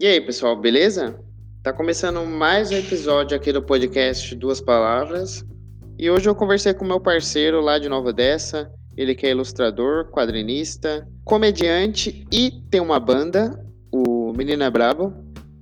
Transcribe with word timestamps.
E 0.00 0.06
aí, 0.06 0.18
pessoal, 0.18 0.56
beleza? 0.56 1.20
Tá 1.62 1.74
começando 1.74 2.24
mais 2.24 2.70
um 2.70 2.74
episódio 2.74 3.36
aqui 3.36 3.52
do 3.52 3.62
podcast 3.62 4.34
Duas 4.34 4.58
Palavras. 4.58 5.44
E 5.98 6.10
hoje 6.10 6.26
eu 6.26 6.34
conversei 6.34 6.72
com 6.72 6.86
meu 6.86 6.98
parceiro 6.98 7.60
lá 7.60 7.78
de 7.78 7.86
Nova 7.86 8.08
Odessa. 8.08 8.72
Ele 8.96 9.14
que 9.14 9.26
é 9.26 9.30
ilustrador, 9.32 10.06
quadrinista, 10.10 11.06
comediante 11.22 12.26
e 12.32 12.50
tem 12.70 12.80
uma 12.80 12.98
banda, 12.98 13.62
o 13.92 14.32
Menina 14.32 14.64
é 14.64 14.70
Brabo. 14.70 15.12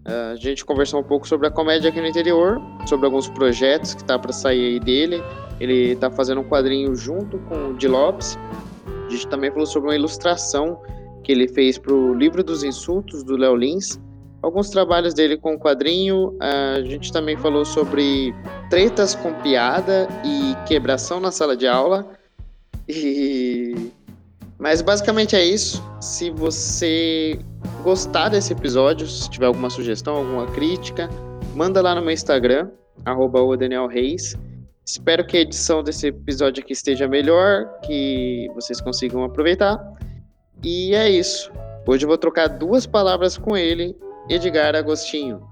A 0.05 0.37
gente 0.37 0.65
conversou 0.65 1.01
um 1.01 1.05
pouco 1.05 1.27
sobre 1.27 1.49
a 1.49 1.51
comédia 1.51 1.91
aqui 1.91 2.01
no 2.01 2.07
interior, 2.07 2.61
sobre 2.87 3.07
alguns 3.07 3.29
projetos 3.29 3.93
que 3.93 4.05
tá 4.05 4.17
para 4.17 4.33
sair 4.33 4.75
aí 4.75 4.79
dele. 4.79 5.21
Ele 5.59 5.97
tá 5.97 6.13
fazendo 6.13 6.43
um 6.43 6.49
quadrinho 6.49 6.95
junto 6.95 7.41
com 7.41 7.71
o 7.71 7.75
Di 7.77 7.89
Lopes. 7.89 8.39
A 9.05 9.11
gente 9.11 9.27
também 9.27 9.51
falou 9.51 9.67
sobre 9.67 9.89
uma 9.89 9.97
ilustração 9.97 10.81
que 11.25 11.33
ele 11.33 11.49
fez 11.49 11.77
para 11.77 11.93
o 11.93 12.15
Livro 12.15 12.45
dos 12.45 12.63
Insultos, 12.63 13.25
do 13.25 13.37
Léo 13.37 13.57
Lins. 13.57 13.99
Alguns 14.41 14.71
trabalhos 14.71 15.15
dele 15.15 15.37
com 15.37 15.59
quadrinho. 15.59 16.37
A 16.41 16.81
gente 16.83 17.13
também 17.13 17.37
falou 17.37 17.65
sobre 17.65 18.35
tretas 18.71 19.15
com 19.15 19.33
piada 19.35 20.09
e 20.25 20.55
quebração 20.67 21.19
na 21.21 21.31
sala 21.31 21.57
de 21.57 21.67
aula. 21.67 22.07
E... 22.89 23.91
Mas 24.59 24.81
basicamente 24.81 25.37
é 25.37 25.45
isso. 25.45 25.83
Se 26.01 26.31
você 26.31 27.39
gostar 27.83 28.29
desse 28.29 28.53
episódio, 28.53 29.07
se 29.07 29.29
tiver 29.31 29.47
alguma 29.47 29.71
sugestão, 29.71 30.17
alguma 30.17 30.47
crítica, 30.47 31.09
manda 31.55 31.81
lá 31.81 31.95
no 31.95 32.03
meu 32.03 32.11
Instagram, 32.11 32.71
arroba 33.05 33.41
o 33.41 33.57
Daniel 33.57 33.87
Reis. 33.87 34.37
Espero 34.85 35.27
que 35.27 35.37
a 35.37 35.41
edição 35.41 35.83
desse 35.83 36.07
episódio 36.07 36.63
aqui 36.63 36.73
esteja 36.73 37.07
melhor, 37.07 37.69
que 37.85 38.49
vocês 38.55 38.81
consigam 38.81 39.23
aproveitar. 39.23 39.79
E 40.65 40.95
é 40.95 41.11
isso. 41.11 41.53
Hoje 41.87 42.05
eu 42.05 42.09
vou 42.09 42.19
trocar 42.19 42.49
duas 42.49 42.87
palavras 42.87 43.37
com 43.37 43.57
ele, 43.57 43.95
Edgar 44.31 44.77
Agostinho. 44.77 45.49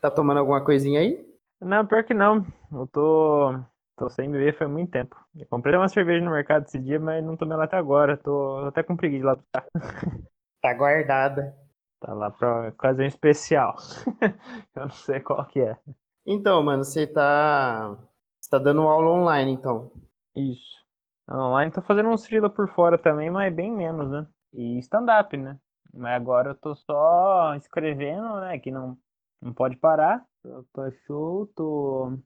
Tá 0.00 0.10
tomando 0.10 0.38
alguma 0.38 0.64
coisinha 0.64 0.98
aí? 0.98 1.24
Não, 1.60 1.86
pior 1.86 2.02
que 2.02 2.12
não. 2.12 2.44
Eu 2.72 2.88
tô, 2.88 3.54
tô 3.96 4.10
sem 4.10 4.28
beber 4.28 4.58
faz 4.58 4.68
muito 4.68 4.90
tempo. 4.90 5.14
Eu 5.36 5.46
comprei 5.46 5.76
uma 5.76 5.88
cerveja 5.88 6.24
no 6.24 6.32
mercado 6.32 6.64
esse 6.66 6.76
dia, 6.76 6.98
mas 6.98 7.24
não 7.24 7.36
tomei 7.36 7.54
ela 7.54 7.64
até 7.64 7.76
agora. 7.76 8.16
Tô, 8.16 8.62
tô 8.62 8.66
até 8.66 8.82
com 8.82 8.96
preguiça 8.96 9.36
de 9.36 9.42
lá. 9.54 9.64
Tá 10.60 10.72
guardada. 10.74 11.61
Tá 12.02 12.12
lá 12.14 12.32
pra 12.32 12.68
ocasião 12.70 13.06
especial. 13.06 13.76
Eu 14.74 14.82
não 14.82 14.90
sei 14.90 15.20
qual 15.20 15.46
que 15.46 15.60
é. 15.60 15.78
Então, 16.26 16.60
mano, 16.60 16.82
você 16.82 17.06
tá. 17.06 17.96
Você 18.40 18.50
tá 18.50 18.58
dando 18.58 18.82
aula 18.82 19.08
online, 19.08 19.52
então. 19.52 19.92
Isso. 20.34 20.82
Online 21.30 21.70
tô 21.70 21.80
fazendo 21.80 22.08
uns 22.08 22.26
freela 22.26 22.50
por 22.50 22.68
fora 22.68 22.98
também, 22.98 23.30
mas 23.30 23.54
bem 23.54 23.70
menos, 23.70 24.10
né? 24.10 24.26
E 24.52 24.80
stand-up, 24.80 25.36
né? 25.36 25.56
Mas 25.94 26.16
agora 26.16 26.50
eu 26.50 26.54
tô 26.56 26.74
só 26.74 27.54
escrevendo, 27.54 28.40
né? 28.40 28.58
Que 28.58 28.72
não, 28.72 28.98
não 29.40 29.52
pode 29.52 29.76
parar. 29.76 30.26
Eu 30.44 30.66
tô 30.72 30.90
show, 31.06 31.46
tô 31.54 32.18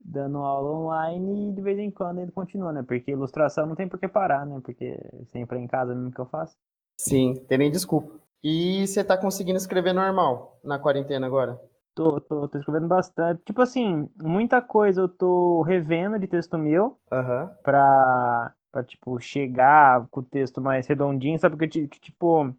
dando 0.00 0.38
aula 0.38 0.70
online 0.70 1.50
e 1.50 1.54
de 1.54 1.62
vez 1.62 1.78
em 1.78 1.90
quando 1.92 2.20
ele 2.20 2.32
continua, 2.32 2.72
né? 2.72 2.82
Porque 2.82 3.12
ilustração 3.12 3.64
não 3.64 3.76
tem 3.76 3.88
por 3.88 4.00
que 4.00 4.08
parar, 4.08 4.44
né? 4.44 4.60
Porque 4.64 4.98
sempre 5.26 5.56
é 5.56 5.62
em 5.62 5.68
casa 5.68 5.94
mesmo 5.94 6.10
que 6.10 6.20
eu 6.20 6.26
faço. 6.26 6.56
Sim, 6.98 7.34
tem 7.46 7.58
nem 7.58 7.70
desculpa. 7.70 8.18
E 8.44 8.86
você 8.86 9.02
tá 9.02 9.16
conseguindo 9.16 9.56
escrever 9.56 9.94
normal 9.94 10.58
na 10.62 10.78
quarentena 10.78 11.26
agora? 11.26 11.58
Tô, 11.94 12.20
tô, 12.20 12.48
tô 12.48 12.58
escrevendo 12.58 12.88
bastante. 12.88 13.42
Tipo 13.44 13.62
assim, 13.62 14.08
muita 14.22 14.62
coisa 14.62 15.02
eu 15.02 15.08
tô 15.08 15.62
revendo 15.62 16.18
de 16.18 16.26
texto 16.26 16.56
meu 16.56 16.98
Aham. 17.10 17.50
pra, 17.62 18.54
pra, 18.72 18.84
tipo, 18.84 19.18
chegar 19.20 20.06
com 20.10 20.20
o 20.20 20.24
texto 20.24 20.60
mais 20.60 20.86
redondinho, 20.86 21.38
sabe? 21.38 21.56
Porque, 21.56 21.68
ti- 21.88 22.00
tipo, 22.00 22.54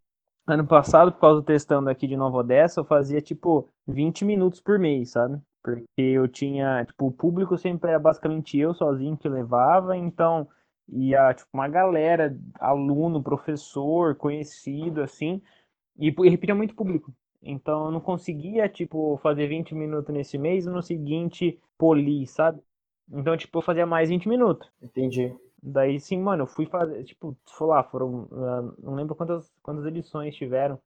ano 0.48 0.68
passado, 0.68 1.12
por 1.14 1.22
causa 1.22 1.42
do 1.42 1.46
textão 1.46 1.84
daqui 1.84 2.08
de 2.08 2.18
Nova 2.18 2.38
Odessa, 2.40 2.82
eu 2.82 2.86
fazia, 2.86 3.22
tipo, 3.22 3.70
20 3.88 4.26
minutos 4.26 4.62
por 4.62 4.80
mês, 4.80 5.12
sabe? 5.12 5.42
Porque 5.64 5.86
eu 6.02 6.28
tinha, 6.28 6.86
tipo, 6.86 7.08
o 7.08 7.12
público 7.14 7.58
sempre 7.58 7.90
era 7.92 8.00
basicamente 8.00 8.58
eu 8.60 8.74
sozinho 8.74 9.18
que 9.18 9.30
levava, 9.30 9.98
então 9.98 10.48
ia, 10.90 11.34
tipo, 11.34 11.50
uma 11.54 11.68
galera, 11.68 12.38
aluno, 12.60 13.24
professor, 13.24 14.16
conhecido, 14.16 15.02
assim, 15.02 15.42
e, 15.98 16.10
e 16.10 16.30
repetia 16.30 16.56
muito 16.56 16.76
público. 16.76 17.14
Então 17.42 17.86
eu 17.86 17.92
não 17.92 18.00
conseguia, 18.02 18.70
tipo, 18.70 19.18
fazer 19.24 19.48
20 19.48 19.74
minutos 19.76 20.14
nesse 20.14 20.38
mês 20.38 20.66
e 20.66 20.70
no 20.70 20.82
seguinte 20.82 21.60
polir, 21.78 22.28
sabe? 22.30 22.62
Então, 23.12 23.36
tipo, 23.36 23.58
eu 23.58 23.62
fazia 23.62 23.86
mais 23.86 24.10
20 24.10 24.30
minutos. 24.30 24.70
Entendi. 24.82 25.36
Daí 25.62 26.00
sim, 26.00 26.20
mano, 26.20 26.44
eu 26.44 26.48
fui 26.48 26.66
fazer, 26.66 27.04
tipo, 27.04 27.38
foi 27.46 27.68
lá, 27.68 27.84
foram, 27.84 28.28
ah, 28.32 28.74
não 28.80 28.96
lembro 28.96 29.16
quantas, 29.16 29.52
quantas 29.62 29.86
edições 29.86 30.36
tiveram, 30.36 30.80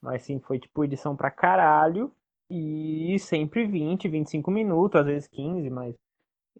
mas 0.00 0.22
sim, 0.22 0.40
foi 0.40 0.58
tipo 0.58 0.84
edição 0.84 1.16
pra 1.16 1.30
caralho, 1.30 2.12
e 2.50 3.18
sempre 3.20 3.66
20, 3.66 4.08
25 4.08 4.50
minutos, 4.50 5.00
às 5.00 5.06
vezes 5.06 5.28
15, 5.28 5.70
mas. 5.70 5.94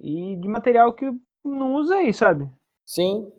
E 0.01 0.37
de 0.37 0.49
material 0.49 0.93
que 0.95 1.07
eu 1.07 1.21
não 1.45 1.75
usei, 1.77 2.13
sabe? 2.13 2.49
Sim. 2.87 3.31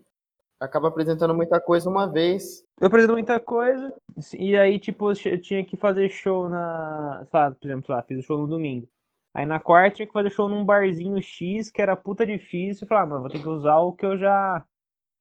Acaba 0.61 0.89
apresentando 0.89 1.33
muita 1.33 1.59
coisa 1.59 1.89
uma 1.89 2.05
vez. 2.05 2.63
Eu 2.79 2.85
apresento 2.85 3.13
muita 3.13 3.39
coisa, 3.39 3.91
e 4.37 4.55
aí, 4.55 4.77
tipo, 4.79 5.11
eu 5.11 5.41
tinha 5.41 5.65
que 5.65 5.75
fazer 5.75 6.07
show 6.09 6.47
na. 6.47 7.25
sei 7.31 7.39
lá, 7.39 7.51
por 7.51 7.65
exemplo, 7.65 7.85
sei 7.87 7.95
lá, 7.95 8.03
fiz 8.03 8.19
o 8.19 8.21
show 8.21 8.37
no 8.37 8.47
domingo. 8.47 8.87
Aí 9.33 9.45
na 9.45 9.59
quarta 9.59 9.95
tinha 9.95 10.07
que 10.07 10.13
fazer 10.13 10.29
show 10.29 10.47
num 10.47 10.63
barzinho 10.63 11.19
X, 11.21 11.71
que 11.71 11.81
era 11.81 11.95
puta 11.95 12.25
difícil. 12.25 12.85
Eu 12.85 12.87
falei, 12.89 13.03
ah, 13.03 13.07
mano, 13.07 13.21
vou 13.21 13.29
ter 13.31 13.41
que 13.41 13.49
usar 13.49 13.79
o 13.79 13.93
que 13.93 14.05
eu 14.05 14.17
já. 14.17 14.63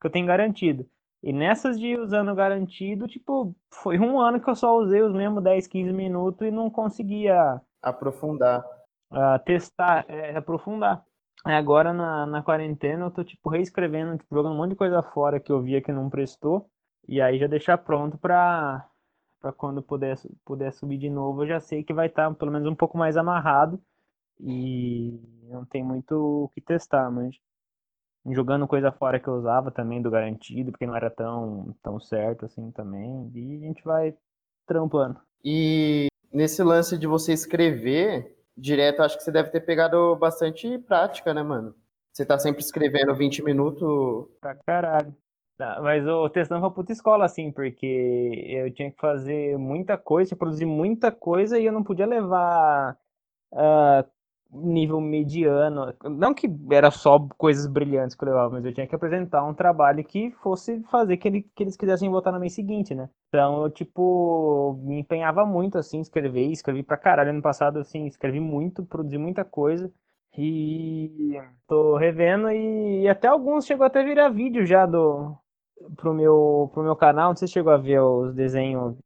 que 0.00 0.06
eu 0.06 0.10
tenho 0.10 0.26
garantido. 0.26 0.86
E 1.22 1.32
nessas 1.32 1.78
de 1.78 1.98
usando 1.98 2.34
garantido, 2.34 3.06
tipo, 3.06 3.54
foi 3.72 3.98
um 3.98 4.18
ano 4.20 4.40
que 4.40 4.48
eu 4.50 4.54
só 4.54 4.76
usei 4.76 5.02
os 5.02 5.12
mesmos 5.12 5.42
10, 5.42 5.66
15 5.66 5.92
minutos 5.92 6.46
e 6.46 6.50
não 6.50 6.70
conseguia 6.70 7.60
Aprofundar. 7.82 8.62
ah, 9.10 9.38
testar, 9.38 10.04
é, 10.08 10.36
aprofundar. 10.36 11.02
Agora 11.44 11.92
na, 11.92 12.26
na 12.26 12.42
quarentena 12.42 13.06
eu 13.06 13.10
tô, 13.10 13.24
tipo, 13.24 13.48
reescrevendo, 13.48 14.18
tipo, 14.18 14.34
jogando 14.34 14.52
um 14.54 14.56
monte 14.58 14.70
de 14.70 14.76
coisa 14.76 15.02
fora 15.02 15.40
que 15.40 15.50
eu 15.50 15.62
via 15.62 15.80
que 15.80 15.92
não 15.92 16.10
prestou. 16.10 16.70
E 17.08 17.20
aí 17.20 17.38
já 17.38 17.46
deixar 17.46 17.78
pronto 17.78 18.18
pra, 18.18 18.86
pra 19.40 19.52
quando 19.52 19.82
puder, 19.82 20.16
puder 20.44 20.72
subir 20.72 20.98
de 20.98 21.08
novo, 21.10 21.42
eu 21.42 21.48
já 21.48 21.60
sei 21.60 21.82
que 21.82 21.94
vai 21.94 22.08
estar 22.08 22.32
pelo 22.34 22.52
menos 22.52 22.68
um 22.68 22.74
pouco 22.74 22.98
mais 22.98 23.16
amarrado. 23.16 23.80
E 24.40 25.20
não 25.44 25.64
tem 25.64 25.82
muito 25.84 26.12
o 26.44 26.48
que 26.50 26.60
testar, 26.60 27.10
mas 27.10 27.36
jogando 28.26 28.66
coisa 28.68 28.92
fora 28.92 29.18
que 29.20 29.28
eu 29.28 29.34
usava 29.34 29.70
também 29.70 30.00
do 30.02 30.10
garantido, 30.10 30.70
porque 30.70 30.86
não 30.86 30.96
era 30.96 31.10
tão, 31.10 31.74
tão 31.82 31.98
certo 32.00 32.46
assim 32.46 32.70
também. 32.70 33.30
E 33.34 33.56
a 33.56 33.66
gente 33.66 33.82
vai 33.84 34.14
trampando. 34.66 35.20
E 35.44 36.08
nesse 36.32 36.62
lance 36.62 36.98
de 36.98 37.06
você 37.06 37.32
escrever 37.32 38.36
direto, 38.60 39.02
acho 39.02 39.16
que 39.16 39.24
você 39.24 39.32
deve 39.32 39.50
ter 39.50 39.60
pegado 39.60 40.14
bastante 40.16 40.78
prática, 40.78 41.32
né, 41.32 41.42
mano? 41.42 41.74
Você 42.12 42.26
tá 42.26 42.38
sempre 42.38 42.60
escrevendo 42.60 43.14
20 43.14 43.42
minutos. 43.42 44.28
Pra 44.40 44.54
caralho. 44.54 45.14
Tá, 45.56 45.78
Mas 45.82 46.06
o 46.06 46.28
testando 46.30 46.62
foi 46.62 46.70
puta 46.70 46.92
escola, 46.92 47.26
assim, 47.26 47.52
porque 47.52 48.46
eu 48.48 48.72
tinha 48.72 48.90
que 48.90 48.98
fazer 48.98 49.58
muita 49.58 49.98
coisa, 49.98 50.34
produzir 50.34 50.64
muita 50.64 51.12
coisa 51.12 51.58
e 51.58 51.66
eu 51.66 51.72
não 51.72 51.84
podia 51.84 52.06
levar 52.06 52.96
ah, 53.52 54.04
nível 54.52 55.00
mediano. 55.00 55.94
Não 56.04 56.34
que 56.34 56.48
era 56.70 56.90
só 56.90 57.18
coisas 57.38 57.66
brilhantes 57.66 58.16
que 58.16 58.24
eu 58.24 58.28
levava, 58.28 58.50
mas 58.54 58.64
eu 58.64 58.72
tinha 58.74 58.86
que 58.86 58.94
apresentar 58.94 59.44
um 59.44 59.54
trabalho 59.54 60.04
que 60.04 60.30
fosse 60.42 60.82
fazer 60.84 61.16
que, 61.16 61.28
ele, 61.28 61.42
que 61.54 61.62
eles 61.62 61.76
quisessem 61.76 62.10
votar 62.10 62.32
no 62.32 62.40
mês 62.40 62.54
seguinte, 62.54 62.94
né? 62.94 63.08
Então 63.28 63.62
eu, 63.64 63.70
tipo, 63.70 64.78
me 64.82 65.00
empenhava 65.00 65.44
muito, 65.46 65.78
assim, 65.78 66.00
escrever, 66.00 66.50
escrevi 66.50 66.82
pra 66.82 66.96
caralho 66.96 67.30
ano 67.30 67.42
passado, 67.42 67.78
assim, 67.78 68.06
escrevi 68.06 68.40
muito, 68.40 68.84
produzi 68.84 69.18
muita 69.18 69.44
coisa. 69.44 69.92
E 70.38 71.34
tô 71.66 71.96
revendo 71.96 72.50
e, 72.50 73.02
e 73.02 73.08
até 73.08 73.28
alguns 73.28 73.66
chegou 73.66 73.84
até 73.86 74.00
a 74.00 74.04
virar 74.04 74.28
vídeo 74.30 74.64
já 74.64 74.86
do 74.86 75.36
pro 75.96 76.14
meu 76.14 76.70
pro 76.72 76.82
meu 76.82 76.96
canal. 76.96 77.30
Não 77.30 77.36
sei 77.36 77.48
se 77.48 77.54
chegou 77.54 77.72
a 77.72 77.76
ver 77.76 78.00
os 78.00 78.34
desenhos 78.34 78.96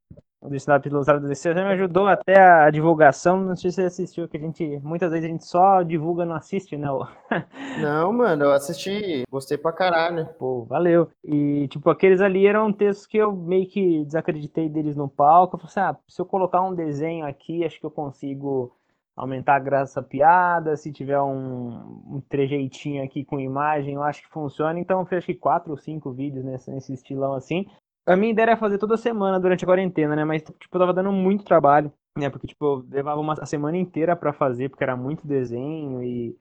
do 0.48 0.56
Snap 0.56 0.84
ilustrado 0.84 1.22
do 1.22 1.28
DC, 1.28 1.54
já 1.54 1.64
me 1.64 1.72
ajudou 1.72 2.06
até 2.06 2.38
a 2.38 2.70
divulgação. 2.70 3.40
Não 3.40 3.56
sei 3.56 3.70
se 3.70 3.76
você 3.76 3.82
assistiu, 3.84 4.28
que 4.28 4.36
a 4.36 4.40
gente 4.40 4.78
muitas 4.82 5.10
vezes 5.10 5.24
a 5.24 5.32
gente 5.32 5.46
só 5.46 5.82
divulga, 5.82 6.24
não 6.24 6.34
assiste, 6.36 6.76
né? 6.76 6.88
Não, 7.80 8.12
mano, 8.12 8.44
eu 8.44 8.52
assisti, 8.52 9.24
gostei 9.30 9.56
pra 9.56 9.72
caralho. 9.72 10.26
Pô, 10.38 10.64
valeu. 10.64 11.08
E, 11.24 11.66
tipo, 11.68 11.90
aqueles 11.90 12.20
ali 12.20 12.46
eram 12.46 12.72
textos 12.72 13.06
que 13.06 13.16
eu 13.16 13.32
meio 13.32 13.66
que 13.68 14.04
desacreditei 14.04 14.68
deles 14.68 14.96
no 14.96 15.08
palco. 15.08 15.56
Eu 15.56 15.60
falei 15.60 15.70
assim, 15.70 15.98
ah, 15.98 16.00
se 16.08 16.20
eu 16.20 16.26
colocar 16.26 16.62
um 16.62 16.74
desenho 16.74 17.26
aqui, 17.26 17.64
acho 17.64 17.80
que 17.80 17.86
eu 17.86 17.90
consigo 17.90 18.72
aumentar 19.16 19.56
a 19.56 19.60
graça 19.60 20.00
da 20.00 20.06
piada. 20.06 20.76
Se 20.76 20.92
tiver 20.92 21.20
um, 21.20 22.04
um 22.06 22.22
trejeitinho 22.28 23.02
aqui 23.02 23.24
com 23.24 23.40
imagem, 23.40 23.94
eu 23.94 24.02
acho 24.02 24.22
que 24.22 24.28
funciona. 24.28 24.78
Então, 24.78 25.00
eu 25.00 25.06
fiz 25.06 25.18
acho 25.18 25.26
que 25.26 25.34
quatro 25.34 25.70
ou 25.70 25.78
cinco 25.78 26.12
vídeos 26.12 26.44
nesse, 26.44 26.70
nesse 26.70 26.92
estilão 26.92 27.34
assim. 27.34 27.66
A 28.06 28.16
minha 28.16 28.32
ideia 28.32 28.44
era 28.46 28.56
fazer 28.56 28.78
toda 28.78 28.96
semana 28.96 29.40
durante 29.40 29.64
a 29.64 29.66
quarentena, 29.66 30.14
né? 30.16 30.24
Mas, 30.24 30.42
tipo, 30.42 30.76
eu 30.76 30.80
tava 30.80 30.92
dando 30.92 31.10
muito 31.12 31.44
trabalho. 31.44 31.92
né? 32.18 32.28
Porque, 32.30 32.46
tipo, 32.46 32.64
eu 32.64 32.86
levava 32.90 33.20
uma 33.20 33.34
a 33.34 33.46
semana 33.46 33.76
inteira 33.76 34.14
pra 34.16 34.32
fazer, 34.32 34.68
porque 34.68 34.84
era 34.84 34.96
muito 34.96 35.26
desenho 35.26 36.02
e 36.02 36.36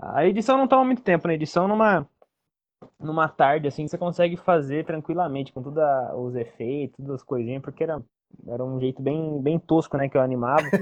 a 0.00 0.26
edição 0.26 0.58
não 0.58 0.68
toma 0.68 0.84
muito 0.84 1.02
tempo, 1.02 1.28
né? 1.28 1.34
Edição 1.34 1.68
numa 1.68 2.08
numa 2.98 3.28
tarde, 3.28 3.68
assim, 3.68 3.86
você 3.88 3.96
consegue 3.98 4.36
fazer 4.36 4.84
tranquilamente, 4.84 5.52
com 5.52 5.62
todos 5.62 5.82
os 6.16 6.34
efeitos, 6.36 6.96
todas 6.96 7.16
as 7.16 7.22
coisinhas, 7.22 7.62
porque 7.62 7.84
era, 7.84 8.02
era 8.46 8.64
um 8.64 8.80
jeito 8.80 9.02
bem, 9.02 9.40
bem 9.42 9.58
tosco, 9.58 9.96
né, 9.96 10.08
que 10.08 10.16
eu 10.16 10.20
animava. 10.22 10.72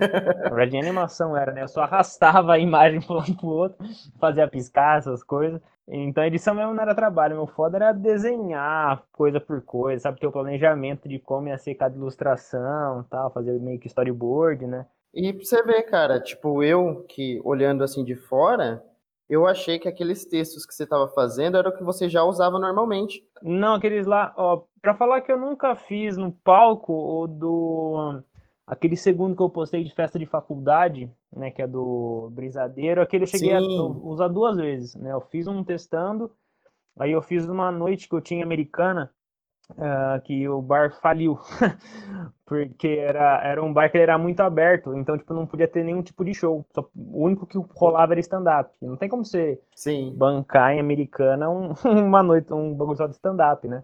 Na 0.48 0.56
verdade, 0.56 0.76
animação 0.78 1.36
era, 1.36 1.52
né? 1.52 1.62
Eu 1.62 1.68
só 1.68 1.82
arrastava 1.82 2.52
a 2.54 2.58
imagem 2.58 3.00
para 3.00 3.14
um 3.14 3.18
lado 3.18 3.36
pro 3.36 3.48
outro, 3.48 3.78
fazia 4.18 4.48
piscar, 4.48 4.98
essas 4.98 5.22
coisas. 5.22 5.60
Então 5.88 6.22
a 6.22 6.26
edição 6.26 6.54
mesmo 6.54 6.72
não 6.74 6.82
era 6.82 6.94
trabalho, 6.94 7.36
meu 7.36 7.46
foda 7.46 7.76
era 7.76 7.92
desenhar 7.92 9.04
coisa 9.12 9.40
por 9.40 9.62
coisa, 9.62 10.02
sabe? 10.02 10.20
Ter 10.20 10.26
o 10.26 10.32
planejamento 10.32 11.08
de 11.08 11.18
como 11.18 11.48
ia 11.48 11.58
ser 11.58 11.74
cada 11.74 11.96
ilustração 11.96 13.04
tal, 13.10 13.32
fazer 13.32 13.58
meio 13.60 13.80
que 13.80 13.88
storyboard, 13.88 14.66
né? 14.66 14.86
E 15.12 15.32
pra 15.32 15.44
você 15.44 15.62
ver, 15.62 15.82
cara, 15.82 16.20
tipo, 16.20 16.62
eu 16.62 17.04
que 17.08 17.40
olhando 17.44 17.84
assim 17.84 18.04
de 18.04 18.14
fora, 18.16 18.82
eu 19.28 19.46
achei 19.46 19.78
que 19.78 19.88
aqueles 19.88 20.24
textos 20.24 20.64
que 20.64 20.74
você 20.74 20.84
estava 20.84 21.08
fazendo 21.08 21.56
era 21.56 21.68
o 21.68 21.76
que 21.76 21.82
você 21.82 22.08
já 22.08 22.22
usava 22.22 22.58
normalmente. 22.58 23.22
Não, 23.42 23.74
aqueles 23.74 24.06
lá, 24.06 24.32
ó, 24.36 24.62
pra 24.80 24.94
falar 24.94 25.20
que 25.20 25.32
eu 25.32 25.38
nunca 25.38 25.74
fiz 25.74 26.16
no 26.16 26.32
palco 26.32 26.92
o 26.92 27.26
do. 27.26 28.22
Aquele 28.66 28.96
segundo 28.96 29.36
que 29.36 29.42
eu 29.42 29.50
postei 29.50 29.84
de 29.84 29.94
festa 29.94 30.18
de 30.18 30.26
faculdade, 30.26 31.10
né, 31.34 31.50
que 31.50 31.62
é 31.62 31.66
do 31.66 32.30
Brisadeiro, 32.32 33.00
aquele 33.00 33.24
eu 33.24 33.28
cheguei 33.28 33.50
Sim. 33.50 33.78
a 33.78 33.82
usar 33.82 34.28
duas 34.28 34.56
vezes, 34.56 34.94
né? 34.94 35.12
Eu 35.12 35.20
fiz 35.20 35.46
um 35.46 35.64
testando, 35.64 36.30
aí 36.98 37.12
eu 37.12 37.22
fiz 37.22 37.46
uma 37.48 37.70
noite 37.70 38.08
que 38.08 38.14
eu 38.14 38.20
tinha 38.20 38.44
americana, 38.44 39.10
uh, 39.70 40.20
que 40.22 40.48
o 40.48 40.60
bar 40.60 40.92
faliu, 41.00 41.38
porque 42.44 42.88
era, 42.88 43.40
era 43.42 43.62
um 43.62 43.72
bar 43.72 43.90
que 43.90 43.98
era 43.98 44.18
muito 44.18 44.40
aberto, 44.40 44.94
então 44.94 45.16
tipo 45.16 45.32
não 45.32 45.46
podia 45.46 45.68
ter 45.68 45.84
nenhum 45.84 46.02
tipo 46.02 46.24
de 46.24 46.34
show. 46.34 46.64
Só, 46.74 46.88
o 46.94 47.24
único 47.24 47.46
que 47.46 47.58
rolava 47.74 48.12
era 48.12 48.20
stand-up. 48.20 48.70
Não 48.80 48.96
tem 48.96 49.08
como 49.08 49.24
você 49.24 49.60
Sim. 49.74 50.14
bancar 50.16 50.72
em 50.72 50.80
Americana 50.80 51.48
um, 51.48 51.72
uma 51.84 52.22
noite, 52.22 52.52
um 52.52 52.74
bagulho 52.74 52.96
só 52.96 53.06
de 53.06 53.14
stand-up, 53.14 53.66
né? 53.66 53.82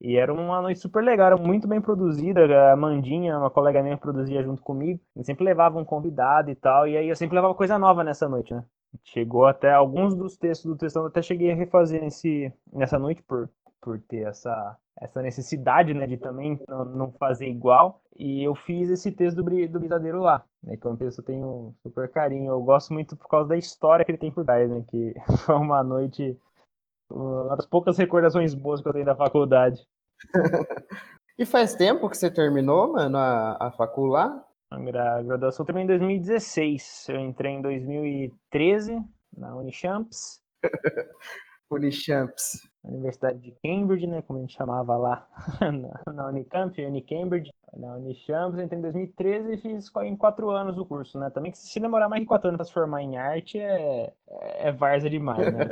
E 0.00 0.16
era 0.16 0.32
uma 0.32 0.62
noite 0.62 0.80
super 0.80 1.02
legal, 1.02 1.26
era 1.28 1.36
muito 1.36 1.66
bem 1.66 1.80
produzida. 1.80 2.72
A 2.72 2.76
Mandinha, 2.76 3.38
uma 3.38 3.50
colega 3.50 3.82
minha, 3.82 3.96
produzia 3.96 4.42
junto 4.42 4.62
comigo. 4.62 5.00
E 5.16 5.24
sempre 5.24 5.44
levava 5.44 5.78
um 5.78 5.84
convidado 5.84 6.50
e 6.50 6.54
tal. 6.54 6.86
E 6.86 6.96
aí 6.96 7.08
eu 7.08 7.16
sempre 7.16 7.34
levava 7.34 7.54
coisa 7.54 7.78
nova 7.78 8.04
nessa 8.04 8.28
noite, 8.28 8.54
né? 8.54 8.64
Chegou 9.04 9.46
até 9.46 9.72
alguns 9.72 10.14
dos 10.14 10.36
textos 10.36 10.70
do 10.70 10.76
textão, 10.76 11.06
até 11.06 11.20
cheguei 11.20 11.52
a 11.52 11.54
refazer 11.54 12.00
nesse, 12.00 12.52
nessa 12.72 12.98
noite 12.98 13.22
por, 13.22 13.50
por 13.80 14.00
ter 14.00 14.26
essa, 14.26 14.76
essa 15.00 15.22
necessidade, 15.22 15.94
né, 15.94 16.06
de 16.06 16.16
também 16.16 16.60
não, 16.68 17.12
fazer 17.12 17.48
igual. 17.48 18.00
E 18.16 18.42
eu 18.42 18.54
fiz 18.54 18.90
esse 18.90 19.12
texto 19.12 19.36
do, 19.36 19.68
do 19.68 19.78
Brisadeiro 19.78 20.20
lá, 20.20 20.44
né, 20.62 20.76
que 20.76 20.86
é 20.86 20.90
um 20.90 20.96
texto 20.96 21.22
que 21.22 21.30
eu 21.30 21.34
tenho 21.34 21.74
super 21.82 22.08
carinho. 22.10 22.50
Eu 22.50 22.62
gosto 22.62 22.92
muito 22.92 23.16
por 23.16 23.28
causa 23.28 23.48
da 23.48 23.56
história 23.56 24.04
que 24.04 24.10
ele 24.10 24.18
tem 24.18 24.30
por 24.30 24.44
trás, 24.44 24.68
né, 24.68 24.82
que 24.88 25.14
foi 25.44 25.54
uma 25.54 25.82
noite, 25.82 26.36
uma 27.10 27.56
das 27.56 27.66
poucas 27.66 27.96
recordações 27.96 28.54
boas 28.54 28.80
que 28.80 28.88
eu 28.88 28.92
tenho 28.92 29.04
da 29.04 29.16
faculdade. 29.16 29.86
e 31.38 31.44
faz 31.44 31.74
tempo 31.74 32.08
que 32.08 32.16
você 32.16 32.30
terminou, 32.30 32.92
mano, 32.92 33.16
a, 33.18 33.56
a 33.60 33.70
facu 33.72 34.06
lá? 34.06 34.44
A 34.70 35.22
graduação 35.22 35.64
terminou 35.64 35.94
em 35.94 35.98
2016. 35.98 37.08
Eu 37.08 37.20
entrei 37.20 37.52
em 37.52 37.62
2013 37.62 39.02
na 39.36 39.56
Unichamps. 39.56 40.42
Unichamps. 41.70 42.68
Universidade 42.84 43.38
de 43.40 43.54
Cambridge, 43.62 44.06
né, 44.06 44.22
como 44.22 44.38
a 44.38 44.42
gente 44.42 44.56
chamava 44.56 44.96
lá 44.96 45.28
na, 45.60 46.12
na 46.12 46.28
Unicamp, 46.28 46.80
Unicambridge, 46.82 47.50
na 47.76 47.96
Unichamps, 47.96 48.58
entrei 48.58 48.78
em 48.78 48.82
2013 48.82 49.52
e 49.52 49.58
fiz 49.58 49.90
em 50.02 50.16
quatro 50.16 50.48
anos 50.50 50.78
o 50.78 50.86
curso, 50.86 51.18
né, 51.18 51.28
também 51.28 51.52
que 51.52 51.58
se 51.58 51.80
demorar 51.80 52.08
mais 52.08 52.22
de 52.22 52.26
quatro 52.26 52.48
anos 52.48 52.56
para 52.56 52.64
se 52.64 52.72
formar 52.72 53.02
em 53.02 53.18
arte 53.18 53.58
é, 53.58 54.12
é, 54.26 54.68
é 54.68 54.72
várzea 54.72 55.10
demais, 55.10 55.52
né, 55.52 55.66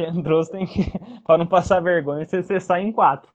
você 0.00 0.06
entrou, 0.06 0.42
você 0.42 0.52
tem 0.52 0.66
que, 0.66 0.80
para 1.24 1.38
não 1.38 1.46
passar 1.46 1.80
vergonha, 1.80 2.24
você, 2.24 2.42
você 2.42 2.60
sai 2.60 2.82
em 2.82 2.92
quatro, 2.92 3.30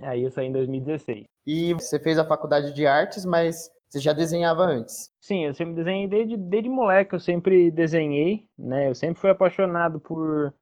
aí 0.00 0.22
eu 0.22 0.30
saí 0.30 0.46
em 0.46 0.52
2016. 0.52 1.24
E 1.46 1.74
você 1.74 1.98
fez 1.98 2.18
a 2.18 2.26
faculdade 2.26 2.72
de 2.72 2.86
artes, 2.86 3.24
mas 3.24 3.70
você 3.88 4.00
já 4.00 4.12
desenhava 4.12 4.62
antes? 4.62 5.10
Sim, 5.20 5.46
eu 5.46 5.54
sempre 5.54 5.74
desenhei 5.74 6.06
desde, 6.06 6.36
desde 6.36 6.68
moleque, 6.68 7.14
eu 7.14 7.20
sempre 7.20 7.70
desenhei, 7.70 8.46
né? 8.58 8.88
Eu 8.88 8.94
sempre 8.94 9.20
fui 9.20 9.30
apaixonado 9.30 9.98
por, 10.00 10.54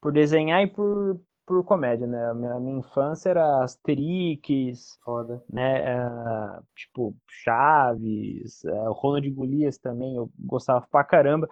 por 0.00 0.12
desenhar 0.12 0.62
e 0.62 0.68
por, 0.68 1.20
por 1.44 1.64
comédia, 1.64 2.06
né? 2.06 2.30
A 2.30 2.34
minha, 2.34 2.60
minha 2.60 2.78
infância 2.78 3.30
era 3.30 3.64
Asterix, 3.64 4.96
Foda. 5.02 5.42
né? 5.52 5.80
É, 5.80 6.60
tipo, 6.76 7.16
Chaves, 7.28 8.64
é, 8.64 8.88
o 8.88 8.92
Ronald 8.92 9.28
Golias 9.30 9.78
também, 9.78 10.14
eu 10.14 10.30
gostava 10.38 10.86
pra 10.88 11.02
caramba. 11.02 11.48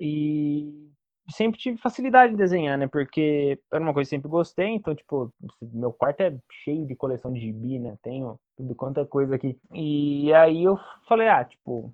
E 0.00 0.90
sempre 1.28 1.58
tive 1.58 1.78
facilidade 1.78 2.32
de 2.32 2.38
desenhar, 2.38 2.78
né? 2.78 2.86
Porque 2.86 3.58
era 3.72 3.82
uma 3.82 3.92
coisa 3.92 4.08
que 4.08 4.16
sempre 4.16 4.28
gostei, 4.28 4.68
então, 4.68 4.94
tipo, 4.94 5.32
meu 5.60 5.92
quarto 5.92 6.20
é 6.20 6.36
cheio 6.64 6.86
de 6.86 6.94
coleção 6.94 7.32
de 7.32 7.40
gibi, 7.40 7.78
né? 7.78 7.96
Tenho 8.02 8.38
tudo 8.56 8.74
quanto 8.74 9.00
é 9.00 9.04
coisa 9.04 9.34
aqui. 9.34 9.58
E 9.72 10.32
aí 10.34 10.64
eu 10.64 10.78
falei, 11.08 11.28
ah, 11.28 11.44
tipo, 11.44 11.92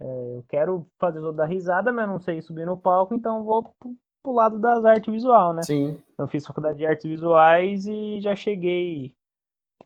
é, 0.00 0.04
eu 0.36 0.44
quero 0.48 0.86
fazer 0.98 1.20
o 1.20 1.32
da 1.32 1.44
risada, 1.44 1.92
mas 1.92 2.08
não 2.08 2.18
sei 2.18 2.40
subir 2.42 2.66
no 2.66 2.76
palco, 2.76 3.14
então 3.14 3.44
vou 3.44 3.62
pro, 3.62 3.94
pro 4.22 4.32
lado 4.32 4.58
das 4.58 4.84
artes 4.84 5.12
visual, 5.12 5.52
né? 5.52 5.62
Sim. 5.62 5.98
Eu 6.18 6.28
fiz 6.28 6.46
faculdade 6.46 6.78
de 6.78 6.86
artes 6.86 7.08
visuais 7.08 7.86
e 7.86 8.20
já 8.20 8.34
cheguei 8.34 9.14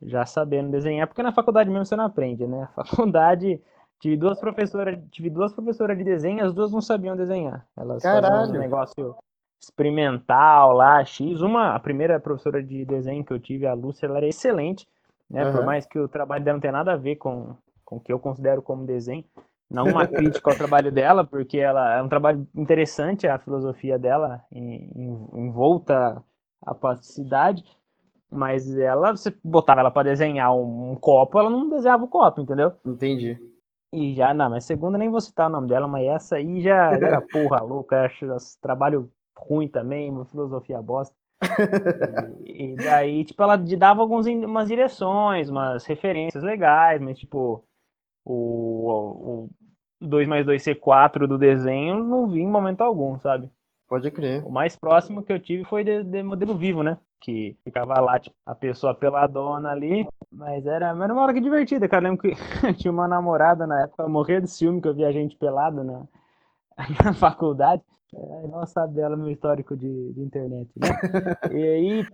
já 0.02 0.24
sabendo 0.24 0.70
desenhar, 0.70 1.06
porque 1.06 1.22
na 1.22 1.32
faculdade 1.32 1.68
mesmo 1.68 1.84
você 1.84 1.96
não 1.96 2.04
aprende, 2.06 2.46
né? 2.46 2.68
A 2.76 2.84
faculdade 2.84 3.60
Tive 4.00 4.16
duas 4.16 4.40
professoras, 4.40 4.98
tive 5.10 5.28
duas 5.28 5.52
professoras 5.52 5.96
de 5.96 6.02
desenho, 6.02 6.44
as 6.44 6.54
duas 6.54 6.72
não 6.72 6.80
sabiam 6.80 7.14
desenhar. 7.14 7.66
Elas 7.76 8.02
Caralho. 8.02 8.34
faziam 8.34 8.56
um 8.56 8.58
negócio 8.58 9.14
experimental 9.60 10.72
lá, 10.72 11.04
X. 11.04 11.42
Uma, 11.42 11.74
a 11.74 11.78
primeira 11.78 12.18
professora 12.18 12.62
de 12.62 12.84
desenho 12.86 13.22
que 13.22 13.32
eu 13.32 13.38
tive, 13.38 13.66
a 13.66 13.74
Lúcia, 13.74 14.06
ela 14.06 14.16
era 14.16 14.26
excelente, 14.26 14.88
né? 15.28 15.44
Uhum. 15.44 15.52
Por 15.52 15.64
mais 15.66 15.86
que 15.86 15.98
o 15.98 16.08
trabalho 16.08 16.42
dela 16.42 16.54
não 16.56 16.60
tenha 16.60 16.72
nada 16.72 16.94
a 16.94 16.96
ver 16.96 17.16
com, 17.16 17.54
com 17.84 17.96
o 17.96 18.00
que 18.00 18.10
eu 18.10 18.18
considero 18.18 18.62
como 18.62 18.86
desenho. 18.86 19.24
Não 19.70 19.84
uma 19.84 20.06
crítica 20.06 20.50
ao 20.50 20.56
trabalho 20.56 20.90
dela, 20.90 21.24
porque 21.24 21.58
ela 21.58 21.94
é 21.94 22.02
um 22.02 22.08
trabalho 22.08 22.48
interessante, 22.56 23.28
a 23.28 23.38
filosofia 23.38 23.98
dela 23.98 24.42
em, 24.50 24.90
em, 24.96 25.28
em 25.34 25.50
volta 25.52 26.20
à 26.66 26.74
plasticidade, 26.74 27.62
mas 28.30 28.76
ela, 28.76 29.12
você 29.12 29.32
botava 29.44 29.80
ela 29.80 29.90
para 29.90 30.08
desenhar 30.08 30.52
um, 30.54 30.92
um, 30.92 30.96
copo, 30.96 31.38
ela 31.38 31.50
não 31.50 31.68
desenhava 31.68 32.04
o 32.04 32.08
copo, 32.08 32.40
entendeu? 32.40 32.72
Entendi. 32.84 33.38
E 33.92 34.14
já, 34.14 34.32
não, 34.32 34.50
mas 34.50 34.64
segunda 34.64 34.96
nem 34.96 35.10
vou 35.10 35.20
citar 35.20 35.48
o 35.48 35.52
nome 35.52 35.68
dela, 35.68 35.88
mas 35.88 36.06
essa 36.06 36.36
aí 36.36 36.60
já 36.60 36.92
era 36.92 37.20
porra 37.32 37.60
louca, 37.60 38.04
acho 38.04 38.26
trabalho 38.60 39.10
ruim 39.36 39.66
também, 39.66 40.10
uma 40.10 40.24
filosofia 40.24 40.80
bosta. 40.80 41.14
e, 42.44 42.72
e, 42.72 42.76
daí, 42.76 43.24
tipo, 43.24 43.42
ela 43.42 43.56
dava 43.56 44.00
algumas 44.00 44.26
umas 44.26 44.68
direções, 44.68 45.48
umas 45.48 45.84
referências 45.86 46.44
legais, 46.44 47.00
mas 47.00 47.18
tipo, 47.18 47.64
o, 48.24 49.48
o 49.48 49.50
2 50.00 50.28
mais 50.28 50.46
2 50.46 50.62
ser 50.62 50.76
4 50.76 51.26
do 51.26 51.38
desenho 51.38 52.04
não 52.04 52.28
vi 52.28 52.40
em 52.40 52.48
momento 52.48 52.82
algum, 52.82 53.18
sabe? 53.18 53.50
Pode 53.88 54.08
crer. 54.12 54.46
O 54.46 54.50
mais 54.50 54.76
próximo 54.76 55.22
que 55.22 55.32
eu 55.32 55.40
tive 55.40 55.64
foi 55.64 55.82
de, 55.82 56.04
de 56.04 56.22
modelo 56.22 56.56
vivo, 56.56 56.82
né? 56.82 56.96
Que 57.20 57.56
ficava 57.62 58.00
lá, 58.00 58.18
tipo, 58.18 58.34
a 58.46 58.54
pessoa 58.54 58.94
peladona 58.94 59.70
ali. 59.70 60.06
Mas 60.32 60.64
era, 60.64 60.88
era 60.88 61.12
uma 61.12 61.22
hora 61.22 61.34
que 61.34 61.40
divertida, 61.40 61.88
cara. 61.88 62.06
Eu 62.06 62.10
lembro 62.10 62.22
que 62.22 62.34
tinha 62.74 62.90
uma 62.90 63.06
namorada 63.06 63.66
na 63.66 63.82
época, 63.82 64.08
morria 64.08 64.40
de 64.40 64.48
ciúme 64.48 64.80
que 64.80 64.88
eu 64.88 64.94
via 64.94 65.12
gente 65.12 65.36
pelada 65.36 65.84
na, 65.84 66.02
na 67.04 67.12
faculdade. 67.12 67.82
É, 68.14 68.46
não 68.48 68.66
sabe 68.66 68.94
dela 68.94 69.16
meu 69.16 69.30
histórico 69.30 69.76
de, 69.76 70.12
de 70.12 70.20
internet, 70.20 70.70
né? 70.76 70.88
e 71.52 71.62
aí, 71.62 72.06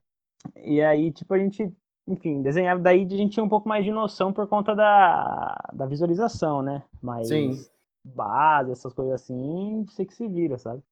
e 0.56 0.82
aí, 0.82 1.12
tipo, 1.12 1.32
a 1.32 1.38
gente, 1.38 1.72
enfim, 2.06 2.42
desenhava. 2.42 2.80
Daí 2.80 3.04
a 3.04 3.16
gente 3.16 3.32
tinha 3.32 3.44
um 3.44 3.48
pouco 3.48 3.68
mais 3.68 3.84
de 3.84 3.90
noção 3.90 4.32
por 4.32 4.46
conta 4.46 4.75
da, 4.75 5.70
da 5.72 5.86
visualização, 5.86 6.62
né? 6.62 6.82
Mas 7.00 7.28
Sim. 7.28 7.64
base, 8.04 8.72
essas 8.72 8.92
coisas 8.92 9.22
assim, 9.22 9.84
você 9.88 10.04
que 10.04 10.14
se 10.14 10.26
vira, 10.28 10.58
sabe? 10.58 10.82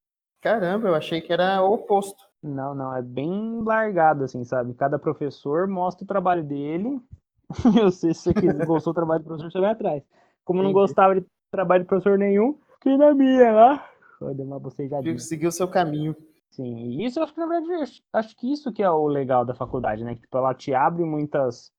Caramba, 0.40 0.88
eu 0.88 0.94
achei 0.94 1.20
que 1.20 1.32
era 1.32 1.62
o 1.62 1.72
oposto. 1.72 2.22
Não, 2.44 2.74
não, 2.74 2.94
é 2.94 3.00
bem 3.00 3.62
largado, 3.62 4.24
assim, 4.24 4.44
sabe? 4.44 4.74
Cada 4.74 4.98
professor 4.98 5.66
mostra 5.66 6.04
o 6.04 6.06
trabalho 6.06 6.44
dele. 6.44 7.00
eu 7.82 7.90
sei 7.90 8.12
se 8.12 8.20
você 8.20 8.32
gostou 8.66 8.92
do 8.92 8.96
trabalho 8.96 9.22
do 9.22 9.26
professor, 9.26 9.50
você 9.50 9.60
vai 9.60 9.70
atrás. 9.70 10.02
Como 10.44 10.62
não 10.62 10.70
gostava 10.70 11.18
de 11.18 11.26
trabalho 11.50 11.84
de 11.84 11.88
professor 11.88 12.18
nenhum, 12.18 12.58
que 12.82 12.94
na 12.98 13.14
minha 13.14 13.50
lá. 13.50 13.88
Deu 14.20 14.44
uma 14.44 14.60
bocejadinha. 14.60 15.18
Seguiu 15.18 15.48
o 15.48 15.52
seu 15.52 15.66
caminho. 15.66 16.14
Sim, 16.50 16.76
e 16.76 17.06
isso 17.06 17.18
eu 17.18 17.24
acho 17.24 17.32
que, 17.32 17.40
na 17.40 17.46
verdade, 17.46 18.02
acho 18.12 18.36
que 18.36 18.52
isso 18.52 18.72
que 18.72 18.82
é 18.82 18.90
o 18.90 19.06
legal 19.06 19.44
da 19.44 19.54
faculdade, 19.54 20.04
né? 20.04 20.14
Tipo, 20.14 20.36
ela 20.36 20.54
te 20.54 20.72
abre 20.74 21.02
muitas, 21.02 21.72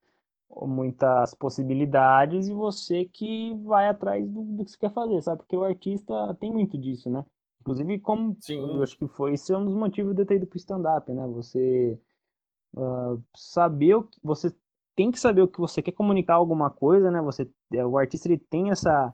muitas 0.50 1.34
possibilidades 1.36 2.48
e 2.48 2.54
você 2.54 3.06
que 3.06 3.54
vai 3.64 3.88
atrás 3.88 4.28
do, 4.28 4.42
do 4.44 4.66
que 4.66 4.72
você 4.72 4.78
quer 4.80 4.92
fazer, 4.92 5.22
sabe? 5.22 5.38
Porque 5.38 5.56
o 5.56 5.64
artista 5.64 6.36
tem 6.40 6.52
muito 6.52 6.76
disso, 6.78 7.10
né? 7.10 7.24
Inclusive, 7.66 8.00
como 8.00 8.38
Sim. 8.40 8.60
eu 8.60 8.84
acho 8.84 8.96
que 8.96 9.08
foi, 9.08 9.34
esse 9.34 9.52
é 9.52 9.58
um 9.58 9.66
dos 9.66 9.74
motivos 9.74 10.14
de 10.14 10.22
eu 10.22 10.26
ter 10.26 10.36
ido 10.36 10.46
pro 10.46 10.56
stand-up, 10.56 11.12
né? 11.12 11.26
Você 11.30 12.00
uh, 12.78 13.20
saber 13.36 13.96
o 13.96 14.04
que 14.04 14.20
você 14.24 14.54
tem 14.96 15.12
que 15.12 15.20
saber 15.20 15.42
o 15.42 15.48
que 15.48 15.60
você 15.60 15.82
quer 15.82 15.92
comunicar 15.92 16.36
alguma 16.36 16.70
coisa, 16.70 17.10
né? 17.10 17.20
Você, 17.24 17.50
é, 17.74 17.84
o 17.84 17.98
artista 17.98 18.28
ele 18.28 18.38
tem 18.38 18.70
essa 18.70 19.12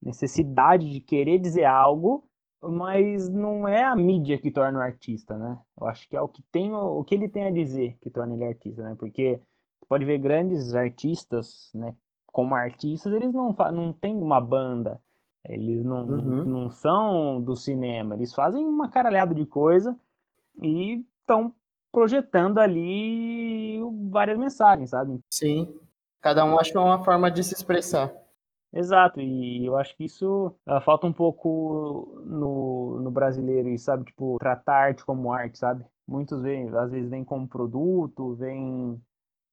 necessidade 0.00 0.88
de 0.88 1.00
querer 1.00 1.40
dizer 1.40 1.64
algo, 1.64 2.24
mas 2.62 3.28
não 3.28 3.66
é 3.66 3.82
a 3.82 3.96
mídia 3.96 4.38
que 4.38 4.52
torna 4.52 4.78
o 4.78 4.82
artista, 4.82 5.36
né? 5.36 5.58
Eu 5.80 5.88
acho 5.88 6.08
que 6.08 6.16
é 6.16 6.20
o 6.20 6.28
que 6.28 6.42
tem 6.52 6.72
o 6.72 7.02
que 7.02 7.16
ele 7.16 7.28
tem 7.28 7.46
a 7.48 7.50
dizer 7.50 7.98
que 8.00 8.10
torna 8.10 8.32
ele 8.34 8.44
artista, 8.44 8.80
né? 8.80 8.94
Porque 8.96 9.40
pode 9.88 10.04
ver 10.04 10.18
grandes 10.18 10.72
artistas, 10.72 11.68
né? 11.74 11.96
Como 12.26 12.54
artistas, 12.54 13.12
eles 13.12 13.32
não 13.32 13.52
não 13.72 13.92
têm 13.92 14.14
uma 14.16 14.40
banda, 14.40 15.02
eles 15.44 15.84
não, 15.84 16.04
uhum. 16.04 16.44
não 16.44 16.70
são 16.70 17.40
do 17.40 17.56
cinema, 17.56 18.14
eles 18.14 18.34
fazem 18.34 18.64
uma 18.64 18.88
caralhada 18.88 19.34
de 19.34 19.46
coisa 19.46 19.96
e 20.60 21.04
estão 21.20 21.54
projetando 21.92 22.58
ali 22.58 23.80
várias 24.10 24.38
mensagens, 24.38 24.90
sabe? 24.90 25.20
Sim. 25.30 25.74
Cada 26.20 26.44
um 26.44 26.58
acha 26.58 26.78
uma 26.78 27.02
forma 27.04 27.30
de 27.30 27.42
se 27.44 27.54
expressar. 27.54 28.12
Exato, 28.72 29.20
e 29.20 29.64
eu 29.64 29.76
acho 29.76 29.96
que 29.96 30.04
isso 30.04 30.54
uh, 30.66 30.80
falta 30.82 31.06
um 31.06 31.12
pouco 31.12 32.22
no, 32.26 33.00
no 33.00 33.10
brasileiro, 33.10 33.68
e 33.70 33.78
sabe, 33.78 34.04
tipo, 34.04 34.36
tratar 34.38 34.88
arte 34.88 35.04
como 35.04 35.32
arte, 35.32 35.56
sabe? 35.56 35.84
Muitos 36.06 36.42
vêm, 36.42 36.68
às 36.76 36.90
vezes 36.90 37.08
vem 37.08 37.24
como 37.24 37.48
produto, 37.48 38.34
vem 38.34 39.00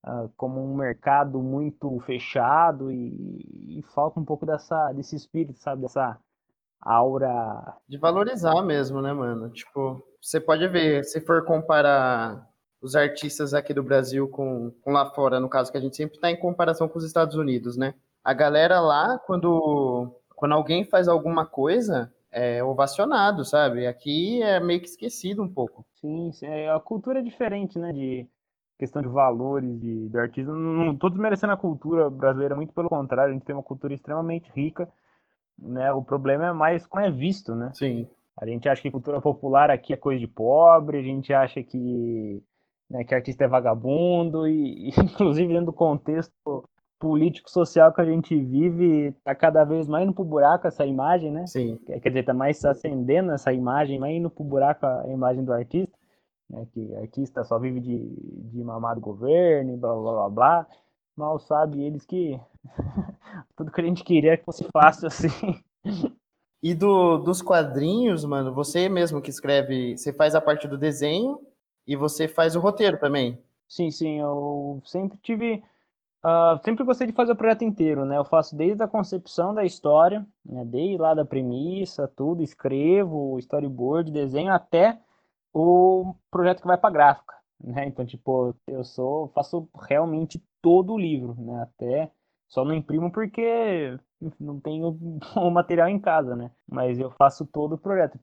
uh, 0.05 0.29
como 0.37 0.63
um 0.63 0.75
mercado 0.75 1.41
muito 1.41 1.99
fechado 2.01 2.91
e, 2.91 3.79
e, 3.79 3.83
falta 3.93 4.19
um 4.19 4.25
pouco 4.25 4.45
dessa, 4.45 4.91
desse 4.93 5.15
espírito, 5.15 5.59
sabe? 5.59 5.81
Dessa 5.81 6.17
aura. 6.79 7.75
De 7.87 7.97
valorizar 7.97 8.61
mesmo, 8.61 9.01
né, 9.01 9.11
mano? 9.11 9.49
Tipo, 9.49 10.01
você 10.21 10.39
pode 10.39 10.67
ver, 10.67 11.03
se 11.03 11.19
for 11.19 11.43
comparar 11.43 12.47
os 12.81 12.95
artistas 12.95 13.53
aqui 13.53 13.73
do 13.73 13.81
Brasil 13.81 14.27
com, 14.27 14.71
com 14.81 14.91
lá 14.91 15.09
fora, 15.09 15.39
no 15.39 15.49
caso 15.49 15.71
que 15.71 15.77
a 15.77 15.81
gente 15.81 15.95
sempre 15.95 16.15
está 16.15 16.29
em 16.29 16.39
comparação 16.39 16.87
com 16.87 16.99
os 16.99 17.05
Estados 17.05 17.35
Unidos, 17.35 17.75
né? 17.75 17.95
A 18.23 18.33
galera 18.33 18.79
lá, 18.79 19.19
quando, 19.19 20.15
quando 20.35 20.53
alguém 20.53 20.83
faz 20.83 21.07
alguma 21.07 21.45
coisa, 21.45 22.13
é 22.31 22.63
ovacionado, 22.63 23.45
sabe? 23.45 23.87
Aqui 23.87 24.41
é 24.43 24.59
meio 24.59 24.81
que 24.81 24.87
esquecido 24.87 25.41
um 25.41 25.51
pouco. 25.51 25.85
Sim, 26.01 26.31
sim. 26.33 26.45
É, 26.45 26.69
a 26.69 26.79
cultura 26.79 27.19
é 27.19 27.23
diferente, 27.23 27.79
né? 27.79 27.91
De 27.91 28.27
questão 28.77 29.01
de 29.01 29.07
valores 29.07 29.79
de, 29.79 30.09
de 30.09 30.17
artista. 30.17 30.51
Não 30.51 30.93
estou 30.93 31.09
desmerecendo 31.09 31.53
a 31.53 31.57
cultura 31.57 32.09
brasileira, 32.09 32.55
muito 32.55 32.73
pelo 32.73 32.89
contrário, 32.89 33.31
a 33.31 33.33
gente 33.33 33.45
tem 33.45 33.55
uma 33.55 33.63
cultura 33.63 33.93
extremamente 33.93 34.51
rica 34.55 34.87
né? 35.57 35.91
O 35.93 36.03
problema 36.03 36.47
é 36.47 36.53
mais 36.53 36.85
como 36.85 37.03
é 37.03 37.09
visto, 37.09 37.55
né? 37.55 37.71
Sim. 37.73 38.07
A 38.37 38.45
gente 38.45 38.67
acha 38.67 38.81
que 38.81 38.91
cultura 38.91 39.21
popular 39.21 39.71
aqui 39.71 39.93
é 39.93 39.97
coisa 39.97 40.19
de 40.19 40.27
pobre, 40.27 40.97
a 40.97 41.01
gente 41.01 41.33
acha 41.33 41.63
que, 41.63 42.43
né, 42.89 43.03
que 43.05 43.15
artista 43.15 43.45
é 43.45 43.47
vagabundo, 43.47 44.47
e, 44.47 44.89
e 44.89 44.91
inclusive 44.99 45.47
dentro 45.47 45.67
do 45.67 45.73
contexto 45.73 46.67
político 46.99 47.49
social 47.49 47.93
que 47.93 48.01
a 48.01 48.05
gente 48.05 48.37
vive, 48.37 49.13
tá 49.23 49.33
cada 49.35 49.63
vez 49.63 49.87
mais 49.87 50.05
indo 50.05 50.13
pro 50.13 50.23
buraco 50.23 50.67
essa 50.67 50.85
imagem, 50.85 51.31
né? 51.31 51.45
Sim. 51.47 51.77
Quer 51.85 52.09
dizer, 52.09 52.23
tá 52.23 52.33
mais 52.33 52.63
acendendo 52.65 53.31
essa 53.31 53.53
imagem, 53.53 53.99
mais 53.99 54.15
indo 54.15 54.29
pro 54.29 54.43
buraco 54.43 54.85
a 54.85 55.07
imagem 55.07 55.43
do 55.43 55.53
artista, 55.53 55.97
né? 56.49 56.67
Que 56.71 56.95
artista 56.95 57.43
só 57.43 57.59
vive 57.59 57.79
de, 57.79 57.97
de 58.51 58.63
mamar 58.63 58.95
do 58.95 59.01
governo, 59.01 59.77
blá 59.77 59.93
blá 59.93 60.11
blá 60.11 60.29
blá. 60.29 60.67
Mal 61.15 61.39
sabe 61.39 61.81
eles 61.81 62.05
que 62.05 62.39
tudo 63.55 63.71
que 63.71 63.81
a 63.81 63.83
gente 63.83 64.03
queria 64.03 64.33
é 64.33 64.37
que 64.37 64.45
fosse 64.45 64.65
fácil 64.71 65.07
assim. 65.07 65.29
E 66.61 66.73
do, 66.73 67.19
dos 67.19 67.41
quadrinhos, 67.41 68.25
mano, 68.25 68.53
você 68.53 68.89
mesmo 68.89 69.21
que 69.21 69.29
escreve, 69.29 69.97
você 69.97 70.11
faz 70.11 70.33
a 70.33 70.41
parte 70.41 70.67
do 70.67 70.77
desenho 70.77 71.39
e 71.85 71.95
você 71.95 72.27
faz 72.27 72.55
o 72.55 72.59
roteiro 72.59 72.97
também? 72.97 73.39
Sim, 73.67 73.91
sim, 73.91 74.19
eu 74.19 74.81
sempre 74.83 75.17
tive. 75.19 75.63
Uh, 76.23 76.59
sempre 76.63 76.83
gostei 76.83 77.05
de 77.05 77.13
fazer 77.13 77.33
o 77.33 77.35
projeto 77.35 77.63
inteiro, 77.63 78.03
né? 78.03 78.17
Eu 78.17 78.25
faço 78.25 78.55
desde 78.55 78.81
a 78.81 78.87
concepção 78.87 79.53
da 79.53 79.63
história, 79.63 80.25
né? 80.43 80.65
desde 80.65 80.97
lá 80.97 81.13
da 81.13 81.23
premissa, 81.23 82.07
tudo, 82.07 82.41
escrevo, 82.41 83.37
storyboard, 83.37 84.11
desenho, 84.11 84.51
até 84.51 84.99
o 85.55 86.13
projeto 86.29 86.59
que 86.59 86.67
vai 86.67 86.77
para 86.77 86.89
gráfica, 86.89 87.33
né? 87.63 87.87
Então, 87.87 88.05
tipo, 88.05 88.53
eu 88.67 88.83
sou, 88.83 89.29
faço 89.29 89.69
realmente 89.87 90.43
todo 90.61 90.93
o 90.93 90.99
livro, 90.99 91.33
né? 91.39 91.61
Até 91.61 92.11
só 92.49 92.65
não 92.65 92.73
imprimo 92.73 93.09
porque 93.09 93.97
não 94.37 94.59
tenho 94.59 94.97
o 95.37 95.49
material 95.49 95.87
em 95.87 95.97
casa, 95.97 96.35
né? 96.35 96.51
Mas 96.69 96.99
eu 96.99 97.09
faço 97.11 97.45
todo 97.45 97.75
o 97.75 97.77
projeto. 97.77 98.19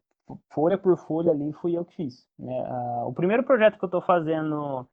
Folha 0.50 0.76
por 0.76 0.96
folha 0.98 1.32
ali 1.32 1.52
fui 1.54 1.76
eu 1.76 1.84
que 1.86 1.96
fiz. 1.96 2.26
Né? 2.38 2.64
O 3.06 3.12
primeiro 3.12 3.42
projeto 3.42 3.78
que 3.78 3.84
eu 3.84 3.88
estou 3.88 4.02
fazendo 4.02 4.86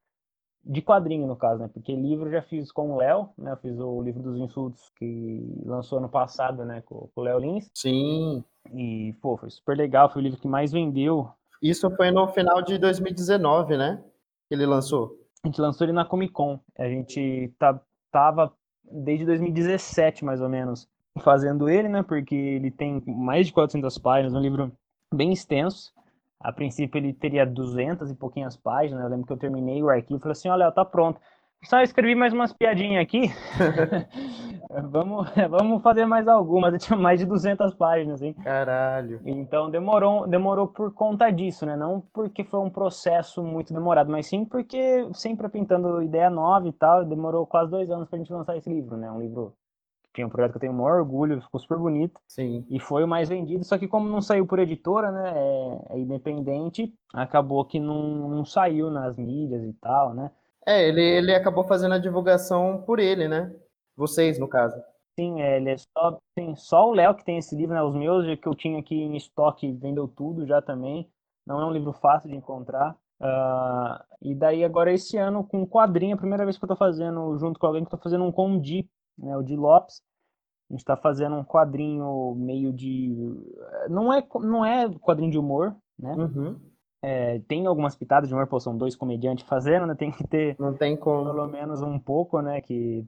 de 0.64 0.82
quadrinho, 0.82 1.28
no 1.28 1.36
caso, 1.36 1.62
né? 1.62 1.70
Porque 1.74 1.94
livro 1.94 2.28
eu 2.28 2.32
já 2.32 2.42
fiz 2.42 2.72
com 2.72 2.92
o 2.92 2.98
Léo, 2.98 3.30
né? 3.38 3.52
Eu 3.52 3.58
fiz 3.58 3.80
o 3.80 4.02
livro 4.02 4.24
dos 4.24 4.38
insultos 4.38 4.90
que 4.96 5.62
lançou 5.66 6.00
ano 6.00 6.10
passado, 6.10 6.64
né? 6.64 6.82
Com, 6.86 7.10
com 7.14 7.22
o 7.22 7.24
Léo 7.24 7.40
Lins. 7.40 7.70
Sim. 7.74 8.44
E, 8.74 9.14
pô, 9.22 9.38
foi 9.38 9.50
super 9.50 9.76
legal. 9.76 10.10
Foi 10.10 10.22
o 10.22 10.24
livro 10.24 10.40
que 10.40 10.48
mais 10.48 10.72
vendeu. 10.72 11.30
Isso 11.62 11.90
foi 11.96 12.12
no 12.12 12.28
final 12.30 12.62
de 12.62 12.78
2019, 12.78 13.78
né? 13.78 14.02
Que 14.48 14.56
ele 14.56 14.66
lançou. 14.66 15.18
A 15.44 15.48
gente 15.48 15.60
lançou 15.60 15.86
ele 15.86 15.94
na 15.94 16.06
Comic 16.06 16.34
Con. 16.34 16.60
A 16.78 16.88
gente 16.88 17.54
tá, 17.58 17.80
tava 18.12 18.54
desde 18.84 19.26
2017, 19.26 20.26
mais 20.26 20.42
ou 20.42 20.50
menos, 20.50 20.88
fazendo 21.22 21.70
ele, 21.70 21.88
né? 21.88 22.04
Porque 22.04 22.36
ele 22.36 22.72
tem 22.72 23.04
mais 23.06 23.48
de 23.48 23.54
400 23.54 23.98
páginas, 23.98 24.34
um 24.34 24.40
livro 24.40 24.72
bem 25.14 25.32
extenso. 25.32 25.92
A 26.40 26.54
princípio 26.54 26.98
ele 26.98 27.14
teria 27.14 27.46
200 27.46 28.10
e 28.10 28.16
pouquinhas 28.16 28.56
páginas. 28.56 29.04
Eu 29.04 29.10
lembro 29.10 29.26
que 29.26 29.34
eu 29.34 29.38
terminei 29.38 29.84
o 29.84 29.90
arquivo 29.90 30.18
e 30.18 30.22
falei 30.22 30.32
assim: 30.32 30.50
olha, 30.50 30.72
tá 30.72 30.86
pronto. 30.86 31.20
Só 31.64 31.82
escrevi 31.82 32.16
mais 32.16 32.32
umas 32.32 32.54
piadinhas 32.54 33.04
aqui. 33.04 33.24
vamos, 34.92 35.30
vamos 35.50 35.82
fazer 35.82 36.06
mais 36.06 36.28
algumas. 36.28 36.74
Eu 36.74 36.80
tinha 36.80 36.98
mais 36.98 37.20
de 37.20 37.26
200 37.26 37.74
páginas, 37.74 38.22
hein? 38.22 38.34
Caralho. 38.44 39.22
Então 39.26 39.70
demorou, 39.70 40.28
demorou 40.28 40.68
por 40.68 40.94
conta 40.94 41.30
disso, 41.32 41.66
né? 41.66 41.76
Não 41.76 42.02
porque 42.14 42.44
foi 42.44 42.60
um 42.60 42.70
processo 42.70 43.44
muito 43.44 43.74
demorado, 43.74 44.12
mas 44.12 44.28
sim 44.28 44.46
porque 44.46 45.08
sempre 45.14 45.50
pintando 45.50 46.02
ideia 46.02 46.30
nova 46.30 46.68
e 46.68 46.74
tal. 46.74 47.06
Demorou 47.06 47.46
quase 47.46 47.72
dois 47.72 47.90
anos 47.90 48.10
pra 48.10 48.18
gente 48.18 48.32
lançar 48.32 48.58
esse 48.58 48.70
livro, 48.70 48.98
né? 48.98 49.12
Um 49.12 49.20
livro 49.20 49.54
tinha 50.14 50.26
um 50.26 50.30
projeto 50.30 50.52
que 50.52 50.58
eu 50.58 50.62
tenho 50.62 50.74
o 50.74 50.76
maior 50.76 51.00
orgulho, 51.00 51.42
ficou 51.42 51.60
super 51.60 51.78
bonito. 51.78 52.20
Sim. 52.28 52.66
E 52.70 52.80
foi 52.80 53.04
o 53.04 53.08
mais 53.08 53.30
vendido, 53.30 53.64
só 53.64 53.78
que 53.78 53.88
como 53.88 54.10
não 54.10 54.22
saiu 54.22 54.46
por 54.46 54.60
editora, 54.60 55.12
né? 55.12 55.34
É, 55.36 55.96
é 55.96 56.00
independente, 56.00 56.94
acabou 57.14 57.64
que 57.64 57.80
não, 57.80 58.28
não 58.28 58.46
saiu 58.46 58.90
nas 58.90 59.18
mídias 59.18 59.64
e 59.64 59.74
tal, 59.74 60.14
né? 60.14 60.32
É, 60.66 60.88
ele, 60.88 61.02
ele 61.02 61.34
acabou 61.34 61.64
fazendo 61.64 61.94
a 61.94 62.00
divulgação 62.00 62.84
por 62.86 63.00
ele, 63.00 63.28
né? 63.28 63.52
Vocês, 64.00 64.40
no 64.40 64.48
caso. 64.48 64.82
Sim, 65.20 65.42
é, 65.42 65.58
ele 65.58 65.72
é 65.72 65.78
só, 65.78 66.18
tem 66.34 66.56
só 66.56 66.88
o 66.88 66.94
Léo 66.94 67.14
que 67.14 67.26
tem 67.26 67.38
esse 67.38 67.54
livro, 67.54 67.76
né? 67.76 67.84
Os 67.84 67.94
meus 67.94 68.26
que 68.40 68.48
eu 68.48 68.56
tinha 68.56 68.80
aqui 68.80 68.96
em 68.96 69.18
estoque 69.18 69.74
vendeu 69.74 70.08
tudo 70.08 70.48
já 70.48 70.62
também. 70.62 71.12
Não 71.46 71.60
é 71.60 71.66
um 71.66 71.72
livro 71.74 71.92
fácil 71.92 72.30
de 72.30 72.38
encontrar. 72.38 72.96
Uh, 73.20 74.02
e 74.22 74.34
daí 74.34 74.64
agora 74.64 74.94
esse 74.94 75.18
ano 75.18 75.44
com 75.44 75.68
quadrinho, 75.68 76.16
a 76.16 76.18
primeira 76.18 76.46
vez 76.46 76.58
que 76.58 76.64
eu 76.64 76.70
tô 76.70 76.76
fazendo 76.78 77.38
junto 77.38 77.60
com 77.60 77.68
alguém 77.68 77.84
que 77.84 77.92
tô 77.92 77.98
fazendo 77.98 78.24
um 78.24 78.32
com 78.32 78.56
o 78.56 78.62
Di, 78.62 78.90
né? 79.18 79.36
O 79.36 79.44
Di 79.44 79.58
Lopes. 79.58 80.02
A 80.70 80.74
gente 80.74 80.86
tá 80.86 80.96
fazendo 80.96 81.36
um 81.36 81.44
quadrinho 81.44 82.34
meio 82.36 82.72
de. 82.72 83.14
Não 83.90 84.14
é, 84.14 84.26
não 84.36 84.66
é 84.66 84.88
quadrinho 85.00 85.32
de 85.32 85.38
humor, 85.38 85.76
né? 85.98 86.14
Uhum. 86.14 86.58
É, 87.02 87.40
tem 87.40 87.66
algumas 87.66 87.96
pitadas 87.96 88.30
de 88.30 88.36
humor, 88.36 88.48
pô, 88.48 88.60
são 88.60 88.78
dois 88.78 88.96
comediantes 88.96 89.46
fazendo, 89.46 89.86
né? 89.86 89.96
Tem 89.96 90.12
que 90.12 90.26
ter 90.26 90.56
Não 90.58 90.74
tem 90.74 90.96
como. 90.96 91.26
pelo 91.26 91.48
menos 91.48 91.82
um 91.82 92.00
pouco, 92.00 92.42
né? 92.42 92.62
Que 92.62 93.06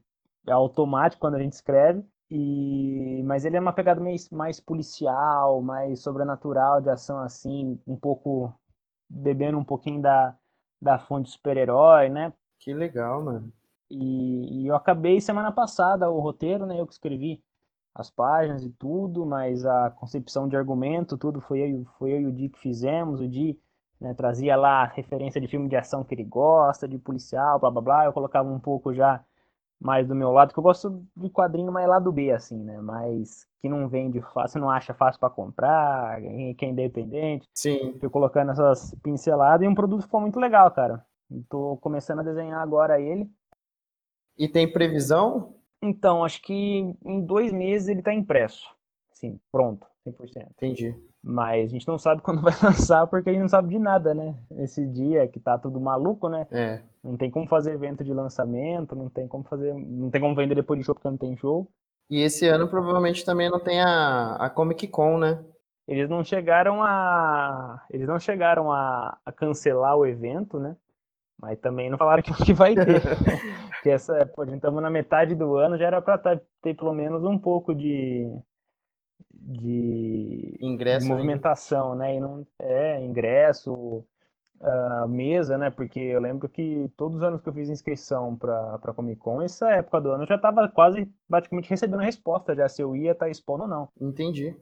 é 0.48 0.52
automático 0.52 1.22
quando 1.22 1.36
a 1.36 1.40
gente 1.40 1.54
escreve. 1.54 2.04
E... 2.30 3.22
Mas 3.26 3.46
ele 3.46 3.58
é 3.58 3.60
uma 3.60 3.74
pegada 3.74 4.00
meio, 4.02 4.18
mais 4.32 4.60
policial, 4.60 5.62
mais 5.62 6.02
sobrenatural 6.02 6.82
de 6.82 6.90
ação, 6.90 7.20
assim, 7.20 7.80
um 7.86 7.98
pouco 7.98 8.54
bebendo 9.10 9.58
um 9.58 9.64
pouquinho 9.64 10.02
da, 10.02 10.36
da 10.82 10.98
fonte 10.98 11.30
super-herói, 11.30 12.10
né? 12.10 12.34
Que 12.60 12.74
legal, 12.74 13.24
mano. 13.24 13.52
E, 13.90 14.64
e, 14.64 14.68
eu 14.68 14.76
acabei 14.76 15.20
semana 15.20 15.52
passada 15.52 16.10
o 16.10 16.20
roteiro, 16.20 16.66
né? 16.66 16.80
Eu 16.80 16.88
que 16.88 16.94
escrevi 16.94 17.44
as 17.94 18.10
páginas 18.10 18.64
e 18.64 18.70
tudo, 18.70 19.26
mas 19.26 19.66
a 19.66 19.92
concepção 19.92 20.48
de 20.48 20.56
argumento, 20.56 21.18
tudo 21.18 21.42
foi 21.42 21.60
eu, 21.60 21.86
foi 21.98 22.14
eu 22.14 22.22
e 22.22 22.28
o 22.28 22.32
Di 22.32 22.50
que 22.50 22.60
fizemos. 22.60 23.20
O 23.20 23.28
Di 23.28 23.60
né, 24.00 24.14
trazia 24.14 24.56
lá 24.56 24.86
referência 24.86 25.42
de 25.42 25.48
filme 25.48 25.68
de 25.68 25.76
ação 25.76 26.04
que 26.04 26.16
ele 26.16 26.24
gosta, 26.24 26.88
de 26.88 26.98
policial, 26.98 27.60
blá 27.60 27.70
blá 27.70 27.82
blá. 27.82 28.06
Eu 28.06 28.14
colocava 28.14 28.50
um 28.50 28.60
pouco 28.60 28.94
já 28.94 29.24
mais 29.82 30.08
do 30.08 30.14
meu 30.14 30.32
lado, 30.32 30.54
que 30.54 30.60
eu 30.60 30.64
gosto 30.64 31.04
de 31.18 31.30
quadrinho 31.30 31.72
mais 31.72 31.88
lado 31.88 32.12
B, 32.12 32.32
assim, 32.32 32.64
né? 32.64 32.80
Mas 32.80 33.48
que 33.60 33.68
não 33.68 33.90
vende 33.90 34.22
fácil, 34.22 34.62
não 34.62 34.70
acha 34.70 34.94
fácil 34.94 35.20
para 35.20 35.30
comprar, 35.30 36.22
que 36.22 36.66
é 36.66 36.70
independente. 36.70 37.48
Sim. 37.54 37.98
Fui 38.00 38.10
colocando 38.10 38.52
essas 38.52 38.94
pinceladas 39.04 39.66
e 39.66 39.68
um 39.68 39.76
produto 39.76 40.04
ficou 40.04 40.22
muito 40.22 40.40
legal, 40.40 40.70
cara. 40.72 41.04
Estou 41.32 41.78
começando 41.78 42.20
a 42.20 42.24
desenhar 42.24 42.62
agora 42.62 43.02
ele. 43.02 43.28
E 44.38 44.48
tem 44.48 44.72
previsão? 44.72 45.56
Então, 45.82 46.24
acho 46.24 46.42
que 46.44 46.96
em 47.04 47.22
dois 47.26 47.52
meses 47.52 47.88
ele 47.88 48.00
está 48.00 48.14
impresso. 48.14 48.70
Sim, 49.14 49.40
pronto, 49.52 49.88
100%. 50.08 50.48
Entendi. 50.52 50.96
Mas 51.24 51.66
a 51.66 51.72
gente 51.72 51.88
não 51.88 51.98
sabe 51.98 52.22
quando 52.24 52.42
vai 52.42 52.54
lançar 52.62 53.08
porque 53.08 53.30
a 53.30 53.34
gente 53.34 53.42
não 53.42 53.50
sabe 53.50 53.70
de 53.70 53.80
nada, 53.80 54.14
né? 54.14 54.36
Esse 54.58 54.86
dia 54.86 55.28
que 55.28 55.40
tá 55.40 55.58
tudo 55.58 55.80
maluco, 55.80 56.30
né? 56.30 56.48
É. 56.52 56.82
Não 57.04 57.18
tem 57.18 57.32
como 57.32 57.48
fazer 57.48 57.74
evento 57.74 58.04
de 58.04 58.14
lançamento, 58.14 58.96
não 58.96 59.10
tem 59.10 59.28
como 59.28 59.44
fazer, 59.44 59.74
não 59.74 60.12
tem 60.12 60.22
como 60.22 60.36
vender 60.36 60.56
depois 60.56 60.80
de 60.80 60.86
show 60.86 60.94
porque 60.94 61.10
não 61.10 61.18
tem 61.18 61.36
show. 61.36 61.68
E 62.10 62.22
esse 62.22 62.48
ano 62.48 62.68
provavelmente 62.68 63.26
também 63.26 63.50
não 63.50 63.60
tem 63.60 63.82
a, 63.82 64.36
a 64.36 64.50
Comic 64.50 64.88
Con, 64.88 65.18
né? 65.18 65.44
Eles 65.88 66.10
não 66.10 66.24
chegaram 66.24 66.84
a. 66.84 67.84
Eles 67.90 68.08
não 68.08 68.20
chegaram 68.20 68.72
a, 68.72 69.18
a 69.26 69.32
cancelar 69.32 69.98
o 69.98 70.06
evento, 70.06 70.60
né? 70.60 70.76
Mas 71.40 71.60
também 71.60 71.90
não 71.90 71.98
falaram 71.98 72.22
que, 72.24 72.34
que 72.46 72.54
vai 72.54 72.76
ter. 72.76 73.02
que 73.82 73.90
essa, 73.90 74.26
pô, 74.28 74.44
a 74.44 74.46
gente 74.46 74.58
estamos 74.58 74.82
na 74.82 74.90
metade 74.90 75.34
do 75.34 75.56
ano, 75.56 75.78
já 75.78 75.88
era 75.88 76.02
para 76.02 76.18
tá, 76.18 76.40
ter 76.62 76.76
pelo 76.76 76.94
menos 76.94 77.24
um 77.24 77.38
pouco 77.38 77.74
de. 77.74 78.30
de, 79.34 80.58
ingresso, 80.62 81.08
de 81.08 81.12
movimentação, 81.12 81.96
né? 81.96 82.16
E 82.16 82.20
não, 82.20 82.46
é, 82.60 83.04
ingresso, 83.04 84.06
uh, 84.62 85.08
mesa, 85.08 85.58
né? 85.58 85.70
Porque 85.70 86.00
eu 86.00 86.22
lembro 86.22 86.48
que 86.48 86.90
todos 86.96 87.18
os 87.18 87.24
anos 87.24 87.42
que 87.42 87.50
eu 87.50 87.54
fiz 87.54 87.70
inscrição 87.70 88.36
para 88.36 88.94
Comic 88.96 89.20
Con, 89.20 89.42
essa 89.42 89.70
época 89.72 90.02
do 90.02 90.12
ano 90.12 90.24
eu 90.24 90.28
já 90.28 90.36
estava 90.36 90.68
quase 90.70 91.10
praticamente 91.28 91.70
recebendo 91.70 92.02
a 92.02 92.06
resposta 92.06 92.56
já 92.56 92.70
se 92.70 92.82
eu 92.82 92.96
ia 92.96 93.12
estar 93.12 93.26
tá 93.26 93.32
expondo 93.32 93.64
ou 93.64 93.70
não. 93.70 93.90
Entendi. 94.00 94.56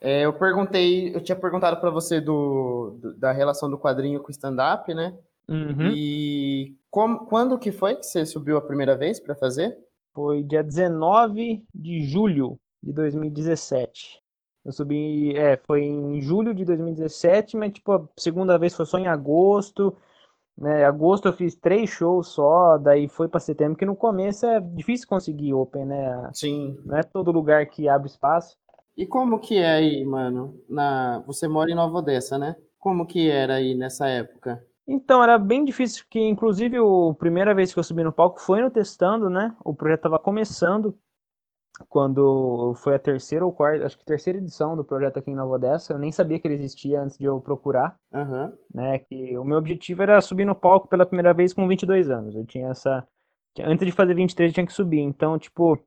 É, 0.00 0.26
eu 0.26 0.32
perguntei, 0.32 1.14
eu 1.14 1.22
tinha 1.22 1.36
perguntado 1.36 1.80
para 1.80 1.90
você 1.90 2.20
do, 2.20 2.98
do, 3.00 3.16
da 3.16 3.32
relação 3.32 3.70
do 3.70 3.78
quadrinho 3.78 4.20
com 4.20 4.28
o 4.28 4.30
stand-up, 4.30 4.92
né? 4.92 5.16
Uhum. 5.48 5.90
E 5.94 6.76
como, 6.90 7.26
quando 7.26 7.58
que 7.58 7.72
foi 7.72 7.94
que 7.94 8.04
você 8.04 8.26
subiu 8.26 8.58
a 8.58 8.62
primeira 8.62 8.96
vez 8.96 9.18
para 9.18 9.34
fazer? 9.34 9.76
Foi 10.12 10.42
dia 10.42 10.62
19 10.62 11.64
de 11.74 12.02
julho 12.02 12.58
de 12.82 12.92
2017. 12.92 14.20
Eu 14.66 14.72
subi, 14.72 15.32
é, 15.36 15.56
foi 15.56 15.84
em 15.84 16.20
julho 16.20 16.52
de 16.52 16.64
2017, 16.64 17.56
mas 17.56 17.72
tipo, 17.72 17.92
a 17.92 18.04
segunda 18.16 18.58
vez 18.58 18.74
foi 18.74 18.84
só 18.84 18.98
em 18.98 19.06
agosto. 19.06 19.96
Né? 20.58 20.84
Agosto 20.84 21.28
eu 21.28 21.32
fiz 21.32 21.54
três 21.54 21.88
shows 21.88 22.26
só, 22.26 22.76
daí 22.76 23.06
foi 23.06 23.28
para 23.28 23.38
setembro, 23.38 23.78
que 23.78 23.86
no 23.86 23.94
começo 23.94 24.44
é 24.44 24.58
difícil 24.58 25.06
conseguir 25.06 25.54
open, 25.54 25.84
né? 25.84 26.30
Sim. 26.34 26.76
Não 26.84 26.96
é 26.96 27.04
todo 27.04 27.30
lugar 27.30 27.64
que 27.66 27.88
abre 27.88 28.08
espaço. 28.08 28.56
E 28.96 29.06
como 29.06 29.38
que 29.38 29.56
é 29.56 29.70
aí, 29.70 30.04
mano? 30.04 30.60
Na... 30.68 31.22
Você 31.28 31.46
mora 31.46 31.70
em 31.70 31.76
Nova 31.76 31.98
Odessa, 31.98 32.36
né? 32.36 32.56
Como 32.76 33.06
que 33.06 33.30
era 33.30 33.54
aí 33.54 33.72
nessa 33.72 34.08
época? 34.08 34.60
Então, 34.88 35.22
era 35.22 35.38
bem 35.38 35.64
difícil, 35.64 36.04
que 36.10 36.18
inclusive 36.18 36.76
a 36.78 37.14
primeira 37.14 37.54
vez 37.54 37.72
que 37.72 37.78
eu 37.78 37.84
subi 37.84 38.02
no 38.02 38.12
palco 38.12 38.40
foi 38.40 38.60
no 38.60 38.70
testando, 38.70 39.30
né? 39.30 39.54
O 39.64 39.72
projeto 39.72 40.00
estava 40.00 40.18
começando, 40.18 40.98
quando 41.88 42.74
foi 42.76 42.94
a 42.94 42.98
terceira 42.98 43.44
ou 43.44 43.52
quarta, 43.52 43.84
acho 43.84 43.98
que 43.98 44.04
terceira 44.04 44.38
edição 44.38 44.76
do 44.76 44.84
projeto 44.84 45.18
aqui 45.18 45.30
em 45.30 45.34
Nova 45.34 45.54
Odessa, 45.54 45.92
eu 45.92 45.98
nem 45.98 46.10
sabia 46.10 46.38
que 46.38 46.46
ele 46.46 46.54
existia 46.54 47.00
antes 47.00 47.18
de 47.18 47.24
eu 47.24 47.40
procurar, 47.40 47.96
uhum. 48.12 48.52
né, 48.74 48.98
que 49.00 49.36
o 49.36 49.44
meu 49.44 49.58
objetivo 49.58 50.02
era 50.02 50.20
subir 50.20 50.44
no 50.44 50.54
palco 50.54 50.88
pela 50.88 51.06
primeira 51.06 51.34
vez 51.34 51.52
com 51.52 51.68
22 51.68 52.10
anos, 52.10 52.34
eu 52.34 52.46
tinha 52.46 52.68
essa, 52.68 53.06
antes 53.60 53.86
de 53.86 53.92
fazer 53.92 54.14
23 54.14 54.50
eu 54.50 54.54
tinha 54.54 54.66
que 54.66 54.72
subir, 54.72 55.00
então, 55.00 55.38
tipo, 55.38 55.78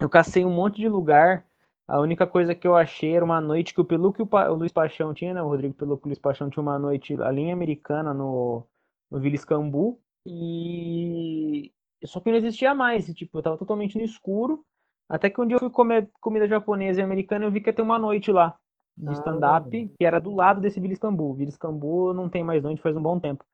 eu 0.00 0.08
cacei 0.08 0.44
um 0.44 0.52
monte 0.52 0.76
de 0.76 0.88
lugar, 0.88 1.46
a 1.86 2.00
única 2.00 2.26
coisa 2.26 2.54
que 2.54 2.66
eu 2.66 2.74
achei 2.74 3.14
era 3.14 3.24
uma 3.24 3.40
noite 3.40 3.74
que 3.74 3.80
o 3.80 3.84
Peluco 3.84 4.20
e 4.20 4.24
o, 4.24 4.26
pa, 4.26 4.50
o 4.50 4.54
Luiz 4.54 4.72
Paixão 4.72 5.14
tinha, 5.14 5.34
né, 5.34 5.42
o 5.42 5.48
Rodrigo 5.48 5.74
Peluco 5.74 6.06
e 6.06 6.08
o 6.08 6.10
Luiz 6.10 6.18
Paixão 6.18 6.50
tinha 6.50 6.62
uma 6.62 6.78
noite, 6.78 7.14
a 7.22 7.30
linha 7.30 7.52
americana 7.52 8.12
no, 8.12 8.66
no 9.10 9.20
Vila 9.20 9.34
Escambu, 9.34 10.00
e 10.26 11.70
só 12.04 12.20
que 12.20 12.30
não 12.30 12.38
existia 12.38 12.74
mais, 12.74 13.06
tipo, 13.14 13.38
eu 13.38 13.42
tava 13.42 13.58
totalmente 13.58 13.96
no 13.96 14.04
escuro, 14.04 14.64
até 15.08 15.30
que 15.30 15.40
um 15.40 15.46
dia 15.46 15.56
eu 15.56 15.60
fui 15.60 15.70
comer 15.70 16.10
comida 16.20 16.46
japonesa 16.48 17.00
e 17.00 17.04
americana 17.04 17.44
e 17.44 17.48
eu 17.48 17.52
vi 17.52 17.60
que 17.60 17.70
ia 17.70 17.74
ter 17.74 17.82
uma 17.82 17.98
noite 17.98 18.32
lá 18.32 18.56
de 18.96 19.08
ah, 19.08 19.12
stand-up, 19.12 19.88
que 19.98 20.04
era 20.04 20.20
do 20.20 20.34
lado 20.34 20.60
desse 20.60 20.80
Vila 20.80 20.92
Escambu. 20.92 21.34
Vila 21.34 21.50
Escambu 21.50 22.14
não 22.14 22.28
tem 22.28 22.44
mais 22.44 22.62
noite 22.62 22.80
faz 22.80 22.96
um 22.96 23.02
bom 23.02 23.18
tempo. 23.18 23.44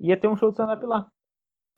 Ia 0.00 0.16
ter 0.16 0.28
um 0.28 0.36
show 0.36 0.48
de 0.50 0.54
stand-up 0.54 0.84
lá. 0.84 1.06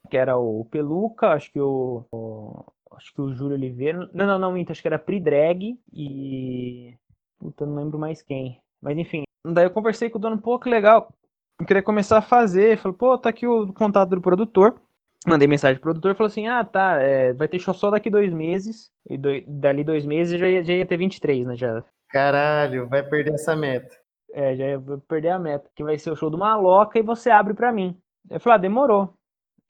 Que 0.08 0.16
era 0.16 0.38
o 0.38 0.64
Peluca, 0.66 1.32
acho 1.32 1.52
que 1.52 1.60
o, 1.60 2.04
o, 2.12 2.64
Acho 2.98 3.14
que 3.14 3.20
o 3.20 3.32
Júlio 3.32 3.56
Oliveira. 3.56 4.10
Não, 4.12 4.26
não, 4.26 4.38
não, 4.38 4.52
minto, 4.52 4.72
acho 4.72 4.82
que 4.82 4.88
era 4.88 4.98
Pridrag 4.98 5.78
e. 5.92 6.96
Puta, 7.38 7.64
não 7.64 7.76
lembro 7.76 7.98
mais 7.98 8.22
quem. 8.22 8.60
Mas 8.82 8.98
enfim. 8.98 9.22
Daí 9.46 9.64
eu 9.66 9.70
conversei 9.70 10.10
com 10.10 10.18
o 10.18 10.20
dono, 10.20 10.40
pô, 10.40 10.58
que 10.58 10.68
legal. 10.68 11.12
Eu 11.60 11.66
queria 11.66 11.82
começar 11.82 12.18
a 12.18 12.22
fazer. 12.22 12.76
Falei, 12.78 12.96
pô, 12.96 13.16
tá 13.16 13.28
aqui 13.28 13.46
o 13.46 13.72
contato 13.72 14.10
do 14.10 14.20
produtor. 14.20 14.80
Mandei 15.26 15.48
mensagem 15.48 15.76
pro 15.76 15.90
produtor 15.90 16.12
e 16.12 16.14
falou 16.14 16.28
assim: 16.28 16.46
Ah, 16.46 16.64
tá, 16.64 17.00
é, 17.00 17.32
vai 17.32 17.48
ter 17.48 17.58
show 17.58 17.74
só 17.74 17.90
daqui 17.90 18.08
dois 18.08 18.32
meses. 18.32 18.90
E 19.08 19.16
do, 19.18 19.28
dali 19.46 19.82
dois 19.82 20.06
meses 20.06 20.38
já 20.38 20.48
ia, 20.48 20.62
já 20.62 20.74
ia 20.74 20.86
ter 20.86 20.96
23, 20.96 21.46
né? 21.46 21.56
Já. 21.56 21.82
Caralho, 22.08 22.88
vai 22.88 23.02
perder 23.02 23.34
essa 23.34 23.54
meta. 23.56 23.94
É, 24.32 24.54
já 24.54 24.66
ia 24.66 24.80
perder 25.08 25.30
a 25.30 25.38
meta. 25.38 25.68
Que 25.74 25.82
vai 25.82 25.98
ser 25.98 26.10
o 26.10 26.16
show 26.16 26.30
do 26.30 26.38
Maloca 26.38 26.98
e 26.98 27.02
você 27.02 27.30
abre 27.30 27.54
pra 27.54 27.72
mim. 27.72 27.96
Eu 28.30 28.40
falei, 28.40 28.56
ah, 28.56 28.60
demorou. 28.60 29.14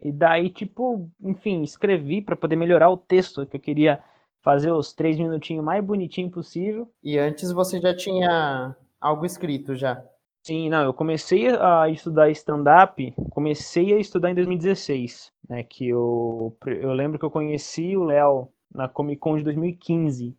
E 0.00 0.12
daí, 0.12 0.50
tipo, 0.50 1.11
enfim, 1.20 1.62
escrevi 1.62 2.22
para 2.22 2.37
poder 2.37 2.56
melhorar 2.56 2.88
o 2.90 2.96
texto, 2.96 3.46
que 3.46 3.56
eu 3.56 3.61
queria 3.61 4.02
fazer 4.42 4.70
os 4.70 4.92
três 4.92 5.18
minutinhos 5.18 5.64
mais 5.64 5.84
bonitinho 5.84 6.30
possível. 6.30 6.88
E 7.02 7.18
antes 7.18 7.50
você 7.50 7.80
já 7.80 7.94
tinha 7.94 8.76
algo 9.00 9.26
escrito 9.26 9.74
já? 9.74 10.04
Sim, 10.48 10.70
não, 10.70 10.82
eu 10.82 10.94
comecei 10.94 11.46
a 11.48 11.90
estudar 11.90 12.30
stand-up, 12.30 13.12
comecei 13.32 13.92
a 13.92 13.98
estudar 13.98 14.30
em 14.30 14.34
2016, 14.34 15.30
né, 15.46 15.62
que 15.62 15.87
eu, 15.90 16.56
eu 16.64 16.90
lembro 16.94 17.18
que 17.18 17.24
eu 17.26 17.30
conheci 17.30 17.94
o 17.94 18.04
Léo 18.04 18.48
na 18.74 18.88
Comic 18.88 19.20
Con 19.20 19.37
de 19.37 19.44
2015, 19.44 20.34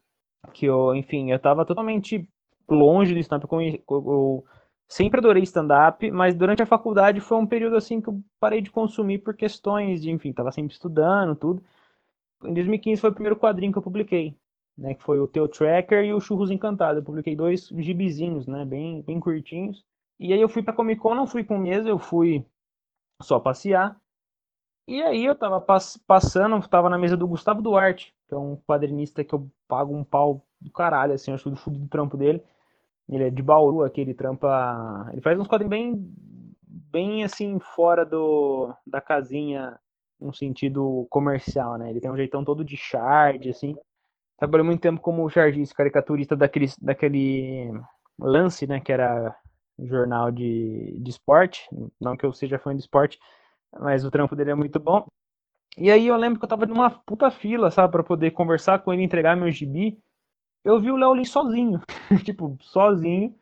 que 0.52 0.66
eu, 0.66 0.96
enfim, 0.96 1.30
eu 1.30 1.38
tava 1.38 1.64
totalmente 1.64 2.28
longe 2.68 3.14
do 3.14 3.20
stand-up, 3.20 3.54
eu, 3.54 3.84
eu, 3.88 4.46
sempre 4.88 5.20
adorei 5.20 5.44
stand-up, 5.44 6.10
mas 6.10 6.34
durante 6.34 6.64
a 6.64 6.66
faculdade 6.66 7.20
foi 7.20 7.38
um 7.38 7.46
período 7.46 7.76
assim 7.76 8.02
que 8.02 8.10
eu 8.10 8.20
parei 8.40 8.62
de 8.62 8.72
consumir 8.72 9.20
por 9.20 9.36
questões 9.36 10.02
de, 10.02 10.10
enfim, 10.10 10.34
tava 10.34 10.52
sempre 10.52 10.74
estudando, 10.74 11.36
tudo. 11.36 11.64
Em 12.44 12.54
2015 12.56 13.00
foi 13.00 13.12
o 13.12 13.14
primeiro 13.14 13.38
quadrinho 13.38 13.72
que 13.72 13.78
eu 13.78 13.84
publiquei, 13.84 14.36
né, 14.76 14.96
que 14.96 15.04
foi 15.04 15.20
o 15.20 15.28
Teu 15.28 15.48
Tracker 15.48 16.04
e 16.04 16.16
o 16.16 16.20
Churros 16.20 16.50
Encantado. 16.50 16.98
Eu 16.98 17.04
publiquei 17.04 17.36
dois 17.36 17.68
gibizinhos, 17.68 18.48
né, 18.48 18.66
bem, 18.66 19.04
bem 19.04 19.20
curtinhos. 19.20 19.88
E 20.20 20.34
aí 20.34 20.42
eu 20.42 20.50
fui 20.50 20.62
pra 20.62 20.74
Comic 20.74 21.00
Con, 21.02 21.16
não 21.16 21.26
fui 21.26 21.44
com 21.44 21.58
mesa, 21.58 21.88
eu 21.88 21.98
fui 21.98 22.46
só 23.22 23.40
passear. 23.40 23.96
E 24.88 25.02
aí 25.02 25.24
eu 25.24 25.36
tava 25.36 25.62
pass 25.62 25.98
passando, 26.08 26.68
tava 26.68 26.90
na 26.90 26.98
mesa 26.98 27.16
do 27.16 27.28
Gustavo 27.28 27.62
Duarte, 27.62 28.14
que 28.28 28.34
é 28.34 28.38
um 28.38 28.58
quadrinista 28.68 29.24
que 29.24 29.34
eu 29.34 29.50
pago 29.68 29.96
um 29.96 30.04
pau 30.04 30.46
do 30.60 30.72
caralho, 30.72 31.14
assim, 31.14 31.32
acho 31.32 31.50
do 31.50 31.56
fundo 31.56 31.80
do 31.80 31.88
trampo 31.88 32.18
dele. 32.18 32.44
Ele 33.08 33.24
é 33.26 33.30
de 33.30 33.42
Bauru, 33.42 33.84
aqui, 33.84 34.02
ele 34.02 34.14
trampa. 34.14 35.10
Ele 35.12 35.22
faz 35.22 35.40
uns 35.40 35.48
quadrinhos 35.48 35.70
bem, 35.70 36.14
bem 36.68 37.24
assim, 37.24 37.60
fora 37.60 38.06
do, 38.06 38.74
da 38.86 39.00
casinha, 39.00 39.80
no 40.20 40.34
sentido 40.34 41.08
comercial, 41.10 41.78
né? 41.78 41.90
Ele 41.90 42.02
tem 42.02 42.12
um 42.12 42.18
jeitão 42.18 42.44
todo 42.44 42.64
de 42.64 42.76
shard, 42.76 43.50
assim. 43.50 43.76
Trabalhou 44.38 44.66
muito 44.66 44.82
tempo 44.82 45.02
como 45.02 45.30
chargista, 45.30 45.76
caricaturista 45.76 46.36
daquele, 46.36 46.68
daquele 46.82 47.72
lance, 48.18 48.68
né? 48.68 48.80
Que 48.80 48.92
era 48.92 49.36
jornal 49.86 50.32
de, 50.32 50.98
de 51.00 51.10
esporte. 51.10 51.68
Não 52.00 52.16
que 52.18 52.26
eu 52.26 52.34
seja 52.34 52.60
fã 52.60 52.76
de 52.76 52.82
esporte, 52.82 53.20
mas 53.80 54.06
o 54.06 54.12
trampo 54.12 54.36
dele 54.36 54.52
é 54.52 54.56
muito 54.56 54.80
bom. 54.80 55.08
E 55.78 55.92
aí 55.92 56.08
eu 56.08 56.16
lembro 56.18 56.40
que 56.40 56.46
eu 56.46 56.50
tava 56.50 56.66
numa 56.66 56.90
puta 56.90 57.32
fila, 57.32 57.72
sabe, 57.72 57.92
para 57.92 58.04
poder 58.04 58.32
conversar 58.32 58.80
com 58.80 58.94
ele, 58.94 59.04
entregar 59.04 59.38
meu 59.38 59.52
gibi. 59.52 59.98
Eu 60.64 60.80
vi 60.80 60.92
o 60.92 60.98
Léo 60.98 61.14
Lins 61.14 61.30
sozinho, 61.30 61.82
tipo, 62.26 62.58
sozinho. 62.62 63.34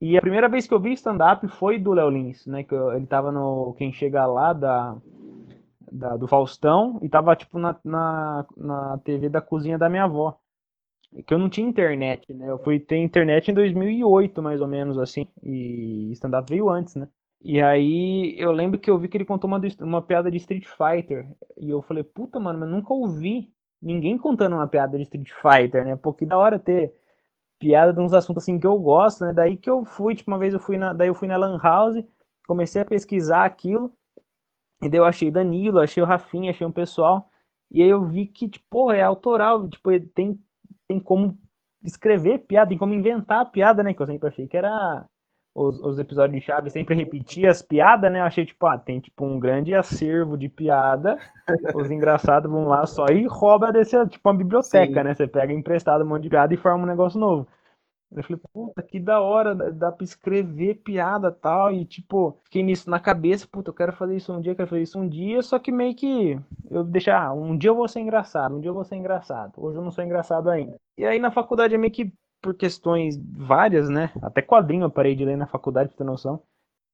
E 0.00 0.16
a 0.18 0.20
primeira 0.20 0.48
vez 0.48 0.66
que 0.66 0.74
eu 0.74 0.80
vi 0.80 0.92
stand-up 0.92 1.46
foi 1.48 1.78
do 1.78 1.92
Léo 1.92 2.10
Lins, 2.10 2.46
né? 2.46 2.62
Que 2.62 2.74
eu, 2.74 2.92
ele 2.92 3.06
tava 3.06 3.32
no 3.32 3.74
Quem 3.78 3.92
Chega 3.92 4.26
Lá 4.26 4.52
da, 4.52 4.96
da, 5.90 6.16
do 6.16 6.28
Faustão 6.28 6.98
e 7.02 7.08
tava, 7.08 7.34
tipo, 7.34 7.58
na, 7.58 7.76
na, 7.84 8.46
na 8.56 8.98
TV 8.98 9.28
da 9.28 9.40
cozinha 9.40 9.78
da 9.78 9.88
minha 9.88 10.04
avó 10.04 10.38
que 11.22 11.32
eu 11.32 11.38
não 11.38 11.48
tinha 11.48 11.68
internet, 11.68 12.32
né? 12.34 12.50
Eu 12.50 12.58
fui 12.58 12.80
ter 12.80 12.96
internet 12.96 13.50
em 13.50 13.54
2008, 13.54 14.42
mais 14.42 14.60
ou 14.60 14.66
menos, 14.66 14.98
assim, 14.98 15.26
e 15.42 16.10
stand-up 16.12 16.48
veio 16.48 16.68
antes, 16.68 16.94
né? 16.96 17.08
E 17.40 17.60
aí 17.60 18.34
eu 18.38 18.50
lembro 18.52 18.80
que 18.80 18.90
eu 18.90 18.98
vi 18.98 19.08
que 19.08 19.16
ele 19.16 19.24
contou 19.24 19.48
uma, 19.48 19.60
uma 19.80 20.02
piada 20.02 20.30
de 20.30 20.38
Street 20.38 20.66
Fighter, 20.66 21.28
e 21.58 21.70
eu 21.70 21.82
falei, 21.82 22.02
puta, 22.02 22.40
mano, 22.40 22.58
mas 22.60 22.68
nunca 22.70 22.92
ouvi 22.92 23.52
ninguém 23.80 24.16
contando 24.18 24.56
uma 24.56 24.66
piada 24.66 24.96
de 24.96 25.04
Street 25.04 25.30
Fighter, 25.30 25.84
né? 25.84 25.96
Porque 25.96 26.24
da 26.26 26.38
hora 26.38 26.58
ter 26.58 26.94
piada 27.58 27.92
de 27.92 28.00
uns 28.00 28.12
assuntos 28.12 28.42
assim 28.42 28.58
que 28.58 28.66
eu 28.66 28.78
gosto, 28.78 29.24
né? 29.24 29.32
Daí 29.32 29.56
que 29.56 29.70
eu 29.70 29.84
fui, 29.84 30.14
tipo, 30.14 30.30
uma 30.30 30.38
vez 30.38 30.54
eu 30.54 30.60
fui 30.60 30.78
na, 30.78 30.92
daí 30.92 31.08
eu 31.08 31.14
fui 31.14 31.28
na 31.28 31.36
Lan 31.36 31.58
House, 31.62 32.02
comecei 32.46 32.82
a 32.82 32.84
pesquisar 32.84 33.44
aquilo, 33.44 33.92
e 34.82 34.88
daí 34.88 34.98
eu 34.98 35.04
achei 35.04 35.30
Danilo, 35.30 35.80
achei 35.80 36.02
o 36.02 36.06
Rafinha, 36.06 36.50
achei 36.50 36.66
um 36.66 36.72
pessoal, 36.72 37.30
e 37.70 37.82
aí 37.82 37.88
eu 37.88 38.04
vi 38.06 38.26
que, 38.26 38.48
tipo, 38.48 38.90
é 38.92 39.02
autoral, 39.02 39.68
tipo, 39.68 39.90
tem 40.14 40.38
tem 40.88 41.00
como 41.00 41.38
escrever 41.82 42.38
piada, 42.40 42.68
tem 42.68 42.78
como 42.78 42.94
inventar 42.94 43.50
piada, 43.50 43.82
né? 43.82 43.92
Que 43.92 44.02
eu 44.02 44.06
sempre 44.06 44.28
achei 44.28 44.46
que 44.46 44.56
era 44.56 45.04
os, 45.54 45.80
os 45.80 45.98
episódios 45.98 46.40
de 46.40 46.44
Chaves 46.44 46.72
sempre 46.72 46.96
repetia 46.96 47.50
as 47.50 47.62
piadas, 47.62 48.10
né? 48.10 48.20
Eu 48.20 48.24
achei 48.24 48.44
tipo, 48.44 48.66
ah, 48.66 48.76
tem 48.76 48.98
tipo 48.98 49.24
um 49.24 49.38
grande 49.38 49.74
acervo 49.74 50.36
de 50.36 50.48
piada. 50.48 51.16
Os 51.74 51.90
engraçados 51.90 52.50
vão 52.50 52.66
lá 52.66 52.84
só 52.86 53.06
e 53.06 53.26
rouba 53.26 53.70
desse, 53.70 53.96
tipo 54.08 54.28
uma 54.28 54.36
biblioteca, 54.36 55.00
Sim. 55.00 55.04
né? 55.04 55.14
Você 55.14 55.28
pega 55.28 55.52
emprestado 55.52 56.02
um 56.02 56.08
monte 56.08 56.24
de 56.24 56.30
piada 56.30 56.52
e 56.52 56.56
forma 56.56 56.84
um 56.84 56.88
negócio 56.88 57.20
novo. 57.20 57.46
Eu 58.12 58.22
falei, 58.22 58.40
puta, 58.52 58.82
que 58.82 59.00
da 59.00 59.20
hora, 59.20 59.54
dá 59.72 59.90
pra 59.90 60.04
escrever 60.04 60.76
piada 60.76 61.28
e 61.28 61.40
tal. 61.40 61.72
E, 61.72 61.84
tipo, 61.84 62.38
fiquei 62.44 62.62
nisso 62.62 62.88
na 62.88 63.00
cabeça, 63.00 63.46
puta, 63.50 63.70
eu 63.70 63.74
quero 63.74 63.92
fazer 63.92 64.16
isso 64.16 64.32
um 64.32 64.40
dia, 64.40 64.54
quero 64.54 64.68
fazer 64.68 64.82
isso 64.82 64.98
um 64.98 65.08
dia. 65.08 65.42
Só 65.42 65.58
que 65.58 65.72
meio 65.72 65.94
que 65.94 66.38
eu 66.70 66.84
deixar, 66.84 67.26
ah, 67.26 67.32
um 67.32 67.56
dia 67.56 67.70
eu 67.70 67.74
vou 67.74 67.88
ser 67.88 68.00
engraçado, 68.00 68.56
um 68.56 68.60
dia 68.60 68.70
eu 68.70 68.74
vou 68.74 68.84
ser 68.84 68.96
engraçado. 68.96 69.52
Hoje 69.56 69.78
eu 69.78 69.82
não 69.82 69.90
sou 69.90 70.04
engraçado 70.04 70.48
ainda. 70.48 70.76
E 70.96 71.04
aí 71.04 71.18
na 71.18 71.30
faculdade 71.30 71.74
é 71.74 71.78
meio 71.78 71.92
que 71.92 72.12
por 72.40 72.54
questões 72.54 73.18
várias, 73.18 73.88
né? 73.88 74.12
Até 74.20 74.42
quadrinho 74.42 74.84
eu 74.84 74.90
parei 74.90 75.14
de 75.14 75.24
ler 75.24 75.36
na 75.36 75.46
faculdade, 75.46 75.88
pra 75.88 75.98
ter 75.98 76.04
noção. 76.04 76.42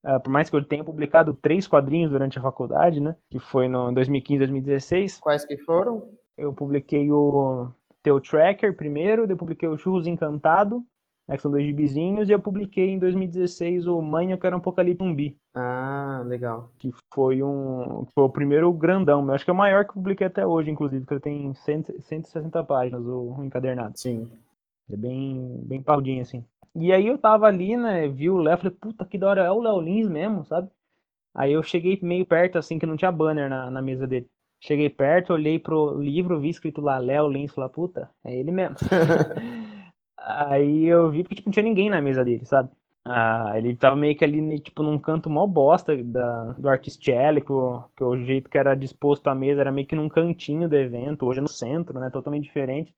Uh, 0.04 0.18
por 0.20 0.30
mais 0.30 0.48
que 0.48 0.56
eu 0.56 0.64
tenha 0.64 0.84
publicado 0.84 1.34
três 1.34 1.66
quadrinhos 1.66 2.10
durante 2.10 2.38
a 2.38 2.42
faculdade, 2.42 3.00
né? 3.00 3.16
Que 3.28 3.38
foi 3.38 3.68
no 3.68 3.92
2015, 3.92 4.38
2016. 4.38 5.18
Quais 5.18 5.44
que 5.44 5.58
foram? 5.58 6.08
Eu 6.38 6.54
publiquei 6.54 7.10
o 7.10 7.68
Teu 8.02 8.20
Tracker 8.20 8.74
primeiro, 8.76 9.22
depois 9.22 9.40
publiquei 9.40 9.68
o 9.68 9.76
Churros 9.76 10.06
Encantado, 10.06 10.82
né, 11.30 11.36
que 11.36 11.42
são 11.42 11.50
dois 11.50 11.64
gibizinhos, 11.64 12.28
e 12.28 12.32
eu 12.32 12.40
publiquei 12.40 12.90
em 12.90 12.98
2016 12.98 13.86
o 13.86 14.02
Manha, 14.02 14.36
que 14.36 14.44
era 14.44 14.56
um 14.56 14.58
Apocalipse 14.58 15.06
Zumbi. 15.06 15.38
Ah, 15.54 16.24
legal. 16.26 16.72
Que 16.76 16.90
foi 17.14 17.40
um. 17.40 18.04
Foi 18.12 18.24
o 18.24 18.28
primeiro 18.28 18.72
grandão, 18.72 19.24
eu 19.24 19.32
acho 19.32 19.44
que 19.44 19.50
é 19.50 19.54
o 19.54 19.56
maior 19.56 19.84
que 19.84 19.90
eu 19.90 19.94
publiquei 19.94 20.26
até 20.26 20.44
hoje, 20.44 20.72
inclusive, 20.72 21.06
que 21.06 21.14
ele 21.14 21.20
tem 21.20 21.54
100, 21.54 21.84
160 22.00 22.64
páginas, 22.64 23.06
o, 23.06 23.36
o 23.38 23.44
encadernado. 23.44 23.96
Sim. 23.96 24.28
É 24.90 24.96
bem, 24.96 25.60
bem 25.62 25.80
parrudinho, 25.80 26.22
assim. 26.22 26.44
E 26.74 26.92
aí 26.92 27.06
eu 27.06 27.16
tava 27.16 27.46
ali, 27.46 27.76
né, 27.76 28.08
vi 28.08 28.28
o 28.28 28.38
Léo, 28.38 28.58
falei, 28.58 28.76
puta, 28.80 29.04
que 29.04 29.16
da 29.16 29.28
hora, 29.28 29.44
é 29.44 29.50
o 29.50 29.60
Léo 29.60 29.80
Lins 29.80 30.08
mesmo, 30.08 30.44
sabe? 30.44 30.68
Aí 31.32 31.52
eu 31.52 31.62
cheguei 31.62 31.96
meio 32.02 32.26
perto, 32.26 32.58
assim, 32.58 32.76
que 32.76 32.86
não 32.86 32.96
tinha 32.96 33.12
banner 33.12 33.48
na, 33.48 33.70
na 33.70 33.80
mesa 33.80 34.04
dele. 34.04 34.28
Cheguei 34.60 34.90
perto, 34.90 35.32
olhei 35.32 35.60
pro 35.60 35.96
livro, 36.00 36.40
vi 36.40 36.48
escrito 36.48 36.80
lá 36.80 36.98
Léo 36.98 37.28
Lins, 37.28 37.52
falei, 37.52 37.70
puta, 37.70 38.10
é 38.24 38.36
ele 38.36 38.50
mesmo. 38.50 38.76
Aí 40.20 40.86
eu 40.86 41.10
vi 41.10 41.24
que 41.24 41.34
tipo, 41.34 41.48
não 41.48 41.52
tinha 41.52 41.62
ninguém 41.64 41.90
na 41.90 42.00
mesa 42.00 42.24
dele, 42.24 42.44
sabe? 42.44 42.70
Ah, 43.04 43.54
ele 43.56 43.74
tava 43.76 43.96
meio 43.96 44.16
que 44.16 44.24
ali, 44.24 44.60
tipo, 44.60 44.82
num 44.82 44.98
canto 44.98 45.30
mó 45.30 45.46
bosta 45.46 45.96
da, 46.04 46.52
do 46.52 46.68
Artistielico, 46.68 47.90
que 47.96 48.04
o 48.04 48.16
jeito 48.24 48.50
que 48.50 48.58
era 48.58 48.74
disposto 48.76 49.28
a 49.28 49.34
mesa 49.34 49.62
era 49.62 49.72
meio 49.72 49.86
que 49.86 49.96
num 49.96 50.08
cantinho 50.08 50.68
do 50.68 50.76
evento, 50.76 51.26
hoje 51.26 51.38
é 51.40 51.42
no 51.42 51.48
centro, 51.48 51.98
né? 51.98 52.10
Totalmente 52.10 52.44
diferente. 52.44 52.94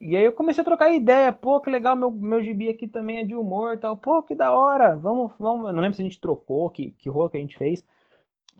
E 0.00 0.16
aí 0.16 0.24
eu 0.24 0.32
comecei 0.32 0.62
a 0.62 0.64
trocar 0.64 0.92
ideia, 0.92 1.32
pô, 1.32 1.60
que 1.60 1.70
legal, 1.70 1.96
meu, 1.96 2.10
meu 2.10 2.42
gibi 2.42 2.68
aqui 2.68 2.88
também 2.88 3.18
é 3.20 3.24
de 3.24 3.34
humor 3.36 3.74
e 3.74 3.78
tal, 3.78 3.96
pô, 3.96 4.22
que 4.22 4.34
da 4.34 4.52
hora, 4.52 4.96
vamos, 4.96 5.32
vamos, 5.38 5.66
eu 5.68 5.72
não 5.72 5.80
lembro 5.80 5.96
se 5.96 6.02
a 6.02 6.04
gente 6.04 6.20
trocou, 6.20 6.68
que, 6.70 6.90
que 6.92 7.08
rua 7.08 7.30
que 7.30 7.36
a 7.36 7.40
gente 7.40 7.56
fez. 7.56 7.84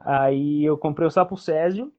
Aí 0.00 0.64
eu 0.64 0.78
comprei 0.78 1.06
o 1.06 1.10
Sapo 1.10 1.36
Césio, 1.36 1.92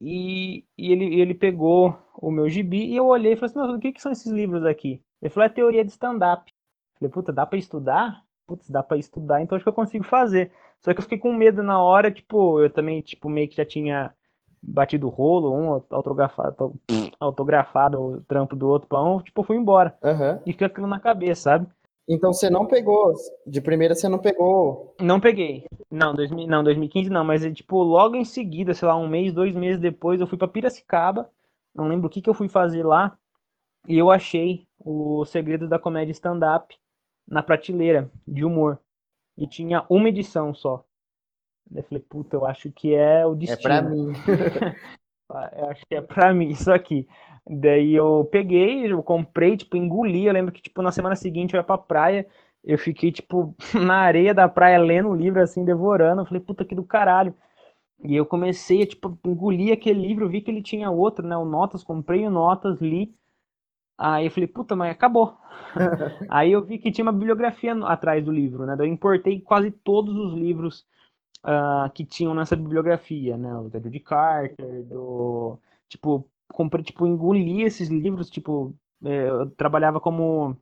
e, 0.00 0.64
e 0.76 0.92
ele, 0.92 1.20
ele 1.20 1.34
pegou 1.34 1.96
o 2.16 2.30
meu 2.30 2.48
gibi 2.48 2.86
e 2.86 2.96
eu 2.96 3.06
olhei 3.06 3.32
e 3.32 3.36
falei 3.36 3.50
assim, 3.50 3.74
o 3.74 3.80
que, 3.80 3.92
que 3.92 4.02
são 4.02 4.12
esses 4.12 4.30
livros 4.30 4.64
aqui? 4.64 5.02
Ele 5.20 5.30
falou, 5.30 5.46
é 5.46 5.48
teoria 5.48 5.84
de 5.84 5.90
stand-up. 5.90 6.52
Falei, 6.98 7.10
puta, 7.10 7.32
dá 7.32 7.46
pra 7.46 7.58
estudar? 7.58 8.22
Putz, 8.46 8.68
dá 8.68 8.82
pra 8.82 8.98
estudar, 8.98 9.40
então 9.40 9.56
acho 9.56 9.64
que 9.64 9.68
eu 9.68 9.74
consigo 9.74 10.04
fazer. 10.04 10.52
Só 10.80 10.92
que 10.92 10.98
eu 10.98 11.02
fiquei 11.02 11.18
com 11.18 11.32
medo 11.32 11.62
na 11.62 11.82
hora, 11.82 12.10
tipo, 12.10 12.60
eu 12.60 12.68
também, 12.68 13.00
tipo, 13.00 13.28
meio 13.28 13.48
que 13.48 13.56
já 13.56 13.64
tinha 13.64 14.12
batido 14.62 15.06
o 15.06 15.10
rolo, 15.10 15.54
um 15.54 15.82
autografado, 15.90 16.74
autografado 17.18 18.00
o 18.00 18.20
trampo 18.22 18.54
do 18.54 18.68
outro 18.68 18.88
pão, 18.88 19.22
tipo, 19.22 19.40
eu 19.40 19.44
fui 19.44 19.56
embora. 19.56 19.96
Uhum. 20.02 20.40
E 20.44 20.52
fica 20.52 20.66
aquilo 20.66 20.86
na 20.86 21.00
cabeça, 21.00 21.42
sabe? 21.42 21.66
Então 22.06 22.32
você 22.32 22.50
não 22.50 22.66
pegou, 22.66 23.14
de 23.46 23.60
primeira 23.60 23.94
você 23.94 24.08
não 24.08 24.18
pegou. 24.18 24.94
Não 25.00 25.18
peguei. 25.18 25.64
Não, 25.90 26.14
2000, 26.14 26.46
não 26.46 26.62
2015 26.62 27.08
não, 27.08 27.24
mas 27.24 27.42
tipo, 27.54 27.82
logo 27.82 28.14
em 28.14 28.24
seguida, 28.24 28.74
sei 28.74 28.86
lá, 28.86 28.96
um 28.96 29.08
mês, 29.08 29.32
dois 29.32 29.54
meses 29.54 29.80
depois, 29.80 30.20
eu 30.20 30.26
fui 30.26 30.36
para 30.36 30.48
Piracicaba. 30.48 31.30
Não 31.74 31.88
lembro 31.88 32.06
o 32.06 32.10
que, 32.10 32.20
que 32.20 32.28
eu 32.28 32.34
fui 32.34 32.48
fazer 32.48 32.84
lá. 32.84 33.16
E 33.88 33.96
eu 33.98 34.10
achei 34.10 34.66
o 34.78 35.24
Segredo 35.24 35.68
da 35.68 35.78
Comédia 35.78 36.12
Stand-Up 36.12 36.76
na 37.26 37.42
prateleira 37.42 38.10
de 38.26 38.44
humor. 38.44 38.78
E 39.36 39.46
tinha 39.46 39.84
uma 39.88 40.08
edição 40.08 40.54
só. 40.54 40.84
Eu 41.74 41.82
falei, 41.82 42.04
puta, 42.08 42.36
eu 42.36 42.46
acho 42.46 42.70
que 42.70 42.94
é 42.94 43.26
o 43.26 43.34
destino. 43.34 43.58
É 43.58 43.62
pra 43.62 43.82
mim. 43.82 44.12
eu 45.56 45.70
acho 45.70 45.86
que 45.86 45.94
é 45.94 46.00
pra 46.00 46.32
mim 46.32 46.48
isso 46.50 46.70
aqui. 46.70 47.08
Daí 47.46 47.94
eu 47.94 48.24
peguei, 48.30 48.90
eu 48.90 49.02
comprei, 49.02 49.56
tipo, 49.56 49.76
engoli. 49.76 50.26
Eu 50.26 50.32
lembro 50.32 50.52
que, 50.52 50.62
tipo, 50.62 50.80
na 50.82 50.92
semana 50.92 51.16
seguinte 51.16 51.54
eu 51.54 51.58
ia 51.58 51.64
pra 51.64 51.76
praia. 51.78 52.26
Eu 52.62 52.78
fiquei, 52.78 53.12
tipo, 53.12 53.54
na 53.74 53.96
areia 53.96 54.32
da 54.34 54.48
praia 54.48 54.78
lendo 54.78 55.10
o 55.10 55.14
livro, 55.14 55.40
assim, 55.42 55.64
devorando. 55.64 56.22
Eu 56.22 56.26
falei, 56.26 56.40
puta 56.42 56.64
que 56.64 56.74
do 56.74 56.84
caralho. 56.84 57.34
E 58.04 58.14
eu 58.16 58.26
comecei 58.26 58.82
a, 58.82 58.86
tipo, 58.86 59.18
engolir 59.24 59.72
aquele 59.72 60.00
livro, 60.06 60.28
vi 60.28 60.40
que 60.40 60.50
ele 60.50 60.62
tinha 60.62 60.90
outro, 60.90 61.26
né? 61.26 61.36
O 61.36 61.44
Notas, 61.44 61.84
comprei 61.84 62.26
o 62.26 62.30
Notas, 62.30 62.80
li. 62.80 63.14
Aí 63.96 64.26
eu 64.26 64.30
falei, 64.30 64.48
puta, 64.48 64.74
mas 64.76 64.90
acabou. 64.92 65.36
Aí 66.28 66.52
eu 66.52 66.64
vi 66.64 66.78
que 66.78 66.90
tinha 66.90 67.04
uma 67.04 67.12
bibliografia 67.12 67.74
atrás 67.84 68.24
do 68.24 68.32
livro, 68.32 68.66
né? 68.66 68.76
Daí 68.76 68.88
eu 68.88 68.92
importei 68.92 69.40
quase 69.40 69.70
todos 69.70 70.16
os 70.16 70.34
livros 70.34 70.84
uh, 71.44 71.90
que 71.94 72.04
tinham 72.04 72.34
nessa 72.34 72.56
bibliografia, 72.56 73.36
né? 73.36 73.54
O 73.56 73.70
Ted 73.70 73.88
de 73.88 74.00
Carter, 74.00 74.84
do. 74.84 75.58
Tipo, 75.88 76.28
comprei, 76.54 76.84
tipo, 76.84 77.06
engoli 77.06 77.62
esses 77.62 77.88
livros, 77.88 78.30
tipo, 78.30 78.74
é, 79.04 79.28
eu 79.28 79.50
trabalhava 79.50 80.00
como 80.00 80.56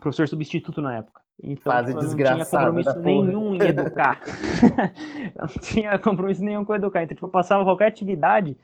professor 0.00 0.28
substituto 0.28 0.82
na 0.82 0.96
época. 0.96 1.20
Então, 1.42 1.72
Fase 1.72 1.92
eu 1.92 2.02
não 2.02 2.16
tinha 2.16 2.44
compromisso 2.44 2.98
nenhum 2.98 3.54
em 3.54 3.62
educar. 3.62 4.20
eu 5.34 5.40
não 5.40 5.62
tinha 5.62 5.98
compromisso 5.98 6.44
nenhum 6.44 6.64
com 6.64 6.74
educar. 6.74 7.02
Então, 7.02 7.14
tipo, 7.14 7.26
eu 7.26 7.30
passava 7.30 7.64
qualquer 7.64 7.86
atividade 7.86 8.56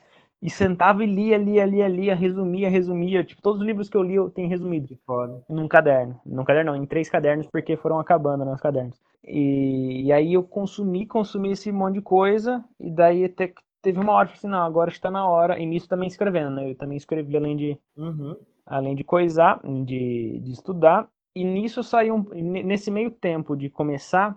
e 0.42 0.50
sentava 0.50 1.02
e 1.02 1.06
lia, 1.06 1.38
lia, 1.38 1.64
lia, 1.64 1.88
lia, 1.88 2.14
resumia, 2.14 2.68
resumia. 2.68 3.24
Tipo, 3.24 3.40
todos 3.40 3.60
os 3.60 3.66
livros 3.66 3.88
que 3.88 3.96
eu 3.96 4.02
li 4.02 4.16
eu 4.16 4.28
tenho 4.28 4.48
resumido. 4.48 4.98
Foda. 5.06 5.42
Num 5.48 5.68
caderno. 5.68 6.20
Num 6.26 6.44
caderno 6.44 6.72
não, 6.72 6.82
em 6.82 6.84
três 6.84 7.08
cadernos, 7.08 7.46
porque 7.46 7.76
foram 7.76 7.98
acabando 7.98 8.44
nos 8.44 8.60
cadernos. 8.60 9.00
E, 9.24 10.02
e 10.04 10.12
aí 10.12 10.34
eu 10.34 10.42
consumi, 10.42 11.06
consumi 11.06 11.52
esse 11.52 11.72
monte 11.72 11.94
de 11.94 12.02
coisa, 12.02 12.62
e 12.78 12.90
daí 12.90 13.24
até 13.24 13.52
teve 13.86 14.00
uma 14.00 14.14
hora 14.14 14.26
que 14.26 14.34
assim, 14.34 14.48
não, 14.48 14.64
agora 14.64 14.90
está 14.90 15.12
na 15.12 15.28
hora, 15.28 15.60
e 15.60 15.64
nisso 15.64 15.88
também 15.88 16.08
escrevendo, 16.08 16.50
né? 16.50 16.68
Eu 16.68 16.74
também 16.74 16.96
escrevi 16.96 17.36
além 17.36 17.56
de, 17.56 17.78
uhum. 17.96 18.36
além 18.66 18.96
de 18.96 19.04
coisar, 19.04 19.60
de, 19.62 20.40
de 20.40 20.50
estudar, 20.50 21.08
e 21.32 21.44
nisso 21.44 21.84
saiu, 21.84 22.16
um, 22.16 22.24
nesse 22.64 22.90
meio 22.90 23.12
tempo 23.12 23.56
de 23.56 23.70
começar 23.70 24.36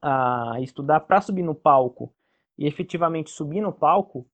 a 0.00 0.60
estudar 0.60 1.00
para 1.00 1.20
subir 1.20 1.42
no 1.42 1.56
palco 1.56 2.14
e 2.56 2.68
efetivamente 2.68 3.30
subir 3.30 3.60
no 3.60 3.72
palco, 3.72 4.24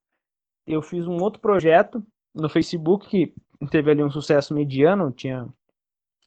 eu 0.66 0.82
fiz 0.82 1.06
um 1.06 1.22
outro 1.22 1.40
projeto 1.40 2.04
no 2.34 2.50
Facebook 2.50 3.08
que 3.08 3.34
teve 3.70 3.92
ali 3.92 4.04
um 4.04 4.10
sucesso 4.10 4.52
mediano, 4.52 5.10
tinha 5.10 5.48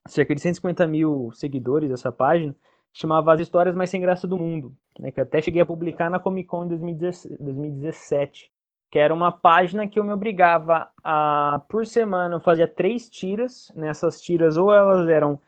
cerca 0.07 0.33
de 0.33 0.41
150 0.41 0.87
mil 0.87 1.29
seguidores 1.33 1.91
essa 1.91 2.11
página, 2.11 2.55
chamava 2.97 3.31
As 3.31 3.39
Histórias 3.39 3.75
Mais 3.75 3.91
Sem 3.91 4.01
Graça 4.01 4.27
do 4.27 4.37
Mundo, 4.37 4.75
né, 4.99 5.11
que 5.11 5.21
até 5.21 5.39
cheguei 5.39 5.61
a 5.61 5.65
publicar 5.65 6.09
na 6.09 6.19
Comic 6.19 6.47
Con 6.47 6.65
em 6.65 6.67
2017, 6.67 8.51
que 8.89 8.97
era 8.97 9.13
uma 9.13 9.31
página 9.31 9.87
que 9.87 9.99
eu 9.99 10.03
me 10.03 10.11
obrigava 10.11 10.89
a, 11.03 11.61
por 11.69 11.85
semana, 11.85 12.35
eu 12.35 12.39
fazia 12.39 12.67
três 12.67 13.07
tiras, 13.07 13.71
nessas 13.75 14.19
tiras 14.19 14.57
ou 14.57 14.73
elas 14.73 15.07
eram 15.07 15.39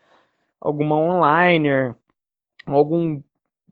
alguma 0.62 0.96
onliner, 0.96 1.96
algum 2.68 3.20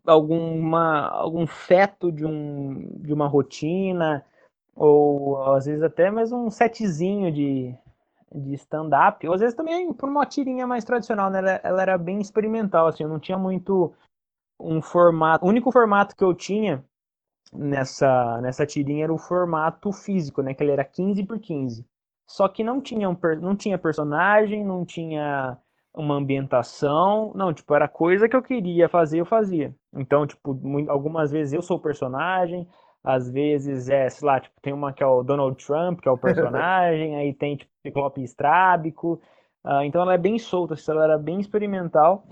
alguma 0.05 1.09
algum 1.09 1.45
feto 1.45 2.11
de 2.11 2.25
um 2.25 2.89
de 3.01 3.13
uma 3.13 3.27
rotina 3.27 4.25
ou 4.73 5.53
às 5.53 5.65
vezes 5.65 5.83
até 5.83 6.09
mais 6.09 6.31
um 6.31 6.49
setzinho 6.49 7.31
de 7.31 7.75
de 8.33 8.53
stand-up, 8.55 9.25
ou 9.27 9.33
às 9.33 9.41
vezes 9.41 9.55
também 9.55 9.91
por 9.93 10.09
uma 10.09 10.25
tirinha 10.25 10.67
mais 10.67 10.83
tradicional, 10.83 11.29
né? 11.29 11.39
Ela, 11.39 11.61
ela, 11.63 11.81
era 11.81 11.97
bem 11.97 12.19
experimental, 12.19 12.87
assim, 12.87 13.03
eu 13.03 13.09
não 13.09 13.19
tinha 13.19 13.37
muito 13.37 13.93
um 14.59 14.81
formato. 14.81 15.45
O 15.45 15.49
único 15.49 15.71
formato 15.71 16.15
que 16.15 16.23
eu 16.23 16.33
tinha 16.33 16.83
nessa, 17.53 18.41
nessa 18.41 18.65
tirinha 18.65 19.05
era 19.05 19.13
o 19.13 19.17
formato 19.17 19.91
físico, 19.91 20.41
né? 20.41 20.53
Que 20.53 20.63
ele 20.63 20.71
era 20.71 20.83
15 20.83 21.23
por 21.25 21.39
15. 21.39 21.85
Só 22.27 22.47
que 22.47 22.63
não 22.63 22.81
tinha, 22.81 23.09
um, 23.09 23.17
não 23.41 23.55
tinha 23.55 23.77
personagem, 23.77 24.65
não 24.65 24.85
tinha 24.85 25.57
uma 25.93 26.15
ambientação, 26.15 27.31
não, 27.33 27.51
tipo, 27.53 27.73
era 27.73 27.87
coisa 27.87 28.29
que 28.29 28.35
eu 28.35 28.41
queria 28.43 28.87
fazer, 28.87 29.19
eu 29.19 29.25
fazia. 29.25 29.73
Então, 29.93 30.27
tipo, 30.27 30.59
algumas 30.89 31.31
vezes 31.31 31.53
eu 31.53 31.61
sou 31.61 31.77
o 31.77 31.81
personagem, 31.81 32.67
às 33.07 33.31
vezes 33.31 33.87
é, 33.87 34.09
sei 34.09 34.27
lá, 34.27 34.37
tipo, 34.37 34.53
tem 34.61 34.73
uma 34.73 34.91
que 34.91 35.01
é 35.01 35.07
o 35.07 35.23
Donald 35.23 35.55
Trump, 35.65 36.01
que 36.01 36.09
é 36.09 36.11
o 36.11 36.17
personagem, 36.17 37.15
aí 37.15 37.33
tem, 37.33 37.55
tipo, 37.55 37.71
Ciclope 37.81 38.21
Estrábico. 38.21 39.21
Uh, 39.63 39.81
então 39.83 40.01
ela 40.01 40.13
é 40.13 40.17
bem 40.17 40.37
solta, 40.37 40.75
ela 40.89 41.05
era 41.05 41.17
bem 41.17 41.39
experimental. 41.39 42.27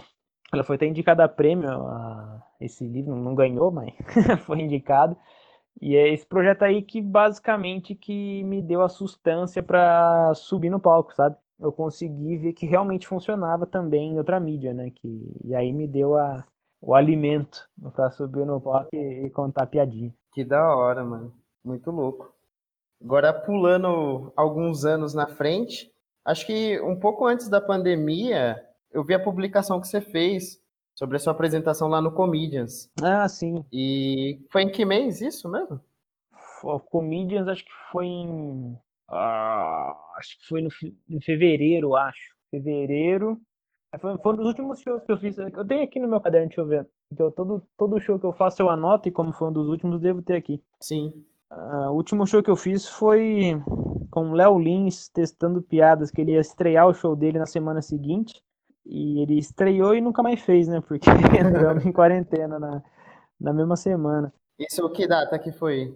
Ela 0.53 0.65
foi 0.65 0.75
até 0.75 0.85
indicada 0.85 1.23
a 1.23 1.29
prêmio, 1.29 1.69
uh, 1.69 2.41
esse 2.59 2.85
livro 2.85 3.15
não 3.15 3.33
ganhou, 3.33 3.71
mas 3.71 3.93
foi 4.45 4.59
indicado. 4.59 5.15
E 5.81 5.95
é 5.95 6.09
esse 6.13 6.25
projeto 6.25 6.63
aí 6.63 6.81
que 6.81 7.01
basicamente 7.01 7.95
que 7.95 8.43
me 8.43 8.61
deu 8.61 8.81
a 8.81 8.89
sustância 8.89 9.63
para 9.63 10.33
subir 10.33 10.69
no 10.69 10.79
palco, 10.79 11.13
sabe? 11.15 11.37
Eu 11.57 11.71
consegui 11.71 12.37
ver 12.37 12.51
que 12.51 12.65
realmente 12.65 13.07
funcionava 13.07 13.65
também 13.65 14.11
em 14.11 14.17
outra 14.17 14.41
mídia, 14.41 14.73
né? 14.73 14.91
Que, 14.93 15.37
e 15.41 15.55
aí 15.55 15.71
me 15.71 15.87
deu 15.87 16.17
a, 16.17 16.43
o 16.81 16.93
alimento 16.93 17.65
para 17.93 18.11
subir 18.11 18.45
no 18.45 18.59
palco 18.59 18.89
e, 18.93 19.25
e 19.25 19.29
contar 19.29 19.67
piadinha. 19.67 20.13
Que 20.35 20.43
da 20.43 20.75
hora, 20.75 21.03
mano. 21.03 21.33
Muito 21.63 21.89
louco. 21.89 22.31
Agora, 23.03 23.33
pulando 23.33 24.31
alguns 24.35 24.85
anos 24.85 25.15
na 25.15 25.25
frente, 25.25 25.91
Acho 26.25 26.47
que 26.47 26.81
um 26.81 26.99
pouco 26.99 27.27
antes 27.27 27.47
da 27.47 27.61
pandemia, 27.61 28.59
eu 28.91 29.03
vi 29.03 29.13
a 29.13 29.23
publicação 29.23 29.79
que 29.79 29.87
você 29.87 30.01
fez 30.01 30.59
sobre 30.95 31.17
a 31.17 31.19
sua 31.19 31.33
apresentação 31.33 31.87
lá 31.87 32.01
no 32.01 32.11
Comedians. 32.11 32.89
Ah, 32.99 33.29
sim. 33.29 33.63
E 33.71 34.41
foi 34.49 34.63
em 34.63 34.71
que 34.71 34.83
mês 34.83 35.21
isso 35.21 35.47
mesmo? 35.47 35.79
O 36.63 36.79
Comedians 36.79 37.47
acho 37.47 37.63
que 37.63 37.71
foi 37.91 38.07
em. 38.07 38.75
ah, 39.07 39.95
acho 40.17 40.39
que 40.39 40.47
foi 40.47 40.63
no, 40.63 40.69
em 41.07 41.21
fevereiro, 41.21 41.95
acho. 41.95 42.35
Fevereiro. 42.49 43.39
É, 43.91 43.97
Foi, 43.97 44.17
foi 44.17 44.33
um 44.33 44.35
dos 44.35 44.47
últimos 44.47 44.79
shows 44.79 45.03
que 45.03 45.11
eu 45.11 45.17
fiz. 45.17 45.37
Eu 45.37 45.65
tenho 45.65 45.83
aqui 45.83 45.99
no 45.99 46.07
meu 46.07 46.19
caderno, 46.19 46.47
deixa 46.47 46.61
eu 46.61 46.67
ver. 46.67 46.87
Então, 47.11 47.31
todo, 47.31 47.61
todo 47.77 47.99
show 47.99 48.19
que 48.19 48.25
eu 48.25 48.33
faço 48.33 48.61
eu 48.61 48.69
anoto 48.69 49.07
e 49.07 49.11
como 49.11 49.33
foi 49.33 49.47
um 49.49 49.53
dos 49.53 49.67
últimos, 49.67 50.01
devo 50.01 50.21
ter 50.21 50.35
aqui. 50.35 50.61
Sim. 50.79 51.13
Ah, 51.49 51.91
o 51.91 51.95
último 51.95 52.25
show 52.25 52.41
que 52.41 52.49
eu 52.49 52.55
fiz 52.55 52.87
foi 52.87 53.61
com 54.11 54.31
o 54.31 54.33
Léo 54.33 54.59
Lins 54.59 55.09
testando 55.09 55.61
piadas, 55.61 56.11
que 56.11 56.21
ele 56.21 56.31
ia 56.31 56.39
estrear 56.39 56.87
o 56.87 56.93
show 56.93 57.15
dele 57.15 57.39
na 57.39 57.45
semana 57.45 57.81
seguinte. 57.81 58.41
E 58.85 59.21
ele 59.21 59.39
estreou 59.39 59.95
e 59.95 60.01
nunca 60.01 60.21
mais 60.21 60.41
fez, 60.41 60.67
né? 60.67 60.81
Porque 60.81 61.09
entramos 61.39 61.85
em 61.85 61.91
quarentena 61.91 62.59
na, 62.59 62.83
na 63.39 63.53
mesma 63.53 63.75
semana. 63.75 64.33
Isso 64.59 64.87
que 64.89 65.07
data 65.07 65.37
que 65.39 65.51
foi? 65.51 65.95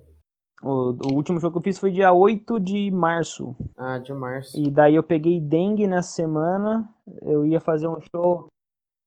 O, 0.61 0.91
o 0.91 1.13
último 1.13 1.39
show 1.39 1.51
que 1.51 1.57
eu 1.57 1.61
fiz 1.61 1.79
foi 1.79 1.91
dia 1.91 2.11
8 2.11 2.59
de 2.59 2.91
março. 2.91 3.55
Ah, 3.77 3.97
de 3.97 4.13
março. 4.13 4.59
E 4.59 4.69
daí 4.69 4.95
eu 4.95 5.03
peguei 5.03 5.39
dengue 5.39 5.87
nessa 5.87 6.09
semana. 6.09 6.87
Eu 7.21 7.45
ia 7.45 7.59
fazer 7.59 7.87
um 7.87 7.99
show. 8.01 8.47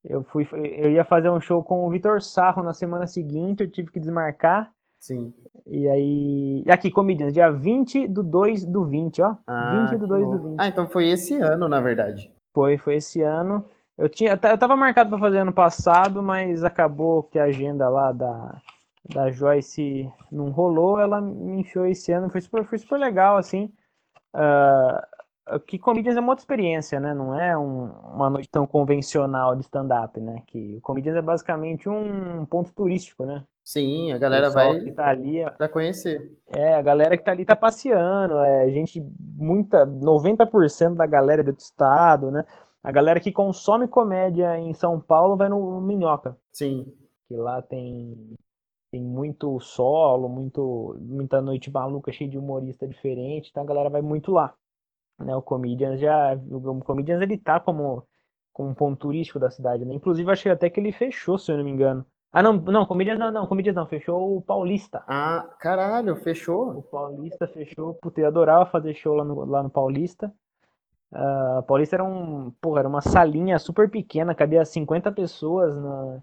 Eu 0.04 0.24
fui, 0.24 0.48
eu 0.52 0.90
ia 0.90 1.04
fazer 1.04 1.30
um 1.30 1.40
show 1.40 1.62
com 1.62 1.86
o 1.86 1.90
Vitor 1.90 2.20
Sarro 2.20 2.62
na 2.62 2.72
semana 2.72 3.06
seguinte, 3.06 3.62
eu 3.62 3.70
tive 3.70 3.90
que 3.90 4.00
desmarcar. 4.00 4.72
Sim. 4.98 5.32
E 5.66 5.88
aí. 5.88 6.64
Aqui, 6.68 6.90
Comedians, 6.90 7.32
dia 7.32 7.50
20 7.50 8.08
do 8.08 8.22
2 8.22 8.64
do 8.64 8.84
20, 8.84 9.22
ó. 9.22 9.36
Ah, 9.46 9.86
20 9.86 9.98
do 9.98 10.00
que 10.00 10.06
2 10.06 10.24
bom. 10.24 10.30
do 10.30 10.42
20. 10.50 10.56
Ah, 10.58 10.68
então 10.68 10.88
foi 10.88 11.08
esse 11.08 11.34
ano, 11.36 11.68
na 11.68 11.80
verdade. 11.80 12.32
Foi, 12.54 12.78
foi 12.78 12.96
esse 12.96 13.20
ano. 13.20 13.64
Eu 13.96 14.08
tinha, 14.08 14.32
eu 14.32 14.58
tava 14.58 14.74
marcado 14.74 15.10
para 15.10 15.18
fazer 15.18 15.38
ano 15.38 15.52
passado, 15.52 16.22
mas 16.22 16.64
acabou 16.64 17.22
que 17.24 17.38
a 17.38 17.44
agenda 17.44 17.88
lá 17.88 18.10
da, 18.10 18.60
da 19.08 19.30
Joyce 19.30 20.10
não 20.30 20.50
rolou. 20.50 20.98
Ela 20.98 21.20
me 21.20 21.60
enfiou 21.60 21.86
esse 21.86 22.12
ano, 22.12 22.30
foi 22.30 22.40
super, 22.40 22.64
foi 22.64 22.78
super 22.78 22.98
legal, 22.98 23.36
assim. 23.36 23.72
Ah, 24.34 25.06
que 25.66 25.78
Comedians 25.78 26.16
é 26.16 26.20
uma 26.20 26.30
outra 26.30 26.42
experiência, 26.42 27.00
né? 27.00 27.12
Não 27.12 27.38
é 27.38 27.56
um- 27.58 27.90
uma 28.14 28.30
noite 28.30 28.48
tão 28.48 28.66
convencional 28.66 29.54
de 29.56 29.62
stand-up, 29.62 30.20
né? 30.20 30.42
Que 30.46 30.76
o 30.76 30.80
Comedians 30.80 31.16
é 31.16 31.22
basicamente 31.22 31.88
um 31.88 32.46
ponto 32.46 32.72
turístico, 32.72 33.26
né? 33.26 33.44
Sim, 33.64 34.12
a 34.12 34.18
galera 34.18 34.50
vai 34.50 34.80
que 34.80 34.92
tá 34.92 35.08
ali, 35.08 35.44
pra 35.56 35.68
conhecer. 35.68 36.32
é, 36.48 36.74
a 36.74 36.82
galera 36.82 37.16
que 37.16 37.24
tá 37.24 37.30
ali 37.32 37.44
tá 37.44 37.54
passeando, 37.54 38.38
é 38.38 38.68
gente, 38.70 39.00
muita, 39.36 39.84
90% 39.86 40.96
da 40.96 41.06
galera 41.06 41.42
é 41.42 41.44
do 41.44 41.56
estado, 41.56 42.30
né? 42.30 42.44
A 42.82 42.90
galera 42.90 43.20
que 43.20 43.30
consome 43.30 43.86
comédia 43.86 44.58
em 44.58 44.74
São 44.74 44.98
Paulo 45.00 45.36
vai 45.36 45.48
no 45.48 45.80
Minhoca, 45.80 46.36
Sim. 46.52 46.92
que 47.28 47.36
lá 47.36 47.62
tem, 47.62 48.34
tem 48.92 49.02
muito 49.02 49.58
solo, 49.58 50.28
muito, 50.28 50.94
muita 51.00 51.40
noite 51.40 51.70
maluca, 51.70 52.12
cheia 52.12 52.28
de 52.28 52.36
humorista 52.36 52.86
diferente, 52.86 53.48
então 53.50 53.62
a 53.62 53.66
galera 53.66 53.88
vai 53.88 54.02
muito 54.02 54.30
lá, 54.30 54.52
né? 55.18 55.34
O 55.34 55.40
Comedians 55.40 55.98
já, 55.98 56.34
o 56.50 56.78
Comedians 56.82 57.22
ele 57.22 57.38
tá 57.38 57.58
como, 57.58 58.06
como 58.52 58.68
um 58.68 58.74
ponto 58.74 58.98
turístico 58.98 59.40
da 59.40 59.50
cidade, 59.50 59.86
né? 59.86 59.94
Inclusive 59.94 60.30
que 60.36 60.48
até 60.50 60.68
que 60.68 60.78
ele 60.78 60.92
fechou, 60.92 61.38
se 61.38 61.50
eu 61.50 61.56
não 61.56 61.64
me 61.64 61.70
engano. 61.70 62.04
Ah, 62.30 62.42
não, 62.42 62.52
não, 62.52 62.84
Comedians 62.84 63.18
não, 63.18 63.32
não, 63.32 63.46
Comedians 63.46 63.74
não, 63.74 63.86
fechou 63.86 64.36
o 64.36 64.42
Paulista. 64.42 65.02
Ah, 65.08 65.48
caralho, 65.58 66.14
fechou? 66.16 66.78
O 66.78 66.82
Paulista 66.82 67.46
fechou, 67.48 67.94
puta, 67.94 68.20
eu 68.20 68.26
adorava 68.26 68.66
fazer 68.66 68.92
show 68.92 69.14
lá 69.14 69.24
no, 69.24 69.44
lá 69.46 69.62
no 69.62 69.70
Paulista. 69.70 70.30
O 71.58 71.62
Paulista 71.62 71.96
era 71.96 72.04
um, 72.04 72.50
porra, 72.60 72.80
era 72.80 72.88
uma 72.88 73.00
salinha 73.02 73.58
super 73.58 73.90
pequena, 73.90 74.34
cabia 74.34 74.64
50 74.64 75.12
pessoas 75.12 75.74
na, 75.76 76.22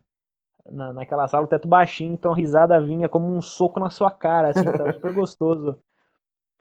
na, 0.69 0.93
naquela 0.93 1.27
sala, 1.27 1.45
o 1.45 1.47
teto 1.47 1.67
baixinho, 1.67 2.13
então 2.13 2.31
a 2.31 2.35
risada 2.35 2.79
vinha 2.81 3.09
como 3.09 3.27
um 3.27 3.41
soco 3.41 3.79
na 3.79 3.89
sua 3.89 4.11
cara, 4.11 4.49
assim, 4.49 4.63
tava 4.63 4.91
super 4.93 5.13
gostoso. 5.13 5.77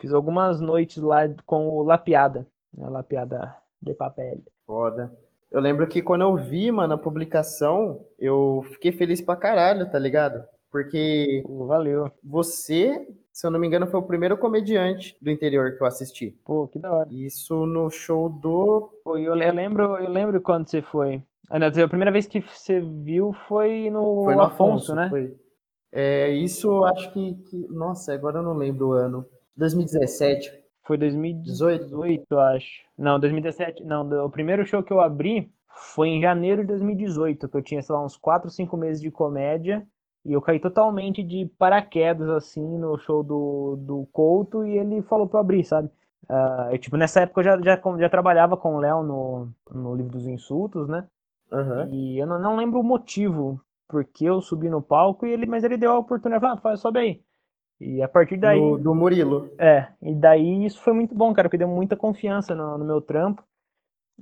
Fiz 0.01 0.13
algumas 0.13 0.61
noites 0.61 0.99
lá 0.99 1.23
com 1.45 1.69
o 1.69 1.83
Lapiada, 1.83 2.47
né, 2.73 2.89
Lapiada 2.89 3.55
de 3.83 3.95
papel. 3.95 4.39
Foda. 4.67 5.13
Eu 5.51 5.61
lembro 5.61 5.87
que 5.87 6.03
quando 6.03 6.23
eu 6.23 6.37
vi, 6.37 6.71
mano, 6.71 6.95
a 6.95 6.99
publicação, 6.99 8.05
eu 8.19 8.65
fiquei 8.73 8.93
feliz 8.93 9.21
pra 9.21 9.35
caralho, 9.35 9.91
tá 9.91 9.99
ligado? 9.99 10.45
Porque 10.71 11.43
valeu. 11.49 12.13
você, 12.23 13.09
se 13.33 13.47
eu 13.47 13.51
não 13.51 13.59
me 13.59 13.67
engano, 13.67 13.87
foi 13.87 13.99
o 13.99 14.07
primeiro 14.07 14.37
comediante 14.37 15.17
do 15.23 15.31
interior 15.31 15.75
que 15.75 15.83
eu 15.83 15.87
assisti. 15.87 16.39
Pô, 16.45 16.69
que 16.69 16.79
da 16.79 16.93
hora. 16.93 17.09
Isso 17.11 17.65
no 17.65 17.89
show 17.89 18.29
do. 18.29 18.91
Pô, 19.03 19.17
eu, 19.17 19.35
eu 19.35 19.53
lembro, 19.55 19.97
eu 19.97 20.11
lembro 20.11 20.41
quando 20.43 20.69
você 20.69 20.83
foi. 20.83 21.23
Ah, 21.51 21.59
não, 21.59 21.67
A 21.69 21.89
primeira 21.89 22.13
vez 22.13 22.27
que 22.27 22.41
você 22.41 22.81
viu 22.81 23.33
foi 23.49 23.91
no, 23.91 24.25
Foi 24.25 24.35
no 24.35 24.43
Afonso, 24.43 24.93
Afonso, 24.93 24.95
né? 24.95 25.09
foi. 25.09 25.37
É, 25.93 26.31
isso 26.31 26.85
acho 26.85 27.13
que, 27.13 27.35
que- 27.51 27.69
Nossa, 27.69 28.13
agora 28.15 28.39
eu 28.39 28.43
não 28.43 28.55
lembro 28.55 28.89
o 28.89 28.93
ano. 28.93 29.27
2017. 29.57 30.51
Foi 30.87 30.97
2018, 30.97 32.27
eu 32.31 32.41
acho. 32.41 32.83
Não, 32.97 33.19
2017. 33.21 33.85
Não, 33.85 34.09
o 34.25 34.31
primeiro 34.31 34.65
show 34.67 34.83
que 34.83 34.93
eu 34.93 35.01
abri 35.01 35.51
foi 35.95 36.09
em 36.09 36.21
janeiro 36.21 36.63
de 36.63 36.69
2018, 36.69 37.49
que 37.49 37.57
eu 37.57 37.63
tinha, 37.63 37.83
sei 37.83 37.95
lá, 37.95 38.05
uns 38.05 38.17
4, 38.17 38.51
5 38.51 38.77
meses 38.77 39.01
de 39.01 39.11
comédia. 39.11 39.87
E 40.25 40.33
eu 40.33 40.43
caí 40.43 40.59
totalmente 40.61 41.23
de 41.23 41.47
paraquedas, 41.59 42.29
assim, 42.31 42.63
no 42.79 42.99
show 42.99 43.23
do, 43.23 43.77
do 43.77 44.07
Couto, 44.13 44.65
e 44.67 44.77
ele 44.77 45.01
falou 45.03 45.27
pra 45.29 45.39
eu 45.39 45.41
abrir, 45.43 45.65
sabe? 45.65 45.89
Ah, 46.29 46.69
eu, 46.73 46.79
tipo, 46.79 46.97
nessa 46.97 47.21
época 47.21 47.41
eu 47.41 47.45
já, 47.45 47.61
já, 47.63 47.81
já 47.99 48.09
trabalhava 48.11 48.57
com 48.57 48.75
o 48.77 48.81
Léo 48.81 49.03
no, 49.03 49.49
no 49.71 49.95
livro 49.95 50.13
dos 50.13 50.27
insultos, 50.27 50.89
né? 50.89 51.07
Aham. 51.53 51.89
E 51.91 52.19
eu 52.19 52.27
não, 52.27 52.39
não 52.39 52.57
lembro 52.57 52.81
o 52.81 52.85
motivo 52.85 53.61
porque 53.89 54.27
eu 54.27 54.41
subi 54.43 54.69
no 54.69 54.83
palco, 54.83 55.27
e 55.27 55.33
ele, 55.33 55.47
mas 55.47 55.65
ele 55.65 55.79
deu 55.79 55.93
a 55.93 55.99
oportunidade, 55.99 56.41
falou, 56.43 56.59
ah, 56.59 56.61
faz, 56.61 56.81
sobe 56.81 56.99
aí. 56.99 57.23
E 57.81 58.03
a 58.03 58.09
partir 58.09 58.37
daí. 58.37 58.61
Do, 58.61 58.77
do 58.77 58.95
Murilo. 58.95 59.51
É, 59.59 59.89
e 60.03 60.15
daí 60.15 60.67
isso 60.67 60.81
foi 60.81 60.93
muito 60.93 61.15
bom, 61.15 61.33
cara, 61.33 61.49
porque 61.49 61.59
deu 61.59 61.69
muita 61.69 61.97
confiança 61.97 62.55
no, 62.55 62.77
no 62.77 62.85
meu 62.85 63.01
trampo. 63.01 63.43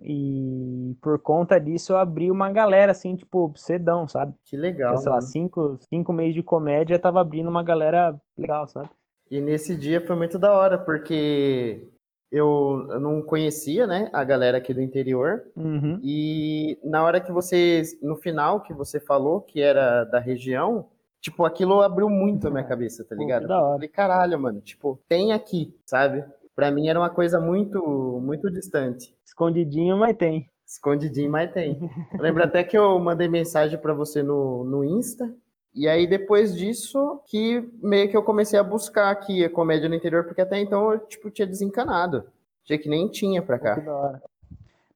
E 0.02 0.94
por 1.00 1.18
conta 1.18 1.58
disso 1.58 1.94
eu 1.94 1.96
abri 1.96 2.30
uma 2.30 2.52
galera, 2.52 2.92
assim, 2.92 3.16
tipo, 3.16 3.52
cedão, 3.56 4.06
sabe? 4.06 4.34
Que 4.44 4.56
legal. 4.56 4.90
Tinha, 4.90 5.00
sei 5.00 5.10
lá, 5.12 5.20
cinco, 5.22 5.78
cinco 5.88 6.12
meses 6.12 6.34
de 6.34 6.42
comédia, 6.42 6.98
tava 6.98 7.20
abrindo 7.20 7.48
uma 7.48 7.62
galera 7.62 8.14
legal, 8.36 8.68
sabe? 8.68 8.90
E 9.30 9.40
nesse 9.40 9.74
dia 9.74 10.06
foi 10.06 10.14
muito 10.14 10.38
da 10.38 10.52
hora, 10.52 10.76
porque 10.76 11.88
eu, 12.30 12.86
eu 12.90 13.00
não 13.00 13.22
conhecia, 13.22 13.86
né, 13.86 14.10
a 14.12 14.24
galera 14.24 14.58
aqui 14.58 14.74
do 14.74 14.82
interior. 14.82 15.44
Uhum. 15.56 15.98
E 16.02 16.78
na 16.84 17.02
hora 17.04 17.20
que 17.20 17.32
você, 17.32 17.82
no 18.02 18.16
final 18.16 18.60
que 18.60 18.72
você 18.72 18.98
falou 18.98 19.40
que 19.40 19.60
era 19.60 20.04
da 20.04 20.18
região, 20.18 20.86
tipo, 21.20 21.44
aquilo 21.44 21.80
abriu 21.80 22.08
muito 22.08 22.48
a 22.48 22.50
minha 22.50 22.64
cabeça, 22.64 23.04
tá 23.04 23.14
ligado? 23.14 23.46
da 23.46 23.60
hora. 23.60 23.68
Eu 23.68 23.74
falei, 23.74 23.88
caralho, 23.88 24.38
mano, 24.38 24.60
tipo, 24.60 25.00
tem 25.08 25.32
aqui, 25.32 25.74
sabe? 25.84 26.24
Pra 26.54 26.70
mim 26.70 26.88
era 26.88 26.98
uma 26.98 27.10
coisa 27.10 27.38
muito, 27.38 28.20
muito 28.22 28.50
distante. 28.50 29.14
Escondidinho, 29.24 29.96
mas 29.98 30.16
tem. 30.16 30.48
Escondidinho, 30.66 31.30
mas 31.30 31.52
tem. 31.52 31.78
Lembro 32.18 32.42
até 32.42 32.64
que 32.64 32.76
eu 32.76 32.98
mandei 32.98 33.28
mensagem 33.28 33.78
pra 33.78 33.92
você 33.92 34.22
no, 34.22 34.64
no 34.64 34.84
Insta. 34.84 35.32
E 35.76 35.86
aí, 35.86 36.06
depois 36.06 36.56
disso, 36.56 37.20
que 37.26 37.62
meio 37.82 38.08
que 38.08 38.16
eu 38.16 38.22
comecei 38.22 38.58
a 38.58 38.64
buscar 38.64 39.10
aqui 39.10 39.44
a 39.44 39.50
comédia 39.50 39.90
no 39.90 39.94
interior, 39.94 40.24
porque 40.24 40.40
até 40.40 40.58
então 40.58 40.90
eu, 40.90 40.98
tipo, 41.00 41.30
tinha 41.30 41.46
desencanado. 41.46 42.24
Achei 42.64 42.78
que 42.78 42.88
nem 42.88 43.06
tinha 43.08 43.42
pra 43.42 43.58
cá. 43.58 43.74
que 43.74 43.82
da 43.82 43.94
hora. 43.94 44.22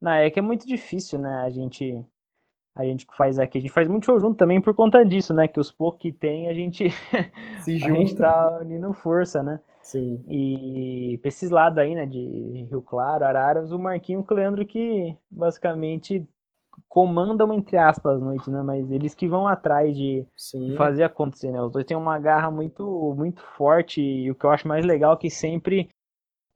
Não, 0.00 0.12
é 0.12 0.30
que 0.30 0.38
é 0.38 0.42
muito 0.42 0.66
difícil, 0.66 1.18
né? 1.18 1.42
A 1.44 1.50
gente. 1.50 2.02
A 2.74 2.84
gente 2.84 3.06
que 3.06 3.14
faz 3.16 3.38
aqui, 3.38 3.58
a 3.58 3.60
gente 3.60 3.72
faz 3.72 3.86
muito 3.88 4.06
show 4.06 4.18
junto 4.18 4.38
também 4.38 4.60
por 4.60 4.74
conta 4.74 5.04
disso, 5.04 5.34
né? 5.34 5.46
Que 5.46 5.60
os 5.60 5.70
poucos 5.70 6.00
que 6.00 6.12
tem, 6.12 6.48
a 6.48 6.54
gente, 6.54 6.88
Se 7.60 7.74
a 7.74 7.78
gente 7.78 8.10
junta. 8.10 8.22
tá 8.22 8.58
unindo 8.62 8.90
força, 8.94 9.42
né? 9.42 9.60
Sim. 9.82 10.24
E 10.28 11.18
pra 11.20 11.28
esses 11.28 11.50
lados 11.50 11.78
aí, 11.78 11.94
né, 11.94 12.06
de 12.06 12.66
Rio 12.70 12.80
Claro, 12.80 13.24
Araras, 13.24 13.72
o 13.72 13.78
Marquinho 13.78 14.20
e 14.20 14.22
o 14.22 14.24
Cleandro 14.24 14.64
que 14.64 15.14
basicamente 15.30 16.26
comandam, 16.90 17.54
entre 17.54 17.78
aspas, 17.78 18.16
as 18.16 18.22
noites, 18.22 18.48
né? 18.48 18.62
Mas 18.62 18.90
eles 18.92 19.14
que 19.14 19.28
vão 19.28 19.48
atrás 19.48 19.96
de 19.96 20.26
Sim. 20.36 20.76
fazer 20.76 21.04
acontecer, 21.04 21.52
né? 21.52 21.62
Os 21.62 21.72
dois 21.72 21.86
têm 21.86 21.96
uma 21.96 22.18
garra 22.20 22.50
muito, 22.50 23.14
muito 23.16 23.42
forte 23.56 24.02
e 24.02 24.30
o 24.30 24.36
que 24.36 24.44
eu 24.46 24.50
acho 24.50 24.68
mais 24.68 24.84
legal 24.84 25.14
é 25.14 25.18
que 25.18 25.30
sempre 25.30 25.88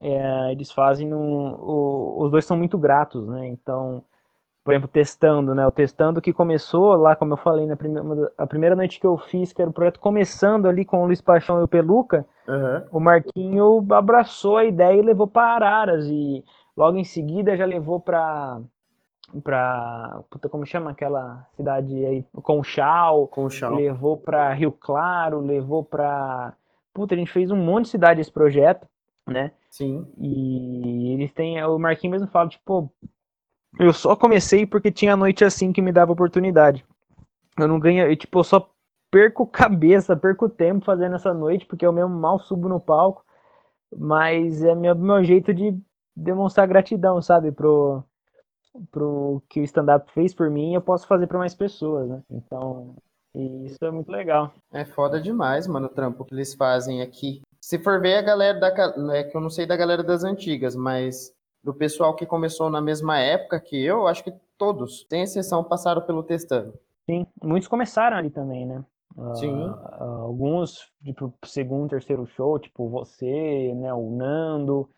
é, 0.01 0.51
eles 0.51 0.71
fazem 0.71 1.13
um, 1.13 1.53
o- 1.55 2.23
os 2.23 2.31
dois 2.31 2.45
são 2.45 2.57
muito 2.57 2.77
gratos, 2.77 3.27
né? 3.27 3.47
Então, 3.47 4.03
por 4.63 4.73
exemplo, 4.73 4.89
testando, 4.89 5.55
né? 5.55 5.65
O 5.67 5.71
testando 5.71 6.21
que 6.21 6.33
começou 6.33 6.95
lá, 6.95 7.15
como 7.15 7.33
eu 7.33 7.37
falei, 7.37 7.65
na 7.67 7.75
primeira, 7.77 8.33
a 8.37 8.47
primeira 8.47 8.75
noite 8.75 8.99
que 8.99 9.07
eu 9.07 9.17
fiz, 9.17 9.53
que 9.53 9.61
era 9.61 9.69
o 9.71 9.73
projeto 9.73 9.99
começando 9.99 10.67
ali 10.67 10.85
com 10.85 11.03
o 11.03 11.07
Luiz 11.07 11.21
Paixão 11.21 11.59
e 11.61 11.63
o 11.63 11.67
Peluca, 11.67 12.25
Aham. 12.47 12.89
o 12.91 12.99
Marquinho 12.99 13.85
abraçou 13.93 14.57
a 14.57 14.65
ideia 14.65 14.99
e 14.99 15.03
levou 15.03 15.27
para 15.27 15.55
Araras 15.55 16.05
e 16.07 16.43
logo 16.77 16.97
em 16.97 17.03
seguida 17.03 17.57
já 17.57 17.65
levou 17.65 17.99
para 17.99 18.61
para 19.43 20.21
puta 20.29 20.47
como 20.47 20.65
chama 20.65 20.91
aquela 20.91 21.47
cidade 21.55 22.05
aí 22.05 22.25
Conchal, 22.41 23.29
chão. 23.49 23.75
levou 23.75 24.17
para 24.17 24.53
Rio 24.53 24.71
Claro, 24.71 25.39
levou 25.39 25.83
para 25.83 26.53
puta 26.93 27.13
a 27.13 27.17
gente 27.17 27.31
fez 27.31 27.51
um 27.51 27.57
monte 27.57 27.85
de 27.85 27.91
cidade 27.91 28.21
esse 28.21 28.31
projeto, 28.31 28.87
né? 29.27 29.51
Sim. 29.69 30.07
E 30.17 31.13
eles 31.13 31.33
têm. 31.33 31.61
O 31.65 31.77
Marquinhos 31.77 32.21
mesmo 32.21 32.31
fala, 32.31 32.47
tipo, 32.47 32.89
eu 33.77 33.91
só 33.91 34.15
comecei 34.15 34.65
porque 34.65 34.89
tinha 34.89 35.17
noite 35.17 35.43
assim 35.43 35.73
que 35.73 35.81
me 35.81 35.91
dava 35.91 36.13
oportunidade. 36.13 36.85
Eu 37.59 37.67
não 37.67 37.79
ganho, 37.79 38.07
eu, 38.07 38.15
tipo, 38.15 38.39
eu 38.39 38.43
só 38.43 38.69
perco 39.11 39.45
cabeça, 39.47 40.15
perco 40.15 40.47
tempo 40.47 40.85
fazendo 40.85 41.15
essa 41.15 41.33
noite, 41.33 41.65
porque 41.65 41.85
eu 41.85 41.91
mesmo 41.91 42.09
mal 42.15 42.39
subo 42.39 42.69
no 42.69 42.79
palco. 42.79 43.25
Mas 43.97 44.63
é 44.63 44.73
meu, 44.73 44.95
meu 44.95 45.23
jeito 45.23 45.53
de 45.53 45.77
demonstrar 46.15 46.67
gratidão, 46.67 47.21
sabe, 47.21 47.51
pro, 47.51 48.01
pro 48.91 49.41
que 49.49 49.59
o 49.59 49.63
stand-up 49.63 50.11
fez 50.11 50.33
por 50.33 50.49
mim, 50.49 50.73
eu 50.73 50.81
posso 50.81 51.07
fazer 51.07 51.27
para 51.27 51.39
mais 51.39 51.53
pessoas, 51.53 52.09
né? 52.09 52.23
Então, 52.29 52.95
isso 53.33 53.83
é 53.83 53.91
muito 53.91 54.11
legal. 54.11 54.53
É 54.71 54.85
foda 54.85 55.19
demais, 55.19 55.67
mano, 55.67 55.87
o 55.87 55.89
trampo 55.89 56.23
que 56.23 56.33
eles 56.33 56.53
fazem 56.53 57.01
aqui. 57.01 57.41
Se 57.59 57.79
for 57.79 57.99
ver 57.99 58.15
a 58.15 58.21
galera 58.21 58.59
da. 58.59 58.67
É 59.15 59.23
que 59.23 59.35
eu 59.35 59.41
não 59.41 59.49
sei 59.49 59.65
da 59.65 59.75
galera 59.75 60.03
das 60.03 60.23
antigas, 60.23 60.75
mas 60.75 61.33
do 61.63 61.73
pessoal 61.73 62.15
que 62.15 62.25
começou 62.25 62.69
na 62.69 62.79
mesma 62.79 63.19
época 63.19 63.59
que 63.59 63.83
eu, 63.83 64.07
acho 64.07 64.23
que 64.23 64.33
todos, 64.57 65.05
sem 65.09 65.23
exceção, 65.23 65.63
passaram 65.63 66.01
pelo 66.01 66.23
testando. 66.23 66.73
Sim, 67.09 67.25
muitos 67.43 67.67
começaram 67.67 68.17
ali 68.17 68.29
também, 68.29 68.65
né? 68.65 68.83
Sim. 69.35 69.69
Uh, 69.69 70.03
alguns, 70.03 70.91
tipo, 71.03 71.33
segundo, 71.45 71.89
terceiro 71.89 72.25
show, 72.27 72.59
tipo 72.59 72.89
você, 72.89 73.73
né, 73.75 73.93
o 73.93 74.09
Nando, 74.11 74.89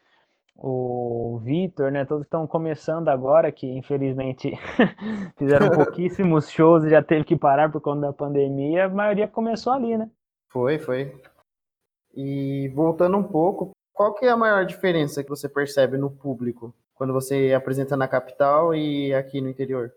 o 0.58 1.40
Vitor, 1.44 1.92
né, 1.92 2.04
todos 2.04 2.26
estão 2.26 2.48
começando 2.48 3.10
agora, 3.10 3.52
que 3.52 3.68
infelizmente 3.68 4.52
fizeram 5.38 5.70
pouquíssimos 5.72 6.50
shows 6.50 6.84
e 6.84 6.90
já 6.90 7.02
teve 7.02 7.24
que 7.24 7.36
parar 7.36 7.72
por 7.72 7.80
conta 7.80 8.08
da 8.08 8.14
pandemia, 8.14 8.86
a 8.86 8.90
maioria 8.90 9.28
começou 9.28 9.72
ali, 9.72 9.98
né? 9.98 10.10
Foi, 10.50 10.80
foi. 10.80 11.16
E 12.16 12.70
voltando 12.70 13.18
um 13.18 13.24
pouco, 13.24 13.72
qual 13.94 14.14
que 14.16 14.26
é 14.26 14.30
a 14.30 14.38
maior 14.38 14.66
diferença 14.66 15.24
que 15.24 15.30
você 15.30 15.48
percebe 15.48 15.98
no 15.98 16.10
público 16.10 16.74
quando 16.96 17.14
você 17.14 17.54
apresenta 17.56 17.96
na 17.96 18.08
capital 18.08 18.74
e 18.74 19.14
aqui 19.14 19.40
no 19.40 19.50
interior? 19.50 19.92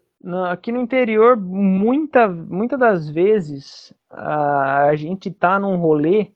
Aqui 0.50 0.70
no 0.70 0.80
interior, 0.80 1.34
muita, 1.34 2.28
muita 2.28 2.76
das 2.76 3.08
vezes, 3.08 3.94
a, 4.10 4.94
gente 4.94 5.30
tá 5.30 5.58
num 5.58 5.76
rolê 5.76 6.32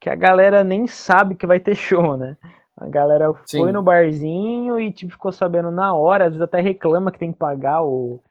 que 0.00 0.10
a 0.10 0.16
galera 0.16 0.64
nem 0.64 0.88
sabe 0.88 1.36
que 1.36 1.46
vai 1.46 1.60
ter 1.60 1.76
show, 1.76 2.16
né? 2.16 2.36
A 2.76 2.88
galera 2.88 3.32
Sim. 3.46 3.60
foi 3.60 3.72
no 3.72 3.82
barzinho 3.82 4.78
e 4.78 4.92
tipo, 4.92 5.12
ficou 5.12 5.32
sabendo 5.32 5.70
na 5.70 5.94
hora, 5.94 6.24
às 6.24 6.30
vezes 6.30 6.42
até 6.42 6.60
reclama 6.60 7.10
que 7.10 7.18
tem 7.18 7.32
que 7.32 7.38
pagar 7.38 7.82
o, 7.82 8.22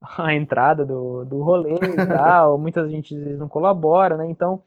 a 0.18 0.34
entrada 0.34 0.84
do, 0.86 1.24
do 1.24 1.42
rolê 1.42 1.74
e 1.74 1.78
tal. 2.06 2.58
Muita 2.58 2.88
gente 2.88 3.16
às 3.16 3.22
vezes 3.22 3.38
não 3.38 3.48
colabora, 3.48 4.16
né? 4.16 4.28
Então, 4.28 4.62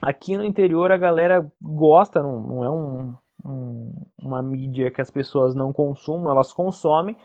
aqui 0.00 0.36
no 0.36 0.44
interior 0.44 0.92
a 0.92 0.96
galera 0.96 1.50
gosta, 1.60 2.22
não, 2.22 2.40
não 2.40 2.64
é 2.64 2.70
um, 2.70 3.14
um, 3.44 4.06
uma 4.22 4.42
mídia 4.42 4.90
que 4.90 5.00
as 5.00 5.10
pessoas 5.10 5.54
não 5.54 5.72
consumam, 5.72 6.30
elas 6.30 6.52
consomem, 6.52 7.16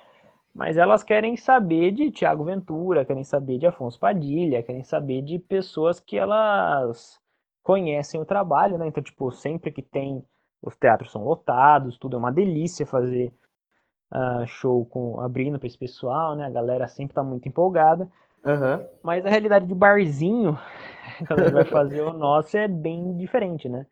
mas 0.53 0.77
elas 0.77 1.03
querem 1.03 1.35
saber 1.35 1.91
de 1.91 2.11
Tiago 2.11 2.43
Ventura, 2.43 3.05
querem 3.05 3.23
saber 3.23 3.57
de 3.57 3.65
Afonso 3.65 3.99
Padilha, 3.99 4.61
querem 4.61 4.83
saber 4.83 5.21
de 5.21 5.39
pessoas 5.39 5.99
que 5.99 6.17
elas 6.17 7.19
conhecem 7.63 8.21
o 8.21 8.25
trabalho, 8.25 8.77
né? 8.77 8.87
Então, 8.87 9.01
tipo, 9.01 9.31
sempre 9.31 9.71
que 9.71 9.81
tem, 9.81 10.23
os 10.63 10.75
teatros 10.77 11.11
são 11.11 11.23
lotados, 11.23 11.97
tudo 11.97 12.15
é 12.15 12.19
uma 12.19 12.31
delícia 12.31 12.85
fazer 12.85 13.33
uh, 14.11 14.47
show 14.47 14.85
com 14.85 15.19
abrindo 15.19 15.59
para 15.59 15.67
esse 15.67 15.77
pessoal, 15.77 16.35
né? 16.35 16.45
A 16.45 16.49
galera 16.49 16.87
sempre 16.87 17.13
tá 17.13 17.23
muito 17.23 17.47
empolgada. 17.47 18.09
Uhum. 18.45 18.85
Mas 19.03 19.25
a 19.25 19.29
realidade 19.29 19.67
de 19.67 19.75
barzinho, 19.75 20.57
quando 21.27 21.39
a 21.39 21.43
gente 21.43 21.53
vai 21.53 21.65
fazer 21.65 22.01
o 22.01 22.13
nosso, 22.13 22.57
é 22.57 22.67
bem 22.67 23.15
diferente, 23.17 23.67
né? 23.67 23.85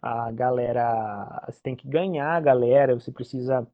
A 0.00 0.30
galera, 0.30 1.44
você 1.46 1.60
tem 1.62 1.74
que 1.74 1.88
ganhar 1.88 2.36
a 2.36 2.40
galera, 2.40 2.98
você 2.98 3.10
precisa 3.10 3.66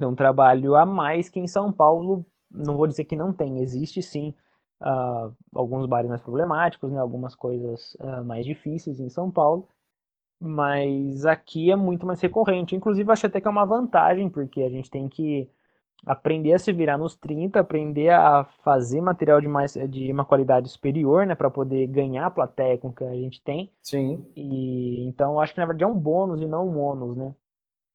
é 0.00 0.06
um 0.06 0.14
trabalho 0.14 0.74
a 0.74 0.86
mais 0.86 1.28
que 1.28 1.38
em 1.38 1.46
São 1.46 1.70
Paulo, 1.70 2.24
não 2.50 2.76
vou 2.76 2.86
dizer 2.86 3.04
que 3.04 3.16
não 3.16 3.32
tem, 3.32 3.58
existe 3.58 4.02
sim 4.02 4.34
uh, 4.80 5.34
alguns 5.54 5.86
bares 5.86 6.08
mais 6.08 6.22
problemáticos, 6.22 6.90
né, 6.90 6.98
algumas 6.98 7.34
coisas 7.34 7.94
uh, 8.00 8.24
mais 8.24 8.46
difíceis 8.46 9.00
em 9.00 9.08
São 9.08 9.30
Paulo, 9.30 9.68
mas 10.42 11.24
aqui 11.24 11.70
é 11.70 11.76
muito 11.76 12.04
mais 12.04 12.20
recorrente. 12.20 12.74
Inclusive, 12.74 13.10
acho 13.12 13.26
até 13.26 13.40
que 13.40 13.46
é 13.46 13.50
uma 13.50 13.64
vantagem, 13.64 14.28
porque 14.28 14.62
a 14.62 14.68
gente 14.68 14.90
tem 14.90 15.08
que 15.08 15.48
aprender 16.04 16.52
a 16.52 16.58
se 16.58 16.72
virar 16.72 16.98
nos 16.98 17.14
30, 17.14 17.60
aprender 17.60 18.10
a 18.10 18.42
fazer 18.64 19.00
material 19.00 19.40
de, 19.40 19.46
mais, 19.46 19.74
de 19.88 20.10
uma 20.10 20.24
qualidade 20.24 20.68
superior, 20.68 21.24
né, 21.26 21.36
para 21.36 21.48
poder 21.48 21.86
ganhar 21.86 22.26
a 22.26 22.30
plateia 22.30 22.76
com 22.76 22.92
que 22.92 23.04
a 23.04 23.14
gente 23.14 23.40
tem. 23.40 23.70
Sim. 23.80 24.26
E 24.34 25.06
então 25.06 25.38
acho 25.38 25.54
que 25.54 25.60
na 25.60 25.66
verdade 25.66 25.84
é 25.84 25.86
um 25.86 25.98
bônus 25.98 26.40
e 26.40 26.46
não 26.46 26.68
um 26.68 26.78
ônus, 26.80 27.16
né? 27.16 27.32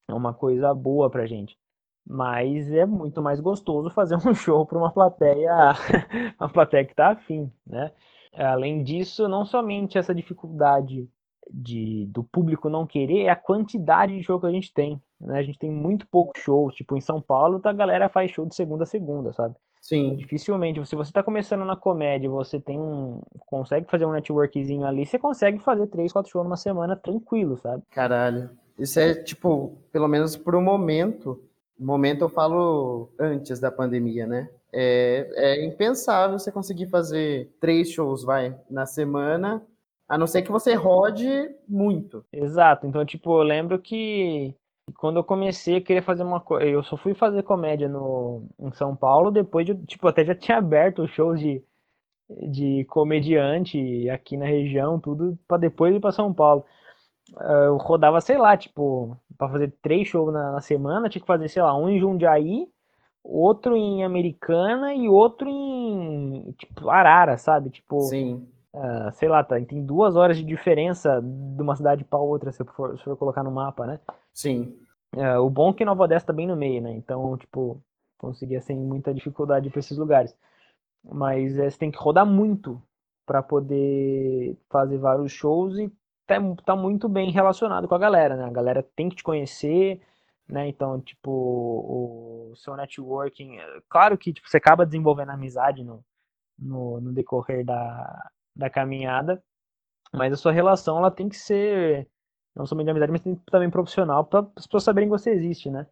É 0.08 0.14
uma 0.14 0.32
coisa 0.32 0.72
boa 0.74 1.10
pra 1.10 1.26
gente. 1.26 1.58
Mas 2.06 2.72
é 2.72 2.86
muito 2.86 3.20
mais 3.20 3.40
gostoso 3.40 3.90
fazer 3.90 4.16
um 4.16 4.32
show 4.34 4.64
para 4.64 4.78
uma 4.78 4.90
plateia, 4.90 5.52
uma 6.40 6.48
plateia 6.48 6.86
que 6.86 6.92
está 6.92 7.10
afim, 7.10 7.52
né? 7.66 7.92
Além 8.34 8.82
disso, 8.82 9.28
não 9.28 9.44
somente 9.44 9.98
essa 9.98 10.14
dificuldade 10.14 11.10
de, 11.50 12.06
do 12.06 12.22
público 12.22 12.68
não 12.68 12.86
querer, 12.86 13.24
é 13.24 13.28
a 13.30 13.36
quantidade 13.36 14.16
de 14.16 14.22
show 14.22 14.40
que 14.40 14.46
a 14.46 14.50
gente 14.50 14.72
tem. 14.72 15.00
Né? 15.20 15.38
A 15.38 15.42
gente 15.42 15.58
tem 15.58 15.70
muito 15.70 16.06
pouco 16.06 16.38
show, 16.38 16.70
tipo 16.70 16.96
em 16.96 17.00
São 17.00 17.20
Paulo, 17.20 17.60
a 17.62 17.72
galera 17.72 18.08
faz 18.08 18.30
show 18.30 18.46
de 18.46 18.54
segunda 18.54 18.84
a 18.84 18.86
segunda, 18.86 19.32
sabe? 19.32 19.54
Sim. 19.80 20.16
Dificilmente, 20.16 20.84
se 20.86 20.96
você 20.96 21.10
está 21.10 21.22
começando 21.22 21.64
na 21.64 21.76
comédia, 21.76 22.28
você 22.28 22.60
tem 22.60 22.78
um. 22.78 23.22
consegue 23.46 23.90
fazer 23.90 24.04
um 24.04 24.12
networkzinho 24.12 24.84
ali, 24.84 25.06
você 25.06 25.18
consegue 25.18 25.58
fazer 25.60 25.86
três, 25.86 26.12
quatro 26.12 26.30
shows 26.30 26.44
numa 26.44 26.56
semana 26.56 26.96
tranquilo, 26.96 27.56
sabe? 27.56 27.82
Caralho. 27.90 28.50
Isso 28.78 29.00
é, 29.00 29.14
tipo, 29.14 29.78
pelo 29.90 30.06
menos 30.06 30.36
por 30.36 30.54
um 30.54 30.62
momento, 30.62 31.40
momento 31.78 32.22
eu 32.22 32.28
falo 32.28 33.08
antes 33.18 33.58
da 33.58 33.70
pandemia, 33.70 34.26
né? 34.26 34.48
É, 34.72 35.28
é 35.34 35.64
impensável 35.64 36.38
você 36.38 36.52
conseguir 36.52 36.86
fazer 36.86 37.50
três 37.60 37.90
shows, 37.90 38.22
vai, 38.22 38.54
na 38.70 38.84
semana, 38.84 39.62
a 40.08 40.16
não 40.16 40.26
ser 40.26 40.42
que 40.42 40.50
você 40.50 40.74
rode 40.74 41.28
muito. 41.68 42.24
Exato. 42.32 42.86
Então, 42.86 43.04
tipo, 43.04 43.38
eu 43.38 43.42
lembro 43.42 43.78
que 43.78 44.54
quando 44.96 45.16
eu 45.16 45.24
comecei, 45.24 45.76
eu 45.76 45.82
queria 45.82 46.02
fazer 46.02 46.22
uma 46.22 46.40
coisa. 46.40 46.66
Eu 46.66 46.82
só 46.82 46.96
fui 46.96 47.14
fazer 47.14 47.42
comédia 47.42 47.88
no, 47.88 48.42
em 48.58 48.72
São 48.72 48.96
Paulo 48.96 49.30
depois 49.30 49.66
de, 49.66 49.74
tipo, 49.86 50.08
até 50.08 50.24
já 50.24 50.34
tinha 50.34 50.58
aberto 50.58 51.06
shows 51.08 51.38
de, 51.38 51.62
de 52.50 52.84
comediante 52.86 54.08
aqui 54.08 54.36
na 54.36 54.46
região, 54.46 54.98
tudo, 54.98 55.38
para 55.46 55.58
depois 55.58 55.94
ir 55.94 56.00
para 56.00 56.12
São 56.12 56.32
Paulo. 56.32 56.64
Eu 57.66 57.76
rodava, 57.76 58.20
sei 58.22 58.38
lá, 58.38 58.56
tipo, 58.56 59.14
para 59.36 59.50
fazer 59.50 59.74
três 59.82 60.08
shows 60.08 60.32
na, 60.32 60.52
na, 60.52 60.60
semana, 60.62 61.10
tinha 61.10 61.20
que 61.20 61.26
fazer, 61.26 61.48
sei 61.48 61.62
lá, 61.62 61.76
um 61.76 61.90
em 61.90 62.00
Jundiaí, 62.00 62.66
outro 63.22 63.76
em 63.76 64.02
Americana 64.02 64.94
e 64.94 65.06
outro 65.10 65.46
em, 65.46 66.54
tipo, 66.56 66.88
Arara, 66.88 67.36
sabe? 67.36 67.68
Tipo, 67.68 68.00
Sim. 68.00 68.48
Uh, 68.78 69.10
sei 69.12 69.28
lá, 69.28 69.42
tá, 69.42 69.60
tem 69.60 69.84
duas 69.84 70.14
horas 70.14 70.36
de 70.36 70.44
diferença 70.44 71.20
de 71.20 71.60
uma 71.60 71.74
cidade 71.74 72.04
para 72.04 72.20
outra, 72.20 72.52
se 72.52 72.64
for, 72.64 72.96
se 72.96 73.02
for 73.02 73.16
colocar 73.16 73.42
no 73.42 73.50
mapa, 73.50 73.84
né? 73.84 73.98
Sim. 74.32 74.78
Uh, 75.16 75.40
o 75.40 75.50
bom 75.50 75.70
é 75.70 75.72
que 75.72 75.84
Nova 75.84 76.04
Odessa 76.04 76.26
tá 76.26 76.32
bem 76.32 76.46
no 76.46 76.54
meio, 76.54 76.80
né? 76.80 76.92
Então, 76.92 77.36
tipo, 77.36 77.82
conseguia 78.16 78.60
sem 78.60 78.76
muita 78.78 79.12
dificuldade 79.12 79.68
para 79.68 79.80
esses 79.80 79.98
lugares. 79.98 80.32
Mas 81.02 81.58
é, 81.58 81.68
você 81.68 81.76
tem 81.76 81.90
que 81.90 81.98
rodar 81.98 82.24
muito 82.24 82.80
para 83.26 83.42
poder 83.42 84.56
fazer 84.70 84.98
vários 84.98 85.32
shows 85.32 85.76
e 85.76 85.92
tá, 86.24 86.36
tá 86.64 86.76
muito 86.76 87.08
bem 87.08 87.32
relacionado 87.32 87.88
com 87.88 87.96
a 87.96 87.98
galera, 87.98 88.36
né? 88.36 88.44
A 88.44 88.50
galera 88.50 88.82
tem 88.94 89.08
que 89.08 89.16
te 89.16 89.24
conhecer, 89.24 90.00
né? 90.48 90.68
Então, 90.68 91.00
tipo, 91.00 91.30
o, 91.30 92.54
seu 92.56 92.76
networking, 92.76 93.56
é, 93.58 93.82
claro 93.88 94.16
que 94.16 94.32
tipo, 94.32 94.48
você 94.48 94.58
acaba 94.58 94.86
desenvolvendo 94.86 95.30
amizade 95.30 95.82
no, 95.82 96.04
no, 96.58 97.00
no 97.00 97.12
decorrer 97.12 97.64
da, 97.64 98.30
da 98.58 98.68
caminhada, 98.68 99.42
mas 100.12 100.32
a 100.32 100.36
sua 100.36 100.52
relação 100.52 100.98
ela 100.98 101.10
tem 101.10 101.28
que 101.28 101.36
ser 101.36 102.08
não 102.56 102.66
somente 102.66 102.86
de 102.86 102.90
amizade, 102.90 103.12
mas 103.12 103.22
também 103.46 103.70
profissional 103.70 104.24
para 104.24 104.46
as 104.56 104.66
pessoas 104.66 104.84
saberem 104.84 105.08
que 105.08 105.16
você 105.16 105.30
existe, 105.30 105.70
né? 105.70 105.86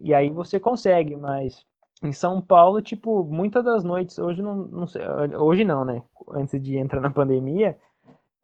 E 0.00 0.12
aí 0.14 0.30
você 0.30 0.60
consegue, 0.60 1.16
mas 1.16 1.64
em 2.02 2.12
São 2.12 2.42
Paulo, 2.42 2.82
tipo, 2.82 3.24
muitas 3.24 3.64
das 3.64 3.84
noites, 3.84 4.18
hoje 4.18 4.42
não, 4.42 4.56
não 4.56 4.86
sei, 4.86 5.02
hoje 5.36 5.64
não, 5.64 5.84
né? 5.84 6.02
Antes 6.30 6.60
de 6.62 6.76
entrar 6.76 7.00
na 7.00 7.10
pandemia, 7.10 7.78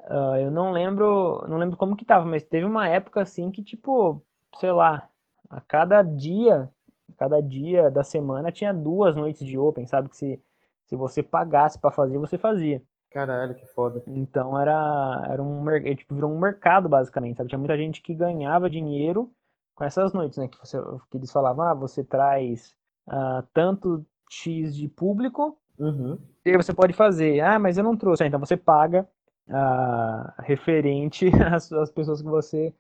Uh, 0.09 0.37
eu 0.37 0.51
não 0.51 0.73
lembro, 0.73 1.45
não 1.49 1.59
lembro 1.59 1.77
como 1.77 1.97
que 1.97 2.05
tava, 2.05 2.25
mas 2.25 2.43
teve 2.43 2.65
uma 2.65 2.89
época 2.89 3.21
assim 3.21 3.51
que, 3.51 3.63
tipo, 3.63 4.23
sei 4.59 4.73
lá, 4.73 5.09
a 5.49 5.61
cada 5.61 6.03
dia, 6.03 6.71
cada 7.17 7.41
dia 7.41 7.91
da 7.91 8.03
semana 8.03 8.51
tinha 8.51 8.73
duas 8.73 9.15
noites 9.15 9.47
de 9.47 9.59
Open, 9.59 9.87
sabe? 9.87 10.09
Que 10.09 10.17
se, 10.17 10.43
se 10.87 10.97
você 10.97 11.23
pagasse 11.23 11.79
para 11.79 11.91
fazer, 11.91 12.19
você 12.19 12.39
fazia. 12.39 12.83
Caralho, 13.11 13.55
que 13.55 13.67
foda. 13.67 14.03
Então 14.07 14.59
era, 14.59 15.27
era 15.29 15.43
um 15.43 15.65
tipo, 15.97 16.15
virou 16.15 16.33
um 16.33 16.39
mercado, 16.39 16.89
basicamente, 16.89 17.37
sabe? 17.37 17.49
Tinha 17.49 17.59
muita 17.59 17.77
gente 17.77 18.01
que 18.01 18.15
ganhava 18.15 18.71
dinheiro 18.71 19.31
com 19.75 19.85
essas 19.85 20.13
noites, 20.13 20.39
né? 20.39 20.47
Que, 20.47 20.59
você, 20.59 20.79
que 21.11 21.17
eles 21.17 21.33
falavam, 21.33 21.65
ah, 21.65 21.75
você 21.75 22.05
traz 22.05 22.77
uh, 23.09 23.43
tanto 23.53 24.07
X 24.31 24.77
de 24.77 24.89
público, 24.89 25.59
uhum. 25.79 26.19
e 26.45 26.57
você 26.57 26.73
pode 26.73 26.93
fazer. 26.93 27.41
Ah, 27.41 27.59
mas 27.59 27.77
eu 27.77 27.85
não 27.85 27.97
trouxe. 27.97 28.23
Ah, 28.23 28.27
então 28.27 28.39
você 28.39 28.57
paga 28.57 29.09
uh, 29.49 30.43
referente 30.43 31.31
às, 31.53 31.73
às, 31.73 31.91
pessoas 31.91 32.23
que 32.23 32.29
você 32.29 32.73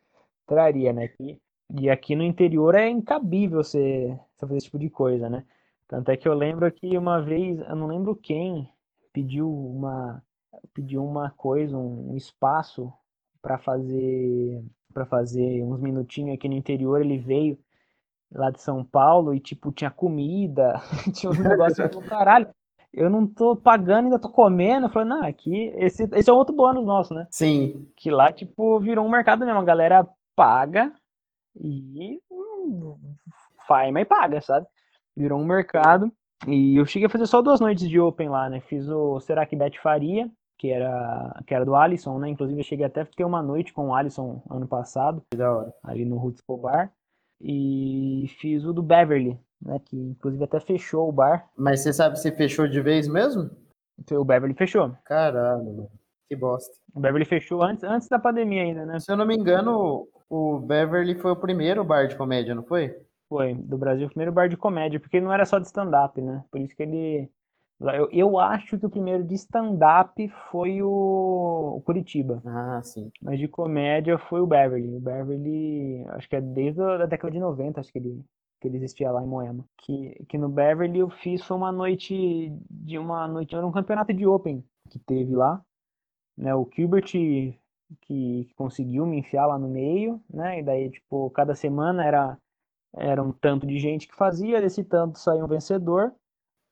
traria, 0.46 0.92
né? 0.92 1.08
Que 1.08 1.40
E 1.76 1.90
aqui 1.90 2.14
no 2.14 2.22
interior 2.22 2.76
é 2.76 2.88
incabível 2.88 3.64
você, 3.64 4.16
você 4.36 4.46
fazer 4.46 4.56
esse 4.58 4.66
tipo 4.66 4.78
de 4.78 4.90
coisa, 4.90 5.28
né? 5.28 5.44
Tanto 5.88 6.08
é 6.10 6.16
que 6.16 6.28
eu 6.28 6.34
lembro 6.34 6.70
que 6.70 6.96
uma 6.96 7.20
vez, 7.20 7.58
eu 7.58 7.74
não 7.74 7.88
lembro 7.88 8.14
quem, 8.14 8.70
pediu 9.12 9.50
uma, 9.50 10.22
pediu 10.74 11.04
uma 11.04 11.30
coisa, 11.30 11.76
um, 11.76 12.16
espaço 12.16 12.92
para 13.42 13.58
fazer 13.58 14.64
para 14.92 15.06
fazer 15.06 15.62
uns 15.62 15.80
minutinhos 15.80 16.34
aqui 16.34 16.48
no 16.48 16.56
interior, 16.56 17.00
ele 17.00 17.16
veio 17.16 17.56
lá 18.32 18.50
de 18.50 18.60
São 18.60 18.84
Paulo 18.84 19.32
e 19.32 19.40
tipo 19.40 19.70
tinha 19.72 19.90
comida, 19.90 20.80
tinha 21.14 21.30
um 21.30 21.34
negócio 21.34 21.88
do 21.88 22.02
caralho. 22.02 22.48
Eu 22.92 23.08
não 23.08 23.24
tô 23.24 23.54
pagando, 23.54 24.06
ainda 24.06 24.18
tô 24.18 24.28
comendo. 24.28 24.86
Eu 24.86 24.90
falei, 24.90 25.08
não, 25.08 25.22
aqui, 25.22 25.72
esse, 25.76 26.08
esse 26.12 26.28
é 26.28 26.32
outro 26.32 26.54
bônus 26.54 26.84
nosso, 26.84 27.14
né? 27.14 27.26
Sim. 27.30 27.88
Que 27.96 28.10
lá, 28.10 28.32
tipo, 28.32 28.80
virou 28.80 29.06
um 29.06 29.10
mercado 29.10 29.46
mesmo. 29.46 29.60
A 29.60 29.64
galera 29.64 30.08
paga 30.34 30.92
e 31.54 32.20
hum, 32.28 32.98
faz, 33.66 33.92
mas 33.92 34.08
paga, 34.08 34.40
sabe? 34.40 34.66
Virou 35.16 35.40
um 35.40 35.44
mercado. 35.44 36.12
E 36.46 36.76
eu 36.76 36.86
cheguei 36.86 37.06
a 37.06 37.10
fazer 37.10 37.26
só 37.26 37.42
duas 37.42 37.60
noites 37.60 37.88
de 37.88 38.00
Open 38.00 38.28
lá, 38.28 38.48
né? 38.48 38.60
Fiz 38.60 38.88
o 38.88 39.20
Será 39.20 39.44
que 39.44 39.56
Beth 39.56 39.76
Faria, 39.82 40.30
que 40.58 40.70
era, 40.70 41.42
que 41.46 41.54
era 41.54 41.64
do 41.64 41.74
Alisson, 41.74 42.18
né? 42.18 42.28
Inclusive 42.28 42.60
eu 42.60 42.64
cheguei 42.64 42.86
até 42.86 43.02
a 43.02 43.06
ter 43.06 43.24
uma 43.24 43.42
noite 43.42 43.72
com 43.72 43.88
o 43.88 43.94
Alisson 43.94 44.42
ano 44.50 44.66
passado, 44.66 45.22
ali 45.82 46.04
no 46.04 46.16
Roots 46.16 46.42
Bar. 46.48 46.92
E 47.42 48.26
fiz 48.38 48.64
o 48.64 48.72
do 48.72 48.82
Beverly, 48.82 49.38
né? 49.62 49.80
Que 49.84 49.96
inclusive 49.96 50.44
até 50.44 50.60
fechou 50.60 51.08
o 51.08 51.12
bar. 51.12 51.48
Mas 51.56 51.80
você 51.80 51.92
sabe 51.92 52.18
se 52.18 52.30
fechou 52.32 52.68
de 52.68 52.80
vez 52.80 53.08
mesmo? 53.08 53.50
O 54.12 54.24
Beverly 54.24 54.54
fechou. 54.54 54.94
Caramba, 55.04 55.88
que 56.28 56.36
bosta. 56.36 56.72
O 56.94 57.00
Beverly 57.00 57.24
fechou 57.24 57.62
antes, 57.62 57.84
antes 57.84 58.08
da 58.08 58.18
pandemia 58.18 58.62
ainda, 58.62 58.84
né? 58.84 58.98
Se 58.98 59.10
eu 59.10 59.16
não 59.16 59.26
me 59.26 59.34
engano, 59.34 60.06
o 60.28 60.58
Beverly 60.58 61.14
foi 61.14 61.32
o 61.32 61.36
primeiro 61.36 61.84
bar 61.84 62.06
de 62.06 62.16
comédia, 62.16 62.54
não 62.54 62.62
foi? 62.62 62.94
Foi, 63.30 63.54
do 63.54 63.78
Brasil, 63.78 64.06
o 64.06 64.10
primeiro 64.10 64.32
bar 64.32 64.48
de 64.48 64.56
comédia, 64.56 64.98
porque 64.98 65.20
não 65.20 65.32
era 65.32 65.46
só 65.46 65.60
de 65.60 65.66
stand-up, 65.66 66.20
né? 66.20 66.44
Por 66.50 66.60
isso 66.60 66.74
que 66.74 66.82
ele. 66.82 67.30
Eu, 67.80 68.10
eu 68.10 68.38
acho 68.40 68.76
que 68.76 68.84
o 68.84 68.90
primeiro 68.90 69.24
de 69.24 69.34
stand-up 69.36 70.28
foi 70.50 70.82
o... 70.82 71.76
o, 71.76 71.80
Curitiba. 71.82 72.42
Ah, 72.44 72.82
sim. 72.82 73.10
Mas 73.22 73.38
de 73.38 73.46
comédia 73.46 74.18
foi 74.18 74.40
o 74.40 74.46
Beverly. 74.46 74.96
O 74.96 75.00
Beverly, 75.00 76.04
acho 76.08 76.28
que 76.28 76.36
é 76.36 76.40
desde 76.40 76.82
a 76.82 77.06
década 77.06 77.32
de 77.32 77.38
90, 77.38 77.80
acho 77.80 77.92
que 77.92 77.98
ele, 77.98 78.20
que 78.60 78.66
ele 78.68 78.78
existia 78.78 79.12
lá 79.12 79.22
em 79.22 79.26
Moema. 79.28 79.64
Que, 79.78 80.24
que 80.28 80.36
no 80.36 80.48
Beverly 80.48 80.98
eu 80.98 81.08
fiz 81.08 81.42
foi 81.42 81.56
uma 81.56 81.72
noite 81.72 82.52
de 82.68 82.98
uma 82.98 83.28
noite, 83.28 83.54
era 83.54 83.66
um 83.66 83.72
campeonato 83.72 84.12
de 84.12 84.26
Open 84.26 84.62
que 84.90 84.98
teve 84.98 85.36
lá. 85.36 85.62
Né, 86.36 86.54
o 86.54 86.68
Gilbert 86.74 87.04
que, 87.04 87.58
que 88.02 88.52
conseguiu 88.56 89.06
me 89.06 89.18
enfiar 89.18 89.46
lá 89.46 89.58
no 89.58 89.68
meio, 89.68 90.20
né? 90.28 90.60
E 90.60 90.62
daí, 90.62 90.90
tipo, 90.90 91.30
cada 91.30 91.54
semana 91.54 92.04
era 92.04 92.38
era 92.96 93.22
um 93.22 93.32
tanto 93.32 93.66
de 93.66 93.78
gente 93.78 94.08
que 94.08 94.14
fazia, 94.14 94.60
desse 94.60 94.82
tanto 94.84 95.18
saía 95.18 95.44
um 95.44 95.48
vencedor. 95.48 96.12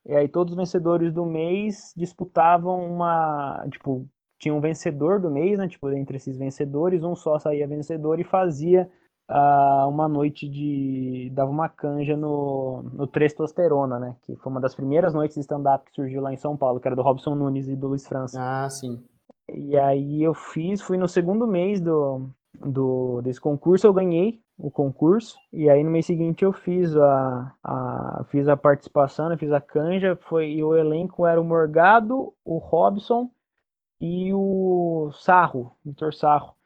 E 0.06 0.14
aí 0.14 0.28
todos 0.28 0.52
os 0.52 0.56
vencedores 0.56 1.12
do 1.12 1.24
mês 1.24 1.92
disputavam 1.96 2.90
uma, 2.90 3.66
tipo, 3.70 4.08
tinha 4.38 4.54
um 4.54 4.60
vencedor 4.60 5.20
do 5.20 5.30
mês, 5.30 5.58
né? 5.58 5.68
Tipo, 5.68 5.90
entre 5.90 6.16
esses 6.16 6.36
vencedores, 6.36 7.02
um 7.02 7.14
só 7.14 7.38
saía 7.38 7.66
vencedor 7.66 8.18
e 8.18 8.24
fazia 8.24 8.88
uh, 9.30 9.88
uma 9.88 10.08
noite 10.08 10.48
de 10.48 11.30
dava 11.34 11.50
uma 11.50 11.68
canja 11.68 12.16
no 12.16 12.82
no 12.92 13.06
Testosterona, 13.06 13.98
né? 13.98 14.16
Que 14.22 14.36
foi 14.36 14.50
uma 14.50 14.60
das 14.60 14.74
primeiras 14.74 15.12
noites 15.12 15.34
de 15.34 15.40
stand-up 15.40 15.84
que 15.84 15.94
surgiu 15.94 16.22
lá 16.22 16.32
em 16.32 16.36
São 16.36 16.56
Paulo, 16.56 16.80
que 16.80 16.88
era 16.88 16.96
do 16.96 17.02
Robson 17.02 17.34
Nunes 17.34 17.68
e 17.68 17.76
do 17.76 17.88
Luiz 17.88 18.06
França. 18.06 18.38
Ah, 18.40 18.70
sim. 18.70 19.04
E 19.48 19.76
aí 19.76 20.22
eu 20.22 20.34
fiz, 20.34 20.80
fui 20.80 20.96
no 20.96 21.08
segundo 21.08 21.46
mês 21.46 21.80
do, 21.80 22.28
do 22.54 23.20
desse 23.22 23.40
concurso, 23.40 23.86
eu 23.86 23.92
ganhei 23.92 24.40
o 24.59 24.70
concurso. 24.70 25.38
E 25.52 25.70
aí 25.70 25.84
no 25.84 25.90
mês 25.90 26.06
seguinte 26.06 26.44
eu 26.44 26.52
fiz 26.52 26.96
a, 26.96 27.54
a, 27.62 28.24
fiz 28.30 28.48
a 28.48 28.56
participação, 28.56 29.30
eu 29.30 29.38
fiz 29.38 29.52
a 29.52 29.61
canja, 29.61 30.16
foi, 30.16 30.50
e 30.50 30.64
o 30.64 30.74
elenco 30.74 31.24
era 31.24 31.40
o 31.40 31.44
Morgado, 31.44 32.34
o 32.44 32.59
Robson 32.59 33.30
e 34.00 34.32
o 34.34 35.11
Sarro, 35.12 35.72
Vitor 35.84 36.12
Sarro. 36.12 36.57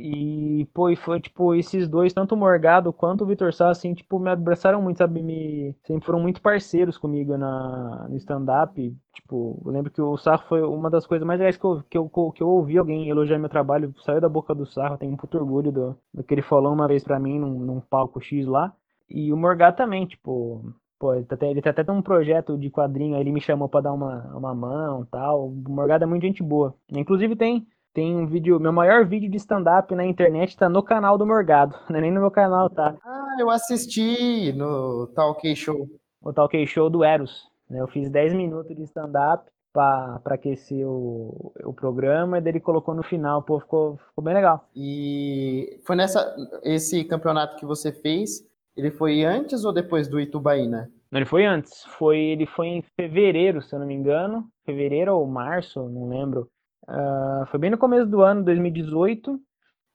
E, 0.00 0.64
pô, 0.72 0.88
e 0.88 0.96
foi, 0.96 1.20
tipo, 1.20 1.54
esses 1.54 1.88
dois, 1.88 2.12
tanto 2.12 2.34
o 2.34 2.38
Morgado 2.38 2.92
quanto 2.92 3.24
o 3.24 3.26
Vitor 3.26 3.52
Sá, 3.52 3.68
assim, 3.70 3.94
tipo, 3.94 4.18
me 4.20 4.30
abraçaram 4.30 4.80
muito, 4.80 4.98
sabe? 4.98 5.20
Me, 5.22 5.74
sempre 5.84 6.06
foram 6.06 6.20
muito 6.20 6.40
parceiros 6.40 6.96
comigo 6.96 7.36
na, 7.36 8.06
no 8.08 8.16
stand-up. 8.16 8.96
Tipo, 9.12 9.60
eu 9.64 9.72
lembro 9.72 9.90
que 9.90 10.00
o 10.00 10.16
Sarro 10.16 10.44
foi 10.48 10.62
uma 10.62 10.88
das 10.88 11.06
coisas 11.06 11.26
mais 11.26 11.40
legais 11.40 11.56
que 11.56 11.64
eu, 11.64 11.82
que 11.90 11.98
eu, 11.98 12.08
que 12.08 12.42
eu 12.42 12.48
ouvi 12.48 12.78
alguém 12.78 13.08
elogiar 13.08 13.38
meu 13.38 13.48
trabalho. 13.48 13.92
Saiu 14.04 14.20
da 14.20 14.28
boca 14.28 14.54
do 14.54 14.66
Sarro, 14.66 14.96
tenho 14.98 15.12
um 15.12 15.16
puto 15.16 15.36
orgulho 15.36 15.72
do, 15.72 15.98
do 16.14 16.22
que 16.22 16.32
ele 16.32 16.42
falou 16.42 16.72
uma 16.72 16.86
vez 16.86 17.02
pra 17.02 17.18
mim 17.18 17.38
num, 17.38 17.58
num 17.58 17.80
palco 17.80 18.20
X 18.20 18.46
lá. 18.46 18.72
E 19.10 19.32
o 19.32 19.36
Morgado 19.36 19.76
também, 19.76 20.06
tipo, 20.06 20.62
Pô, 20.98 21.14
ele, 21.14 21.24
tá, 21.24 21.36
ele 21.46 21.60
até 21.60 21.84
tem 21.84 21.94
um 21.94 22.02
projeto 22.02 22.58
de 22.58 22.70
quadrinho, 22.70 23.16
ele 23.16 23.30
me 23.30 23.40
chamou 23.40 23.68
para 23.68 23.82
dar 23.82 23.92
uma, 23.92 24.36
uma 24.36 24.54
mão 24.54 25.04
tal. 25.06 25.48
O 25.48 25.54
Morgado 25.68 26.04
é 26.04 26.06
muito 26.06 26.22
gente 26.22 26.42
boa. 26.42 26.74
Inclusive 26.90 27.36
tem 27.36 27.66
tem 27.98 28.14
um 28.14 28.28
vídeo, 28.28 28.60
meu 28.60 28.72
maior 28.72 29.04
vídeo 29.04 29.28
de 29.28 29.38
stand-up 29.38 29.92
na 29.92 30.06
internet 30.06 30.56
tá 30.56 30.68
no 30.68 30.84
canal 30.84 31.18
do 31.18 31.26
Morgado, 31.26 31.74
não 31.90 31.96
é 31.98 32.02
nem 32.02 32.12
no 32.12 32.20
meu 32.20 32.30
canal, 32.30 32.70
tá? 32.70 32.94
Ah, 33.04 33.36
eu 33.40 33.50
assisti 33.50 34.52
no 34.52 35.08
Talk 35.08 35.56
Show. 35.56 35.88
O 36.22 36.32
Talk 36.32 36.64
Show 36.64 36.88
do 36.88 37.02
Eros. 37.02 37.48
Né? 37.68 37.80
Eu 37.80 37.88
fiz 37.88 38.08
10 38.08 38.34
minutos 38.34 38.76
de 38.76 38.84
stand-up 38.84 39.50
para 39.72 40.20
aquecer 40.26 40.86
o, 40.86 41.52
o 41.64 41.72
programa 41.72 42.38
e 42.38 42.40
daí 42.40 42.52
ele 42.52 42.60
colocou 42.60 42.94
no 42.94 43.02
final, 43.02 43.42
pô, 43.42 43.58
ficou, 43.58 43.96
ficou 43.96 44.22
bem 44.22 44.34
legal. 44.34 44.64
E 44.76 45.80
foi 45.84 45.96
nessa 45.96 46.36
esse 46.62 47.02
campeonato 47.02 47.56
que 47.56 47.66
você 47.66 47.90
fez, 47.90 48.46
ele 48.76 48.92
foi 48.92 49.24
antes 49.24 49.64
ou 49.64 49.72
depois 49.72 50.06
do 50.06 50.20
Itubaína? 50.20 50.88
Não, 51.10 51.18
ele 51.18 51.26
foi 51.26 51.44
antes. 51.44 51.82
Foi, 51.98 52.16
ele 52.16 52.46
foi 52.46 52.68
em 52.68 52.82
fevereiro, 52.94 53.60
se 53.60 53.74
eu 53.74 53.80
não 53.80 53.86
me 53.88 53.94
engano. 53.94 54.46
Fevereiro 54.64 55.16
ou 55.16 55.26
março, 55.26 55.88
não 55.88 56.08
lembro. 56.08 56.48
Uh, 56.86 57.46
foi 57.46 57.58
bem 57.58 57.70
no 57.70 57.78
começo 57.78 58.06
do 58.06 58.22
ano, 58.22 58.44
2018. 58.44 59.40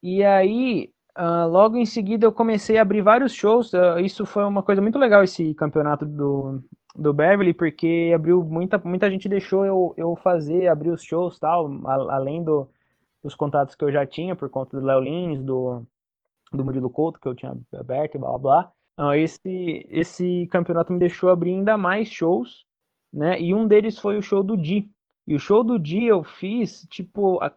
E 0.01 0.23
aí, 0.23 0.91
uh, 1.17 1.47
logo 1.47 1.77
em 1.77 1.85
seguida, 1.85 2.25
eu 2.25 2.31
comecei 2.31 2.77
a 2.77 2.81
abrir 2.81 3.01
vários 3.01 3.33
shows. 3.33 3.73
Uh, 3.73 3.99
isso 3.99 4.25
foi 4.25 4.43
uma 4.43 4.63
coisa 4.63 4.81
muito 4.81 4.99
legal, 4.99 5.23
esse 5.23 5.53
campeonato 5.53 6.05
do, 6.05 6.63
do 6.95 7.13
Beverly, 7.13 7.53
porque 7.53 8.11
abriu 8.15 8.43
muita, 8.43 8.77
muita 8.79 9.09
gente 9.09 9.29
deixou 9.29 9.65
eu, 9.65 9.93
eu 9.97 10.15
fazer, 10.15 10.67
abrir 10.67 10.91
os 10.91 11.03
shows 11.03 11.39
tal, 11.39 11.71
a, 11.85 12.15
além 12.15 12.43
do, 12.43 12.69
dos 13.23 13.35
contatos 13.35 13.75
que 13.75 13.83
eu 13.83 13.91
já 13.91 14.05
tinha, 14.05 14.35
por 14.35 14.49
conta 14.49 14.79
do 14.79 14.85
Léo 14.85 14.99
Lins, 14.99 15.41
do, 15.43 15.85
do 16.51 16.63
Murilo 16.63 16.89
Couto, 16.89 17.19
que 17.19 17.27
eu 17.27 17.35
tinha 17.35 17.57
aberto 17.73 18.15
e 18.15 18.19
blá 18.19 18.37
blá 18.37 18.73
blá. 18.97 19.15
esse, 19.17 19.87
esse 19.89 20.47
campeonato 20.51 20.93
me 20.93 20.99
deixou 20.99 21.29
abrir 21.29 21.51
ainda 21.53 21.77
mais 21.77 22.07
shows, 22.09 22.65
né? 23.11 23.39
E 23.39 23.53
um 23.53 23.67
deles 23.67 23.97
foi 23.97 24.17
o 24.17 24.21
show 24.21 24.43
do 24.43 24.57
Di, 24.57 24.89
e 25.27 25.35
o 25.35 25.39
show 25.39 25.63
do 25.63 25.79
dia 25.79 26.09
eu 26.09 26.23
fiz, 26.23 26.85
tipo, 26.89 27.41
a... 27.41 27.51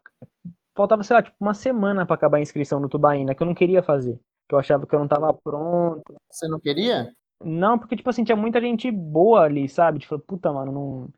faltava, 0.75 1.03
sei 1.03 1.17
lá, 1.17 1.23
tipo, 1.23 1.37
uma 1.41 1.55
semana 1.55 2.07
para 2.07 2.15
acabar 2.15 2.39
a 2.39 2.41
inscrição 2.43 2.79
no 2.79 2.89
Tubaína, 2.89 3.35
que 3.35 3.43
eu 3.43 3.47
não 3.47 3.55
queria 3.55 3.83
fazer. 3.83 4.19
Que 4.49 4.55
eu 4.55 4.59
achava 4.59 4.87
que 4.87 4.95
eu 4.95 5.01
não 5.01 5.09
tava 5.09 5.33
pronto. 5.35 6.15
Você 6.31 6.47
não 6.47 6.61
queria? 6.61 7.13
Não, 7.45 7.79
porque, 7.79 7.97
tipo 7.97 8.09
assim, 8.09 8.25
tinha 8.25 8.37
muita 8.37 8.61
gente 8.61 8.91
boa 8.91 9.43
ali, 9.43 9.69
sabe? 9.69 9.99
Tipo, 9.99 10.19
puta, 10.19 10.53
mano, 10.53 10.73
não, 10.73 11.09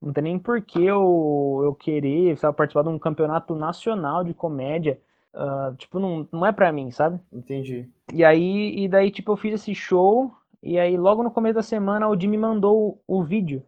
não 0.00 0.12
tem 0.12 0.24
nem 0.24 0.38
por 0.38 0.60
que 0.60 0.84
eu, 0.84 1.62
eu 1.64 1.74
querer, 1.74 2.36
sabe, 2.36 2.56
participar 2.56 2.82
de 2.82 2.90
um 2.90 2.98
campeonato 2.98 3.54
nacional 3.54 4.22
de 4.22 4.34
comédia. 4.34 5.00
Uh, 5.32 5.74
tipo, 5.76 5.98
não, 5.98 6.28
não 6.30 6.46
é 6.46 6.52
pra 6.52 6.70
mim, 6.70 6.90
sabe? 6.90 7.18
Entendi. 7.32 7.88
E 8.12 8.22
aí, 8.22 8.84
e 8.84 8.88
daí, 8.88 9.10
tipo, 9.10 9.32
eu 9.32 9.36
fiz 9.36 9.54
esse 9.54 9.74
show, 9.74 10.32
e 10.62 10.78
aí 10.78 10.96
logo 10.96 11.22
no 11.22 11.30
começo 11.30 11.54
da 11.54 11.62
semana 11.62 12.08
o 12.08 12.18
Jimmy 12.18 12.36
me 12.36 12.42
mandou 12.42 13.00
o, 13.08 13.18
o 13.18 13.24
vídeo 13.24 13.64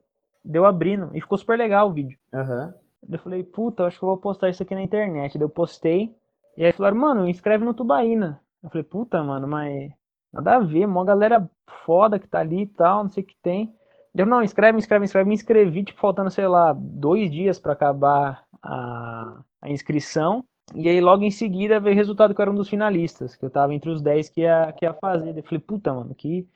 deu 0.46 0.64
abrindo 0.64 1.10
e 1.12 1.20
ficou 1.20 1.36
super 1.36 1.58
legal 1.58 1.88
o 1.88 1.92
vídeo. 1.92 2.18
Uhum. 2.32 2.72
Eu 3.08 3.18
falei, 3.18 3.42
puta, 3.42 3.84
acho 3.84 3.98
que 3.98 4.04
eu 4.04 4.08
vou 4.08 4.16
postar 4.16 4.48
isso 4.48 4.62
aqui 4.62 4.74
na 4.74 4.82
internet. 4.82 5.36
Daí 5.36 5.44
eu 5.44 5.50
postei. 5.50 6.14
E 6.56 6.64
aí 6.64 6.72
falaram, 6.72 6.96
mano, 6.96 7.28
inscreve 7.28 7.64
no 7.64 7.74
Tubaína. 7.74 8.40
Eu 8.62 8.70
falei, 8.70 8.84
puta, 8.84 9.22
mano, 9.22 9.46
mas 9.46 9.92
nada 10.32 10.56
a 10.56 10.60
ver, 10.60 10.86
uma 10.86 11.04
galera 11.04 11.48
foda 11.84 12.18
que 12.18 12.28
tá 12.28 12.40
ali 12.40 12.62
e 12.62 12.66
tal, 12.66 13.04
não 13.04 13.10
sei 13.10 13.22
o 13.22 13.26
que 13.26 13.36
tem. 13.42 13.74
Deu, 14.14 14.24
não, 14.24 14.42
inscreve, 14.42 14.78
inscreve, 14.78 15.04
inscreve. 15.04 15.28
Me 15.28 15.34
inscrevi, 15.34 15.84
tipo, 15.84 16.00
faltando, 16.00 16.30
sei 16.30 16.46
lá, 16.48 16.72
dois 16.72 17.30
dias 17.30 17.58
para 17.58 17.72
acabar 17.72 18.44
a, 18.62 19.40
a 19.60 19.70
inscrição. 19.70 20.44
E 20.74 20.88
aí, 20.88 21.00
logo 21.00 21.22
em 21.22 21.30
seguida, 21.30 21.78
veio 21.78 21.94
o 21.94 21.96
resultado 21.96 22.34
que 22.34 22.40
eu 22.40 22.42
era 22.42 22.50
um 22.50 22.56
dos 22.56 22.68
finalistas, 22.68 23.36
que 23.36 23.44
eu 23.44 23.50
tava 23.50 23.74
entre 23.74 23.90
os 23.90 24.02
10 24.02 24.28
que 24.30 24.40
ia, 24.40 24.72
que 24.72 24.84
ia 24.84 24.94
fazer. 24.94 25.36
Eu 25.36 25.42
falei, 25.44 25.60
puta, 25.60 25.92
mano, 25.92 26.14
que, 26.14 26.48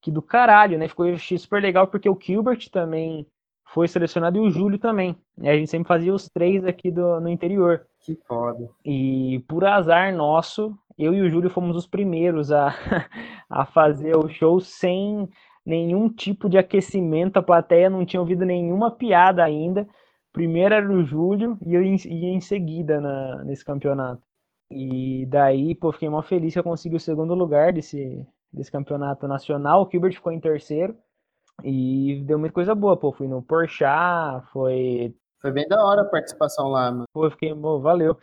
que 0.00 0.10
do 0.10 0.22
caralho, 0.22 0.78
né? 0.78 0.86
Ficou 0.88 1.06
super 1.18 1.60
legal, 1.60 1.88
porque 1.88 2.08
o 2.08 2.18
Gilbert 2.20 2.70
também 2.70 3.26
foi 3.72 3.88
selecionado 3.88 4.38
e 4.38 4.40
o 4.40 4.50
Júlio 4.50 4.78
também. 4.78 5.16
E 5.38 5.48
a 5.48 5.56
gente 5.56 5.70
sempre 5.70 5.88
fazia 5.88 6.14
os 6.14 6.28
três 6.28 6.64
aqui 6.64 6.90
do, 6.90 7.20
no 7.20 7.28
interior. 7.28 7.86
Que 8.00 8.16
foda. 8.26 8.68
E 8.84 9.44
por 9.48 9.64
azar 9.64 10.14
nosso, 10.14 10.76
eu 10.96 11.12
e 11.12 11.20
o 11.20 11.28
Júlio 11.28 11.50
fomos 11.50 11.76
os 11.76 11.86
primeiros 11.86 12.52
a, 12.52 12.74
a 13.50 13.66
fazer 13.66 14.16
o 14.16 14.28
show 14.28 14.60
sem 14.60 15.28
nenhum 15.64 16.08
tipo 16.08 16.48
de 16.48 16.56
aquecimento. 16.56 17.38
A 17.38 17.42
plateia 17.42 17.90
não 17.90 18.06
tinha 18.06 18.20
ouvido 18.20 18.44
nenhuma 18.44 18.90
piada 18.90 19.44
ainda. 19.44 19.86
Primeiro 20.32 20.74
era 20.74 20.92
o 20.92 21.02
Júlio 21.02 21.58
e 21.66 21.74
eu 21.74 21.82
ia 21.82 22.28
em 22.28 22.40
seguida 22.40 23.00
na, 23.00 23.44
nesse 23.44 23.64
campeonato. 23.64 24.22
E 24.70 25.26
daí, 25.26 25.74
pô, 25.74 25.92
fiquei 25.92 26.08
mó 26.08 26.22
feliz 26.22 26.52
que 26.52 26.58
eu 26.58 26.64
consegui 26.64 26.96
o 26.96 27.00
segundo 27.00 27.34
lugar 27.34 27.72
desse, 27.72 28.26
desse 28.52 28.70
campeonato 28.70 29.26
nacional. 29.26 29.82
O 29.82 29.90
Gilbert 29.90 30.14
ficou 30.14 30.32
em 30.32 30.40
terceiro. 30.40 30.96
E 31.64 32.22
deu 32.26 32.38
muita 32.38 32.54
coisa 32.54 32.74
boa, 32.74 32.96
pô. 32.96 33.12
Fui 33.12 33.26
no 33.26 33.42
Porchat, 33.42 34.44
foi. 34.52 35.14
Foi 35.40 35.52
bem 35.52 35.66
da 35.68 35.84
hora 35.84 36.02
a 36.02 36.04
participação 36.04 36.68
lá, 36.68 36.90
mano. 36.90 37.04
Pô, 37.12 37.30
fiquei, 37.30 37.54
pô, 37.54 37.80
valeu. 37.80 38.16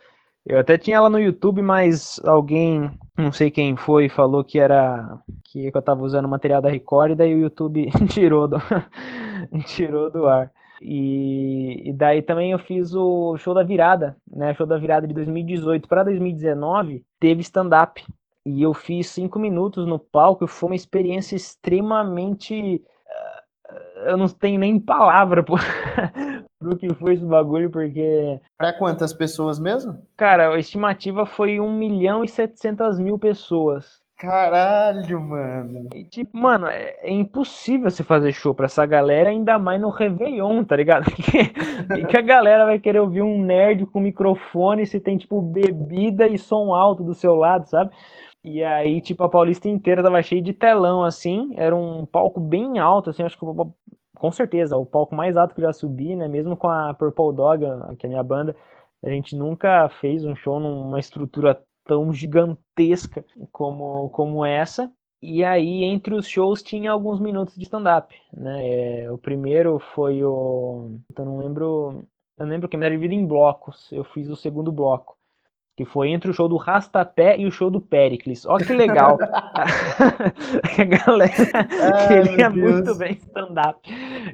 Eu 0.46 0.58
até 0.58 0.76
tinha 0.76 0.98
ela 0.98 1.08
no 1.08 1.18
YouTube, 1.18 1.62
mas 1.62 2.20
alguém, 2.22 2.90
não 3.16 3.32
sei 3.32 3.50
quem 3.50 3.76
foi, 3.76 4.10
falou 4.10 4.44
que 4.44 4.58
era 4.58 5.18
que 5.44 5.70
eu 5.74 5.82
tava 5.82 6.02
usando 6.02 6.28
material 6.28 6.60
da 6.60 6.68
Record 6.68 7.12
e 7.12 7.14
daí 7.14 7.34
o 7.34 7.38
YouTube 7.38 7.90
tirou 8.12 8.46
do 8.46 8.58
tirou 9.64 10.10
do 10.10 10.26
ar. 10.26 10.52
E, 10.82 11.88
e, 11.88 11.92
daí 11.94 12.20
também 12.20 12.52
eu 12.52 12.58
fiz 12.58 12.94
o 12.94 13.38
show 13.38 13.54
da 13.54 13.62
virada, 13.62 14.18
né? 14.30 14.52
Show 14.52 14.66
da 14.66 14.76
virada 14.76 15.06
de 15.06 15.14
2018 15.14 15.88
para 15.88 16.04
2019 16.04 17.02
teve 17.18 17.40
stand-up 17.40 18.04
e 18.44 18.62
eu 18.62 18.74
fiz 18.74 19.06
cinco 19.08 19.38
minutos 19.38 19.86
no 19.86 19.98
palco. 19.98 20.46
Foi 20.46 20.68
uma 20.68 20.76
experiência 20.76 21.36
extremamente 21.36 22.82
eu 24.06 24.16
não 24.16 24.28
tenho 24.28 24.58
nem 24.58 24.78
palavra 24.78 25.42
pro, 25.42 25.56
pro 26.58 26.76
que 26.76 26.92
foi 26.94 27.14
esse 27.14 27.24
bagulho, 27.24 27.70
porque. 27.70 28.40
Pra 28.56 28.72
quantas 28.72 29.12
pessoas 29.12 29.58
mesmo? 29.58 29.98
Cara, 30.16 30.54
a 30.54 30.58
estimativa 30.58 31.26
foi 31.26 31.60
1 31.60 31.72
milhão 31.76 32.24
e 32.24 32.28
700 32.28 32.98
mil 32.98 33.18
pessoas. 33.18 34.04
Caralho, 34.16 35.20
mano. 35.20 35.88
E, 35.92 36.04
tipo, 36.04 36.36
mano, 36.36 36.66
é, 36.66 36.94
é, 37.02 37.10
impossível 37.10 37.90
você 37.90 38.04
fazer 38.04 38.32
show 38.32 38.54
pra 38.54 38.66
essa 38.66 38.86
galera, 38.86 39.28
ainda 39.28 39.58
mais 39.58 39.80
no 39.80 39.90
Réveillon, 39.90 40.62
tá 40.64 40.76
ligado? 40.76 41.10
e 41.98 42.06
que 42.06 42.16
a 42.16 42.22
galera 42.22 42.64
vai 42.64 42.78
querer 42.78 43.00
ouvir 43.00 43.22
um 43.22 43.42
nerd 43.42 43.84
com 43.86 44.00
microfone 44.00 44.86
se 44.86 45.00
tem, 45.00 45.18
tipo, 45.18 45.42
bebida 45.42 46.28
e 46.28 46.38
som 46.38 46.72
alto 46.72 47.02
do 47.02 47.12
seu 47.12 47.34
lado, 47.34 47.68
sabe? 47.68 47.90
E 48.44 48.62
aí, 48.62 49.00
tipo, 49.00 49.24
a 49.24 49.28
Paulista 49.28 49.68
inteira 49.68 50.02
tava 50.02 50.22
cheia 50.22 50.42
de 50.42 50.52
telão, 50.52 51.02
assim. 51.02 51.54
Era 51.56 51.74
um 51.74 52.04
palco 52.04 52.38
bem 52.38 52.78
alto, 52.78 53.10
assim, 53.10 53.22
acho 53.22 53.38
que 53.38 53.44
com 54.14 54.30
certeza, 54.30 54.76
o 54.76 54.86
palco 54.86 55.14
mais 55.14 55.36
alto 55.36 55.54
que 55.54 55.60
eu 55.60 55.66
já 55.66 55.72
subi, 55.72 56.14
né? 56.14 56.28
Mesmo 56.28 56.56
com 56.56 56.68
a 56.68 56.94
Purple 56.94 57.34
Dog, 57.34 57.64
que 57.98 58.06
é 58.06 58.08
a 58.08 58.10
minha 58.10 58.22
banda, 58.22 58.54
a 59.02 59.08
gente 59.10 59.36
nunca 59.36 59.88
fez 60.00 60.24
um 60.24 60.34
show 60.34 60.60
numa 60.60 61.00
estrutura 61.00 61.60
tão 61.84 62.12
gigantesca 62.12 63.24
como, 63.52 64.10
como 64.10 64.44
essa. 64.44 64.92
E 65.22 65.42
aí, 65.42 65.84
entre 65.84 66.14
os 66.14 66.28
shows, 66.28 66.62
tinha 66.62 66.90
alguns 66.92 67.20
minutos 67.20 67.54
de 67.56 67.64
stand-up, 67.64 68.14
né? 68.32 69.04
É, 69.04 69.10
o 69.10 69.18
primeiro 69.18 69.78
foi 69.94 70.22
o... 70.22 70.98
Eu 71.16 71.24
não 71.24 71.38
lembro... 71.38 72.04
Eu 72.36 72.46
lembro 72.46 72.68
que 72.68 72.76
era 72.76 72.90
dividido 72.90 73.14
em 73.14 73.26
blocos. 73.26 73.90
Eu 73.92 74.04
fiz 74.04 74.28
o 74.28 74.36
segundo 74.36 74.72
bloco 74.72 75.13
que 75.76 75.84
foi 75.84 76.10
entre 76.10 76.30
o 76.30 76.34
show 76.34 76.48
do 76.48 76.56
Rastapé 76.56 77.36
e 77.38 77.46
o 77.46 77.50
show 77.50 77.68
do 77.68 77.80
Pericles. 77.80 78.46
Olha 78.46 78.64
que 78.64 78.72
legal. 78.72 79.18
a 80.78 80.84
galera 80.84 81.32
queria 82.06 82.50
muito 82.50 82.94
bem 82.94 83.12
stand-up. 83.14 83.80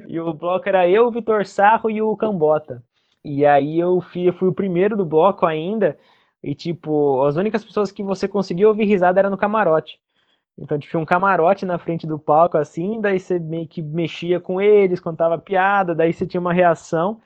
E 0.07 0.19
o 0.19 0.33
bloco 0.33 0.69
era 0.69 0.87
eu, 0.87 1.07
o 1.07 1.11
Vitor 1.11 1.45
Sarro 1.45 1.89
e 1.89 2.01
o 2.01 2.15
Cambota. 2.15 2.83
E 3.23 3.45
aí 3.45 3.79
eu 3.79 4.01
fui, 4.01 4.27
eu 4.27 4.33
fui 4.33 4.49
o 4.49 4.53
primeiro 4.53 4.95
do 4.95 5.05
bloco 5.05 5.45
ainda. 5.45 5.97
E, 6.43 6.55
tipo, 6.55 7.23
as 7.25 7.35
únicas 7.35 7.63
pessoas 7.63 7.91
que 7.91 8.03
você 8.03 8.27
conseguia 8.27 8.67
ouvir 8.67 8.85
risada 8.85 9.19
era 9.19 9.29
no 9.29 9.37
camarote. 9.37 9.99
Então, 10.57 10.77
tinha 10.77 10.99
um 10.99 11.05
camarote 11.05 11.65
na 11.65 11.77
frente 11.77 12.05
do 12.05 12.19
palco, 12.19 12.57
assim, 12.57 12.99
daí 12.99 13.19
você 13.19 13.39
meio 13.39 13.67
que 13.67 13.81
mexia 13.81 14.39
com 14.39 14.59
eles, 14.61 14.99
contava 14.99 15.37
piada, 15.37 15.95
daí 15.95 16.13
você 16.13 16.25
tinha 16.25 16.41
uma 16.41 16.53
reação 16.53 17.19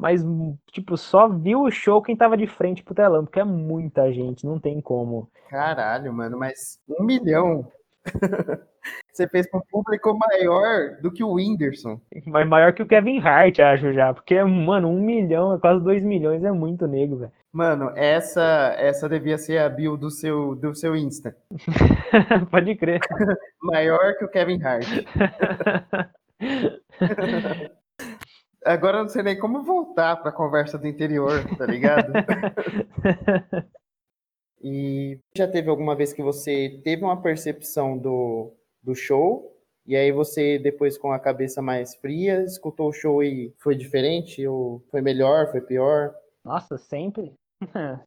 mas, 0.00 0.24
tipo, 0.72 0.96
só 0.96 1.28
viu 1.28 1.62
o 1.62 1.70
show 1.70 2.00
quem 2.02 2.16
tava 2.16 2.36
de 2.36 2.46
frente 2.46 2.82
pro 2.82 2.94
telão, 2.94 3.24
porque 3.24 3.38
é 3.38 3.44
muita 3.44 4.10
gente, 4.12 4.46
não 4.46 4.58
tem 4.58 4.80
como. 4.80 5.30
Caralho, 5.50 6.12
mano, 6.12 6.38
mas 6.38 6.80
um 6.88 7.04
milhão. 7.04 7.70
Você 9.12 9.28
fez 9.28 9.46
com 9.50 9.58
um 9.58 9.62
público 9.70 10.16
maior 10.16 10.96
do 11.02 11.12
que 11.12 11.22
o 11.22 11.34
Whindersson. 11.34 12.00
Mas 12.24 12.48
maior 12.48 12.72
que 12.72 12.82
o 12.82 12.86
Kevin 12.86 13.18
Hart, 13.20 13.58
acho 13.58 13.92
já. 13.92 14.14
Porque, 14.14 14.42
mano, 14.42 14.88
um 14.88 14.98
milhão, 14.98 15.58
quase 15.60 15.84
dois 15.84 16.02
milhões 16.02 16.42
é 16.42 16.50
muito 16.50 16.86
nego, 16.86 17.18
velho. 17.18 17.32
Mano, 17.52 17.92
essa 17.94 18.74
essa 18.78 19.08
devia 19.08 19.36
ser 19.36 19.58
a 19.58 19.68
bio 19.68 19.98
do 19.98 20.10
seu, 20.10 20.54
do 20.54 20.74
seu 20.74 20.96
Insta. 20.96 21.36
Pode 22.50 22.74
crer. 22.76 23.00
maior 23.60 24.16
que 24.16 24.24
o 24.24 24.30
Kevin 24.30 24.62
Hart. 24.62 24.86
Agora 28.64 28.98
eu 28.98 29.02
não 29.02 29.08
sei 29.08 29.22
nem 29.22 29.38
como 29.38 29.62
voltar 29.62 30.16
para 30.16 30.30
a 30.30 30.34
conversa 30.34 30.76
do 30.76 30.86
interior, 30.86 31.44
tá 31.56 31.66
ligado? 31.66 32.12
e 34.60 35.18
já 35.34 35.48
teve 35.48 35.70
alguma 35.70 35.96
vez 35.96 36.12
que 36.12 36.22
você 36.22 36.80
teve 36.84 37.02
uma 37.02 37.22
percepção 37.22 37.96
do, 37.96 38.52
do 38.82 38.94
show 38.94 39.50
e 39.86 39.96
aí 39.96 40.12
você, 40.12 40.58
depois 40.58 40.96
com 40.96 41.10
a 41.10 41.18
cabeça 41.18 41.60
mais 41.60 41.96
fria, 41.96 42.44
escutou 42.44 42.90
o 42.90 42.92
show 42.92 43.24
e 43.24 43.52
foi 43.58 43.74
diferente? 43.74 44.46
Ou 44.46 44.80
foi 44.90 45.00
melhor, 45.00 45.50
foi 45.50 45.60
pior? 45.60 46.14
Nossa, 46.44 46.78
sempre. 46.78 47.34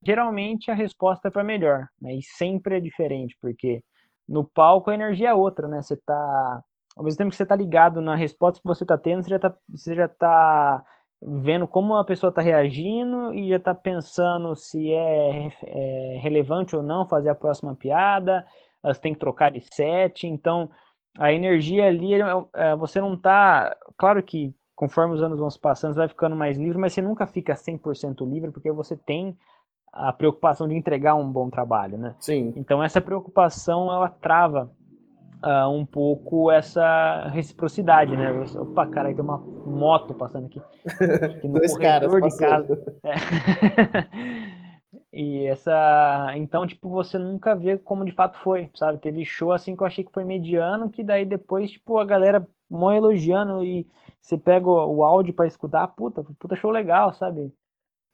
Geralmente 0.00 0.70
a 0.70 0.74
resposta 0.74 1.26
é 1.26 1.30
para 1.30 1.42
melhor, 1.42 1.88
né? 2.00 2.14
E 2.14 2.22
sempre 2.22 2.76
é 2.76 2.80
diferente, 2.80 3.36
porque 3.40 3.82
no 4.28 4.44
palco 4.44 4.90
a 4.90 4.94
energia 4.94 5.30
é 5.30 5.34
outra, 5.34 5.66
né? 5.66 5.82
Você 5.82 5.96
tá 5.96 6.62
ao 6.98 7.04
mesmo 7.04 7.16
tempo 7.16 7.30
que 7.30 7.36
você 7.36 7.44
está 7.44 7.54
ligado 7.54 8.00
na 8.00 8.16
resposta 8.16 8.60
que 8.60 8.66
você 8.66 8.82
está 8.82 8.98
tendo, 8.98 9.22
você 9.22 9.30
já 9.30 9.36
está 9.36 9.54
você 9.68 9.94
já 9.94 10.08
tá 10.08 10.84
vendo 11.22 11.66
como 11.68 11.94
a 11.94 12.04
pessoa 12.04 12.30
está 12.30 12.42
reagindo 12.42 13.32
e 13.32 13.48
já 13.50 13.56
está 13.56 13.72
pensando 13.72 14.54
se 14.56 14.92
é, 14.92 15.52
é, 15.62 16.18
relevante 16.20 16.74
ou 16.74 16.82
não 16.82 17.06
fazer 17.08 17.28
a 17.28 17.36
próxima 17.36 17.74
piada, 17.74 18.44
você 18.82 19.00
tem 19.00 19.14
que 19.14 19.20
trocar 19.20 19.52
de 19.52 19.60
set, 19.60 20.26
então 20.26 20.68
a 21.16 21.32
energia 21.32 21.86
ali, 21.86 22.14
é, 22.14 22.20
é, 22.54 22.76
você 22.76 23.00
não 23.00 23.14
está, 23.14 23.76
claro 23.96 24.20
que 24.20 24.52
conforme 24.74 25.14
os 25.14 25.22
anos 25.22 25.38
vão 25.38 25.50
se 25.50 25.58
passando, 25.58 25.94
você 25.94 26.00
vai 26.00 26.08
ficando 26.08 26.34
mais 26.34 26.58
livre, 26.58 26.78
mas 26.78 26.92
você 26.92 27.02
nunca 27.02 27.26
fica 27.26 27.54
100% 27.54 28.28
livre, 28.28 28.50
porque 28.50 28.70
você 28.72 28.96
tem 28.96 29.36
a 29.92 30.12
preocupação 30.12 30.66
de 30.66 30.74
entregar 30.74 31.14
um 31.14 31.30
bom 31.30 31.48
trabalho, 31.48 31.96
né? 31.96 32.14
Sim. 32.18 32.52
Então 32.56 32.82
essa 32.82 33.00
preocupação, 33.00 33.92
ela 33.92 34.08
trava 34.08 34.70
uh, 35.44 35.68
um 35.70 35.84
pouco 35.84 36.50
essa 36.50 37.28
reciprocidade, 37.28 38.16
né? 38.16 38.30
Opa, 38.56 38.86
cara, 38.86 39.14
tem 39.14 39.22
uma 39.22 39.38
moto 39.38 40.14
passando 40.14 40.46
aqui. 40.46 40.60
aqui 41.24 41.48
Dois 41.48 41.76
caras 41.76 42.10
de 42.10 42.38
casa. 42.38 42.98
É. 43.04 43.14
e 45.12 45.46
essa. 45.46 46.32
Então, 46.36 46.66
tipo, 46.66 46.88
você 46.88 47.18
nunca 47.18 47.54
vê 47.54 47.78
como 47.78 48.04
de 48.04 48.12
fato 48.12 48.38
foi, 48.38 48.70
sabe? 48.74 48.98
Teve 48.98 49.24
show 49.24 49.52
assim 49.52 49.76
que 49.76 49.82
eu 49.82 49.86
achei 49.86 50.04
que 50.04 50.12
foi 50.12 50.24
mediano, 50.24 50.90
que 50.90 51.02
daí 51.04 51.24
depois, 51.24 51.70
tipo, 51.70 51.98
a 51.98 52.04
galera 52.04 52.46
mó 52.70 52.92
elogiando 52.92 53.64
e 53.64 53.86
você 54.20 54.36
pega 54.36 54.68
o, 54.68 54.96
o 54.96 55.04
áudio 55.04 55.32
para 55.32 55.46
escutar, 55.46 55.86
puta, 55.88 56.24
puta 56.38 56.56
show 56.56 56.70
legal, 56.70 57.12
sabe? 57.14 57.52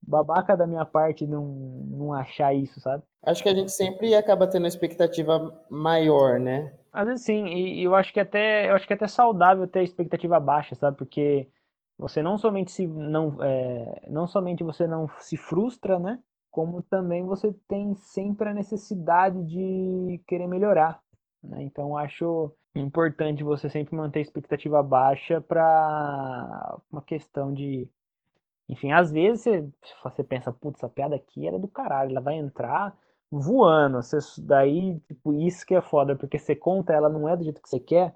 Babaca 0.06 0.54
da 0.54 0.66
minha 0.66 0.84
parte 0.84 1.26
não, 1.26 1.46
não 1.46 2.12
achar 2.12 2.54
isso, 2.54 2.78
sabe? 2.78 3.02
Acho 3.22 3.42
que 3.42 3.48
a 3.48 3.54
gente 3.54 3.72
sempre 3.72 4.14
acaba 4.14 4.46
tendo 4.46 4.64
uma 4.64 4.68
expectativa 4.68 5.50
maior, 5.70 6.38
né? 6.38 6.74
Às 6.94 7.08
vezes 7.08 7.24
sim, 7.26 7.46
e, 7.46 7.82
eu 7.82 7.94
acho 7.94 8.12
que 8.12 8.20
até 8.20 8.70
eu 8.70 8.74
acho 8.76 8.86
que 8.86 8.92
é 8.92 8.96
até 8.96 9.08
saudável 9.08 9.66
ter 9.66 9.82
expectativa 9.82 10.38
baixa, 10.38 10.76
sabe? 10.76 10.96
Porque 10.96 11.48
você 11.98 12.22
não 12.22 12.38
somente 12.38 12.70
se 12.70 12.86
não 12.86 13.42
é, 13.42 14.08
não 14.08 14.28
somente 14.28 14.62
você 14.62 14.86
não 14.86 15.08
se 15.18 15.36
frustra, 15.36 15.98
né? 15.98 16.22
Como 16.52 16.82
também 16.82 17.24
você 17.24 17.52
tem 17.68 17.94
sempre 17.96 18.48
a 18.48 18.54
necessidade 18.54 19.42
de 19.44 20.22
querer 20.26 20.46
melhorar. 20.46 21.02
Né? 21.42 21.64
Então 21.64 21.96
acho 21.98 22.52
importante 22.76 23.42
você 23.42 23.68
sempre 23.68 23.96
manter 23.96 24.20
a 24.20 24.22
expectativa 24.22 24.80
baixa 24.82 25.40
para 25.40 26.78
uma 26.92 27.02
questão 27.02 27.52
de 27.52 27.88
enfim, 28.68 28.92
às 28.92 29.10
vezes 29.12 29.42
você, 29.42 29.68
você 30.02 30.24
pensa, 30.24 30.52
putz, 30.52 30.78
essa 30.78 30.88
piada 30.88 31.16
aqui 31.16 31.46
era 31.46 31.58
do 31.58 31.68
caralho, 31.68 32.12
ela 32.12 32.20
vai 32.20 32.36
entrar 32.36 32.96
voando. 33.30 34.02
Você, 34.02 34.18
daí, 34.42 35.00
tipo, 35.00 35.32
isso 35.34 35.64
que 35.66 35.74
é 35.74 35.80
foda, 35.80 36.16
porque 36.16 36.38
você 36.38 36.54
conta, 36.54 36.92
ela 36.92 37.08
não 37.08 37.28
é 37.28 37.36
do 37.36 37.44
jeito 37.44 37.62
que 37.62 37.68
você 37.68 37.80
quer. 37.80 38.14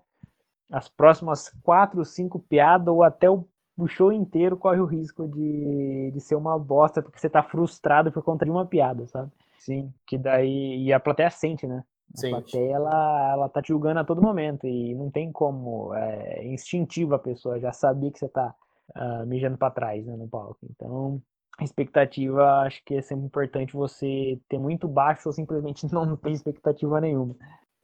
As 0.71 0.89
próximas 0.89 1.51
quatro, 1.63 2.05
cinco 2.05 2.39
piadas, 2.39 2.89
ou 2.89 3.03
até 3.03 3.31
o, 3.31 3.47
o 3.77 3.87
show 3.87 4.13
inteiro 4.13 4.57
corre 4.57 4.81
o 4.81 4.87
risco 4.87 5.27
de, 5.27 6.11
de 6.13 6.21
ser 6.21 6.35
uma 6.35 6.59
bosta, 6.59 7.03
porque 7.03 7.19
você 7.19 7.29
tá 7.29 7.43
frustrado 7.43 8.13
por 8.13 8.23
conta 8.23 8.45
de 8.45 8.51
uma 8.51 8.67
piada, 8.67 9.07
sabe? 9.07 9.31
Sim. 9.59 9.93
Que 10.07 10.17
daí. 10.17 10.85
E 10.85 10.93
a 10.93 11.01
plateia 11.01 11.31
sente, 11.31 11.67
né? 11.67 11.85
A 12.17 12.29
plateia, 12.29 12.75
ela, 12.75 13.33
ela 13.33 13.49
tá 13.49 13.61
te 13.61 13.69
julgando 13.69 14.01
a 14.01 14.05
todo 14.05 14.23
momento. 14.23 14.67
E 14.67 14.95
não 14.95 15.11
tem 15.11 15.31
como. 15.31 15.95
É 15.95 16.47
instintivo 16.47 17.15
a 17.15 17.19
pessoa 17.19 17.61
já 17.61 17.73
sabia 17.73 18.11
que 18.11 18.19
você 18.19 18.29
tá 18.29 18.55
uh, 18.97 19.27
mijando 19.27 19.59
para 19.59 19.71
trás 19.71 20.07
né, 20.07 20.17
no 20.17 20.29
palco. 20.29 20.59
Então, 20.71 21.21
expectativa, 21.65 22.61
acho 22.61 22.83
que 22.85 22.95
é 22.95 23.03
sempre 23.03 23.27
importante 23.27 23.73
você 23.73 24.41
ter 24.49 24.59
muito 24.59 24.87
baixo 24.87 25.29
ou 25.29 25.33
simplesmente 25.33 25.87
não 25.93 26.17
ter 26.17 26.31
expectativa 26.31 27.01
nenhuma. 27.01 27.35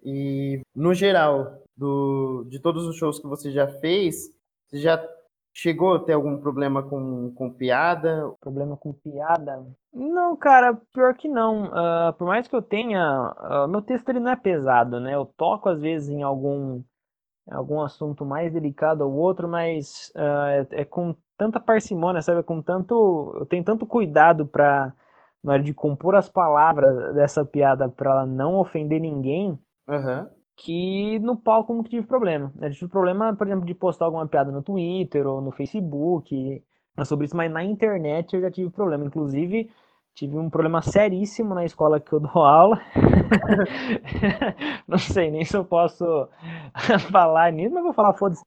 E 0.03 0.61
no 0.75 0.93
geral, 0.93 1.63
do, 1.77 2.45
de 2.49 2.59
todos 2.61 2.87
os 2.87 2.97
shows 2.97 3.19
que 3.19 3.27
você 3.27 3.51
já 3.51 3.67
fez, 3.67 4.31
você 4.69 4.79
já 4.79 4.99
Chegou 5.57 5.95
a 5.95 6.01
ter 6.01 6.15
algum 6.15 6.37
problema 6.37 6.83
com, 6.83 7.33
com 7.33 7.49
piada? 7.49 8.29
Problema 8.41 8.77
com 8.77 8.93
piada? 8.93 9.65
Não, 9.93 10.37
cara, 10.37 10.75
pior 10.93 11.15
que 11.15 11.29
não. 11.29 11.67
Uh, 11.67 12.13
por 12.19 12.27
mais 12.27 12.49
que 12.49 12.57
eu 12.57 12.61
tenha. 12.61 13.33
Uh, 13.39 13.69
meu 13.69 13.81
texto 13.81 14.09
ele 14.09 14.19
não 14.19 14.33
é 14.33 14.37
pesado, 14.37 14.99
né? 14.99 15.15
Eu 15.15 15.25
toco 15.25 15.69
às 15.69 15.81
vezes 15.81 16.09
em 16.09 16.25
algum, 16.25 16.83
algum 17.49 17.81
assunto 17.81 18.27
mais 18.27 18.53
delicado 18.53 19.03
ou 19.03 19.13
outro, 19.15 19.47
mas 19.47 20.11
uh, 20.17 20.67
é, 20.73 20.81
é, 20.81 20.85
com 20.85 21.15
tanta 21.37 21.61
parcimônia, 21.61 22.23
sabe? 22.23 22.43
Com 22.43 22.63
tanto. 22.63 23.37
Eu 23.39 23.47
tenho 23.47 23.65
tanto 23.65 23.87
cuidado 23.87 24.47
pra. 24.47 24.93
Na 25.43 25.53
hora 25.55 25.63
de 25.63 25.75
compor 25.75 26.15
as 26.15 26.29
palavras 26.29 27.15
dessa 27.15 27.45
piada 27.45 27.87
para 27.89 28.11
ela 28.11 28.27
não 28.27 28.57
ofender 28.57 28.99
ninguém. 28.99 29.59
Uhum 29.87 30.27
que 30.57 31.19
no 31.21 31.37
palco 31.37 31.75
nunca 31.75 31.89
tive 31.89 32.07
problema. 32.07 32.53
Eu 32.61 32.71
tive 32.71 32.89
problema, 32.89 33.35
por 33.35 33.47
exemplo, 33.47 33.67
de 33.67 33.75
postar 33.75 34.07
alguma 34.07 34.27
piada 34.27 34.53
no 34.53 34.63
Twitter 34.63 35.27
ou 35.27 35.41
no 35.41 35.51
Facebook 35.51 36.63
sobre 37.05 37.27
isso, 37.27 37.37
mas 37.37 37.51
na 37.51 37.65
internet 37.65 38.35
eu 38.35 38.41
já 38.41 38.51
tive 38.51 38.71
problema. 38.71 39.05
Inclusive, 39.05 39.71
tive 40.15 40.39
um 40.39 40.49
problema 40.49 40.81
seríssimo 40.81 41.55
na 41.55 41.65
escola 41.65 42.01
que 42.01 42.13
eu 42.13 42.21
dou 42.21 42.31
aula. 42.45 42.81
Não 44.87 44.99
sei 44.99 45.31
nem 45.31 45.45
se 45.45 45.57
eu 45.57 45.65
posso 45.65 46.05
falar 47.11 47.53
nisso, 47.53 47.75
mas 47.75 47.83
vou 47.83 47.93
falar, 47.93 48.15
foda-se. 48.15 48.43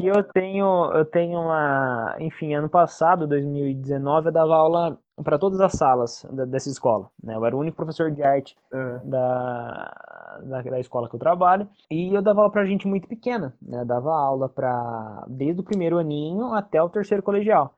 E 0.00 0.06
eu 0.06 0.24
tenho, 0.24 0.90
eu 0.94 1.04
tenho 1.04 1.38
uma. 1.38 2.16
Enfim, 2.18 2.54
ano 2.54 2.70
passado, 2.70 3.26
2019, 3.26 4.28
eu 4.28 4.32
dava 4.32 4.56
aula 4.56 4.98
para 5.22 5.38
todas 5.38 5.60
as 5.60 5.72
salas 5.72 6.26
da, 6.32 6.46
dessa 6.46 6.70
escola. 6.70 7.10
Né? 7.22 7.34
Eu 7.34 7.44
era 7.44 7.54
o 7.54 7.58
único 7.58 7.76
professor 7.76 8.10
de 8.10 8.22
arte 8.22 8.56
uhum. 8.72 9.00
da, 9.04 10.38
da, 10.42 10.62
da, 10.62 10.80
escola 10.80 11.06
que 11.06 11.14
eu 11.14 11.20
trabalho. 11.20 11.68
E 11.90 12.14
eu 12.14 12.22
dava 12.22 12.40
aula 12.40 12.50
para 12.50 12.64
gente 12.64 12.88
muito 12.88 13.06
pequena. 13.06 13.54
Né? 13.60 13.82
Eu 13.82 13.84
dava 13.84 14.10
aula 14.10 14.48
para 14.48 15.22
desde 15.28 15.60
o 15.60 15.64
primeiro 15.64 15.98
aninho 15.98 16.54
até 16.54 16.82
o 16.82 16.88
terceiro 16.88 17.22
colegial. 17.22 17.74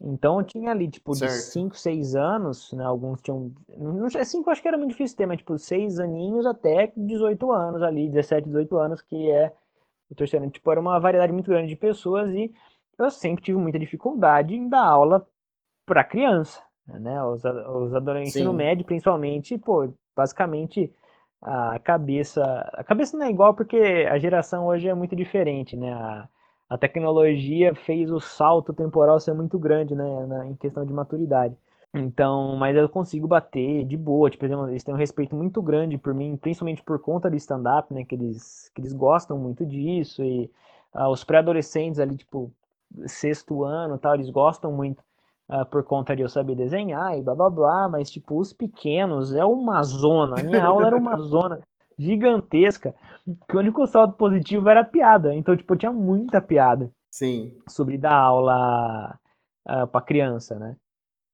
Então 0.00 0.40
eu 0.40 0.46
tinha 0.46 0.70
ali, 0.70 0.88
tipo, 0.88 1.14
certo. 1.14 1.32
de 1.32 1.38
5, 1.38 1.76
6 1.76 2.16
anos, 2.16 2.72
né? 2.72 2.84
Alguns 2.84 3.20
tinham. 3.22 3.52
Não 3.78 4.10
sei, 4.10 4.24
5 4.24 4.50
acho 4.50 4.62
que 4.62 4.68
era 4.68 4.76
muito 4.76 4.90
difícil 4.90 5.16
ter, 5.16 5.26
mas 5.26 5.38
tipo, 5.38 5.58
6 5.58 6.00
aninhos 6.00 6.44
até 6.44 6.92
18 6.96 7.50
anos 7.50 7.82
ali, 7.82 8.08
17, 8.08 8.46
18 8.46 8.76
anos, 8.76 9.02
que 9.02 9.30
é 9.30 9.52
o 10.10 10.14
terceiro 10.14 10.44
ano. 10.44 10.52
Tipo, 10.52 10.70
era 10.70 10.80
uma 10.80 10.98
variedade 10.98 11.32
muito 11.32 11.50
grande 11.50 11.68
de 11.68 11.76
pessoas 11.76 12.32
e 12.34 12.52
eu 12.98 13.10
sempre 13.10 13.44
tive 13.44 13.58
muita 13.58 13.78
dificuldade 13.78 14.54
em 14.54 14.68
dar 14.68 14.84
aula 14.84 15.26
para 15.84 16.04
criança 16.04 16.66
né? 16.86 17.22
Os, 17.24 17.44
os 17.44 17.94
adolescentes 17.94 18.42
no 18.42 18.52
médio, 18.52 18.84
principalmente, 18.84 19.58
pô, 19.58 19.92
basicamente 20.14 20.92
a 21.42 21.78
cabeça. 21.78 22.42
A 22.74 22.84
cabeça 22.84 23.16
não 23.16 23.26
é 23.26 23.30
igual 23.30 23.54
porque 23.54 23.76
a 24.10 24.18
geração 24.18 24.66
hoje 24.66 24.88
é 24.88 24.94
muito 24.94 25.16
diferente, 25.16 25.76
né? 25.76 25.92
A, 25.92 26.28
a 26.68 26.78
tecnologia 26.78 27.74
fez 27.74 28.10
o 28.10 28.20
salto 28.20 28.72
temporal 28.72 29.20
ser 29.20 29.34
muito 29.34 29.58
grande, 29.58 29.94
né? 29.94 30.26
Na, 30.26 30.46
em 30.46 30.56
questão 30.56 30.84
de 30.84 30.92
maturidade. 30.92 31.56
Então, 31.94 32.56
mas 32.56 32.76
eu 32.76 32.88
consigo 32.88 33.26
bater 33.26 33.84
de 33.84 33.96
boa. 33.96 34.30
Tipo, 34.30 34.44
eles 34.44 34.84
têm 34.84 34.94
um 34.94 34.98
respeito 34.98 35.34
muito 35.34 35.62
grande 35.62 35.96
por 35.96 36.12
mim, 36.12 36.36
principalmente 36.36 36.82
por 36.82 36.98
conta 37.00 37.30
do 37.30 37.36
stand-up, 37.36 37.92
né? 37.92 38.04
Que 38.04 38.14
eles, 38.14 38.70
que 38.74 38.80
eles 38.80 38.92
gostam 38.92 39.38
muito 39.38 39.64
disso. 39.64 40.22
E 40.22 40.50
uh, 40.94 41.08
os 41.08 41.24
pré-adolescentes 41.24 41.98
ali, 41.98 42.16
tipo, 42.16 42.52
sexto 43.06 43.64
ano 43.64 43.98
tal, 43.98 44.14
eles 44.14 44.30
gostam 44.30 44.72
muito 44.72 45.02
uh, 45.48 45.64
por 45.66 45.84
conta 45.84 46.14
de 46.14 46.22
eu 46.22 46.28
saber 46.28 46.54
desenhar 46.54 47.16
e 47.16 47.22
blá 47.22 47.34
blá 47.34 47.50
blá, 47.50 47.88
mas 47.88 48.10
tipo, 48.10 48.38
os 48.38 48.52
pequenos 48.52 49.34
é 49.34 49.44
uma 49.44 49.82
zona. 49.82 50.40
A 50.40 50.42
minha 50.42 50.64
aula 50.64 50.88
era 50.88 50.96
uma 50.96 51.16
zona 51.20 51.60
gigantesca, 51.98 52.94
que 53.48 53.56
o 53.56 53.60
único 53.60 53.86
saldo 53.86 54.14
positivo 54.14 54.68
era 54.68 54.84
piada. 54.84 55.34
Então, 55.34 55.56
tipo, 55.56 55.72
eu 55.72 55.78
tinha 55.78 55.92
muita 55.92 56.40
piada. 56.40 56.90
Sim. 57.10 57.56
Sobre 57.66 57.96
dar 57.96 58.14
aula 58.14 59.18
uh, 59.66 59.86
pra 59.86 60.02
criança, 60.02 60.58
né? 60.58 60.76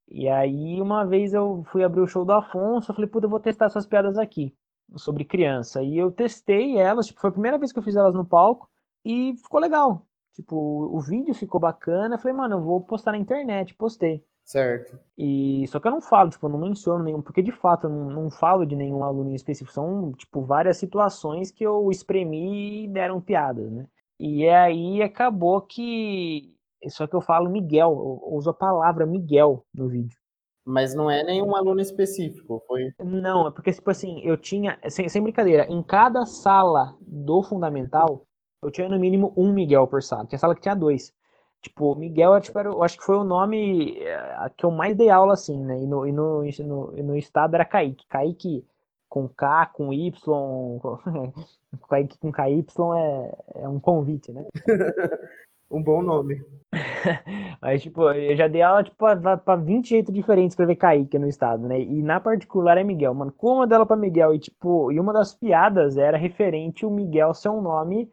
E 0.09 0.29
aí, 0.29 0.81
uma 0.81 1.05
vez 1.05 1.33
eu 1.33 1.65
fui 1.71 1.83
abrir 1.85 2.01
o 2.01 2.07
show 2.07 2.25
do 2.25 2.33
Afonso, 2.33 2.91
eu 2.91 2.95
falei, 2.95 3.09
puta, 3.11 3.27
eu 3.27 3.31
vou 3.31 3.41
testar 3.41 3.67
essas 3.67 3.87
piadas 3.87 4.19
aqui, 4.19 4.55
sobre 4.97 5.25
criança. 5.25 5.83
E 5.83 5.97
eu 5.97 6.11
testei 6.11 6.77
elas, 6.79 7.07
tipo, 7.07 7.21
foi 7.21 7.31
a 7.31 7.33
primeira 7.33 7.59
vez 7.59 7.73
que 7.73 7.79
eu 7.79 7.83
fiz 7.83 7.97
elas 7.97 8.15
no 8.15 8.25
palco, 8.25 8.69
e 9.05 9.35
ficou 9.37 9.61
legal. 9.61 10.07
Tipo, 10.35 10.57
o 10.57 11.01
vídeo 11.01 11.35
ficou 11.35 11.61
bacana. 11.61 12.15
Eu 12.15 12.19
falei, 12.19 12.37
mano, 12.37 12.57
eu 12.57 12.63
vou 12.63 12.81
postar 12.81 13.13
na 13.13 13.19
internet. 13.19 13.75
Postei. 13.75 14.25
Certo. 14.45 14.99
E 15.17 15.67
só 15.69 15.79
que 15.79 15.87
eu 15.87 15.93
não 15.93 16.01
falo, 16.01 16.31
tipo, 16.31 16.47
eu 16.47 16.51
não 16.51 16.59
menciono 16.59 17.05
nenhum, 17.05 17.23
porque 17.23 17.43
de 17.43 17.53
fato 17.53 17.87
eu 17.87 17.91
não, 17.91 18.11
não 18.11 18.31
falo 18.31 18.67
de 18.67 18.75
nenhum 18.75 19.05
aluno 19.05 19.31
em 19.31 19.35
específico. 19.35 19.73
São, 19.73 20.13
tipo, 20.13 20.43
várias 20.43 20.79
situações 20.79 21.51
que 21.51 21.65
eu 21.65 21.91
espremi 21.91 22.85
e 22.85 22.89
deram 22.89 23.21
piadas, 23.21 23.71
né? 23.71 23.87
E 24.19 24.49
aí 24.49 25.03
acabou 25.03 25.61
que. 25.61 26.52
Só 26.89 27.07
que 27.07 27.14
eu 27.14 27.20
falo 27.20 27.51
Miguel, 27.51 27.91
eu 27.91 28.35
uso 28.35 28.51
a 28.51 28.55
palavra 28.55 29.07
Miguel 29.07 29.64
no 29.74 29.89
vídeo. 29.89 30.18
Mas 30.64 30.95
não 30.95 31.11
é 31.11 31.24
nenhum 31.24 31.57
aluno 31.57 31.80
específico, 31.80 32.62
foi? 32.66 32.93
Não, 33.01 33.49
é 33.49 33.51
porque, 33.51 33.72
tipo 33.72 33.91
assim, 33.91 34.20
eu 34.22 34.37
tinha, 34.37 34.78
sem, 34.89 35.09
sem 35.09 35.22
brincadeira, 35.22 35.66
em 35.68 35.83
cada 35.83 36.24
sala 36.24 36.97
do 37.01 37.43
fundamental, 37.43 38.24
eu 38.62 38.70
tinha 38.70 38.89
no 38.89 38.99
mínimo 38.99 39.33
um 39.37 39.53
Miguel 39.53 39.89
por 39.89 40.03
sala. 40.03 40.24
Tinha 40.26 40.39
sala 40.39 40.55
que 40.55 40.61
tinha 40.61 40.76
dois. 40.76 41.12
Tipo, 41.61 41.95
Miguel, 41.97 42.41
tipo, 42.41 42.59
era, 42.59 42.68
eu 42.68 42.83
acho 42.83 42.97
que 42.97 43.05
foi 43.05 43.16
o 43.16 43.24
nome 43.24 43.99
eh, 43.99 44.51
que 44.57 44.64
eu 44.64 44.70
mais 44.70 44.97
dei 44.97 45.11
aula, 45.11 45.35
assim, 45.35 45.61
né? 45.64 45.80
E 45.80 45.87
no, 45.87 46.07
e 46.07 46.12
no, 46.12 46.43
no, 46.43 46.93
no 46.93 47.16
estado 47.16 47.55
era 47.55 47.64
Kaique. 47.64 48.07
Kaique 48.09 48.64
com 49.09 49.28
K, 49.28 49.66
com 49.66 49.93
Y. 49.93 50.12
Com... 50.22 50.99
Kaique 51.89 52.18
com 52.18 52.33
KY 52.33 52.64
é, 52.97 53.62
é 53.62 53.68
um 53.68 53.80
convite, 53.80 54.33
né? 54.33 54.45
um 55.73 55.83
bom 55.83 56.03
nome. 56.03 56.41
Mas, 57.61 57.83
tipo, 57.83 58.11
eu 58.11 58.37
já 58.37 58.49
dei 58.49 58.62
aula, 58.62 58.83
tipo, 58.83 58.97
pra, 58.97 59.37
pra 59.37 59.57
20 59.57 59.89
jeitos 59.91 60.12
diferentes 60.14 60.51
de 60.51 60.53
escrever 60.53 60.77
Kaique 60.77 61.18
no 61.18 61.29
estado, 61.29 61.66
né? 61.68 61.81
E 61.81 62.03
na 62.03 62.20
particular 62.20 62.79
é 62.79 62.85
Miguel. 62.85 63.14
Mano, 63.14 63.33
como 63.33 63.62
aula 63.62 63.87
pra 63.87 63.97
Miguel? 63.97 64.35
E, 64.35 64.39
tipo, 64.39 64.91
e 64.93 65.01
uma 65.01 65.12
das 65.12 65.35
piadas 65.35 65.97
era 65.97 66.16
referente 66.16 66.87
o 66.87 66.91
Miguel 66.91 67.35
ser 67.35 67.51
um 67.51 67.61
nome 67.61 68.11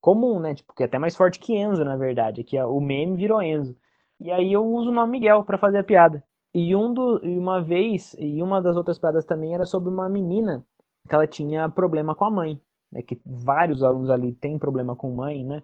comum, 0.00 0.40
né? 0.40 0.54
Tipo, 0.54 0.74
que 0.74 0.82
é 0.82 0.86
até 0.86 0.98
mais 0.98 1.16
forte 1.16 1.38
que 1.38 1.54
Enzo, 1.54 1.84
na 1.84 1.96
verdade, 1.96 2.44
que 2.44 2.56
é, 2.56 2.64
o 2.64 2.80
meme 2.80 3.16
virou 3.16 3.42
Enzo. 3.42 3.76
E 4.18 4.30
aí 4.30 4.52
eu 4.52 4.64
uso 4.64 4.90
o 4.90 4.94
nome 4.94 5.12
Miguel 5.12 5.44
para 5.44 5.58
fazer 5.58 5.78
a 5.78 5.84
piada. 5.84 6.22
E 6.54 6.74
um 6.74 6.92
do, 6.92 7.20
e 7.24 7.38
uma 7.38 7.62
vez, 7.62 8.14
e 8.18 8.42
uma 8.42 8.60
das 8.60 8.76
outras 8.76 8.98
piadas 8.98 9.24
também 9.24 9.54
era 9.54 9.64
sobre 9.64 9.88
uma 9.88 10.08
menina 10.08 10.64
que 11.08 11.14
ela 11.14 11.26
tinha 11.26 11.68
problema 11.68 12.14
com 12.14 12.24
a 12.24 12.30
mãe, 12.30 12.60
né? 12.90 13.02
Que 13.02 13.20
vários 13.24 13.82
alunos 13.82 14.10
ali 14.10 14.32
têm 14.32 14.58
problema 14.58 14.96
com 14.96 15.10
mãe, 15.14 15.44
né? 15.44 15.62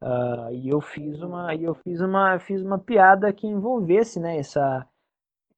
Uh, 0.00 0.52
e 0.52 0.68
eu 0.68 0.80
fiz 0.80 1.20
uma, 1.20 1.54
e 1.54 1.64
eu 1.64 1.74
fiz 1.74 2.00
uma, 2.00 2.38
fiz 2.38 2.62
uma 2.62 2.78
piada 2.78 3.32
que 3.32 3.46
envolvesse, 3.46 4.20
né? 4.20 4.38
Essa 4.38 4.86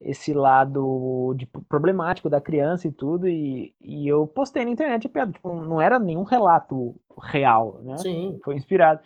esse 0.01 0.32
lado 0.32 1.34
de 1.36 1.47
problemático 1.68 2.30
da 2.30 2.41
criança 2.41 2.88
e 2.88 2.93
tudo, 2.93 3.28
e, 3.28 3.74
e 3.80 4.09
eu 4.09 4.26
postei 4.26 4.64
na 4.64 4.70
internet 4.70 5.07
a 5.07 5.11
piada, 5.11 5.30
tipo, 5.30 5.53
não 5.55 5.78
era 5.78 5.99
nenhum 5.99 6.22
relato 6.22 6.99
real, 7.22 7.80
né? 7.82 7.99
Sim. 7.99 8.41
Foi 8.43 8.55
inspirado. 8.57 9.03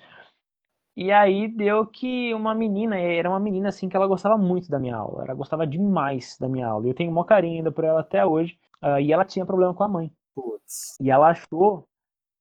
E 0.97 1.11
aí 1.11 1.49
deu 1.49 1.85
que 1.85 2.33
uma 2.33 2.55
menina, 2.55 2.97
era 2.97 3.29
uma 3.29 3.41
menina 3.41 3.71
assim 3.71 3.89
que 3.89 3.97
ela 3.97 4.07
gostava 4.07 4.39
muito 4.39 4.71
da 4.71 4.79
minha 4.79 4.97
aula, 4.97 5.25
ela 5.25 5.35
gostava 5.35 5.67
demais 5.67 6.39
da 6.39 6.49
minha 6.49 6.69
aula. 6.69 6.87
Eu 6.87 6.95
tenho 6.95 7.11
um 7.11 7.25
carinho 7.25 7.57
ainda 7.57 7.73
por 7.73 7.83
ela 7.83 8.01
até 8.01 8.25
hoje, 8.25 8.57
uh, 8.81 9.01
e 9.01 9.13
ela 9.13 9.25
tinha 9.25 9.45
problema 9.45 9.75
com 9.75 9.83
a 9.83 9.89
mãe. 9.89 10.13
Putz. 10.33 10.97
E 11.01 11.11
ela 11.11 11.31
achou 11.31 11.89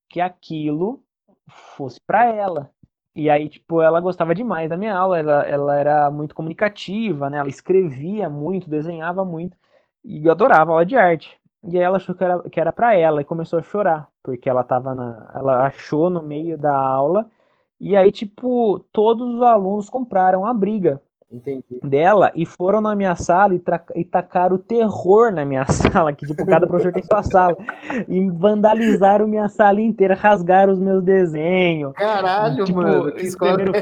que 0.07 0.21
aquilo 0.21 1.03
fosse 1.49 1.99
para 2.05 2.25
ela. 2.25 2.69
E 3.15 3.29
aí, 3.29 3.47
tipo, 3.49 3.81
ela 3.81 3.99
gostava 4.01 4.33
demais 4.33 4.69
da 4.69 4.77
minha 4.77 4.95
aula, 4.97 5.19
ela, 5.19 5.43
ela 5.45 5.75
era 5.79 6.11
muito 6.11 6.33
comunicativa, 6.33 7.29
né? 7.29 7.37
Ela 7.37 7.49
escrevia 7.49 8.29
muito, 8.29 8.69
desenhava 8.69 9.23
muito, 9.23 9.55
e 10.03 10.25
eu 10.25 10.31
adorava 10.31 10.71
aula 10.71 10.85
de 10.85 10.95
arte. 10.97 11.39
E 11.63 11.77
aí 11.77 11.83
ela 11.83 11.97
achou 11.97 12.15
que 12.15 12.23
era, 12.23 12.49
que 12.49 12.59
era 12.59 12.73
pra 12.73 12.95
ela 12.95 13.21
e 13.21 13.25
começou 13.25 13.59
a 13.59 13.61
chorar, 13.61 14.09
porque 14.23 14.49
ela 14.49 14.63
tava 14.63 14.95
na. 14.95 15.31
Ela 15.35 15.65
achou 15.67 16.09
no 16.09 16.23
meio 16.23 16.57
da 16.57 16.75
aula, 16.75 17.29
e 17.79 17.95
aí, 17.95 18.11
tipo, 18.11 18.79
todos 18.91 19.27
os 19.35 19.41
alunos 19.41 19.89
compraram 19.89 20.45
a 20.45 20.53
briga 20.53 21.01
Entendi. 21.33 21.79
dela 21.83 22.31
e 22.35 22.45
foram 22.45 22.79
na 22.79 22.95
minha 22.95 23.15
sala 23.15 23.55
e, 23.55 23.61
e 23.95 24.05
tacaram 24.05 24.55
o 24.55 24.59
terror 24.59 25.31
na 25.31 25.43
minha 25.43 25.65
sala, 25.71 26.13
que 26.13 26.27
tipo, 26.27 26.45
cada 26.45 26.67
professor 26.67 26.93
tem 26.93 27.01
sua 27.01 27.23
sala. 27.23 27.57
E 28.07 28.29
vandalizaram 28.29 29.27
minha 29.27 29.49
sala 29.49 29.81
inteira, 29.81 30.13
rasgaram 30.13 30.73
os 30.73 30.79
meus 30.79 31.03
desenhos. 31.03 31.93
Caralho, 31.93 32.65
tipo, 32.65 32.77
mano, 32.77 33.11
que 33.13 33.25
escola 33.25 33.57
é 33.63 33.81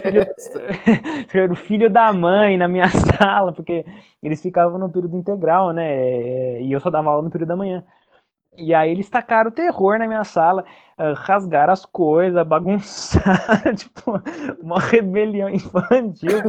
filho, 1.28 1.52
o 1.52 1.56
filho 1.56 1.89
da 1.89 2.14
mãe 2.14 2.58
na 2.58 2.70
minha 2.70 2.88
sala, 3.20 3.52
porque 3.52 3.86
eles 4.24 4.41
ficavam 4.41 4.80
no 4.80 4.89
período 4.89 5.18
integral, 5.18 5.74
né? 5.74 6.62
E 6.62 6.72
eu 6.72 6.80
só 6.80 6.89
dava 6.89 7.10
aula 7.10 7.24
no 7.24 7.30
período 7.30 7.49
da 7.49 7.56
manhã. 7.58 7.84
E 8.58 8.74
aí 8.74 8.91
eles 8.91 9.10
tacaram 9.10 9.49
terror 9.49 9.97
na 9.97 10.06
minha 10.08 10.26
sala, 10.26 10.66
uh, 10.99 11.14
rasgaram 11.16 11.72
as 11.72 11.86
coisas, 11.86 12.45
bagunçaram, 12.45 13.74
tipo, 13.76 14.22
uma 14.62 14.78
rebelião 14.80 15.49
infantil. 15.49 16.39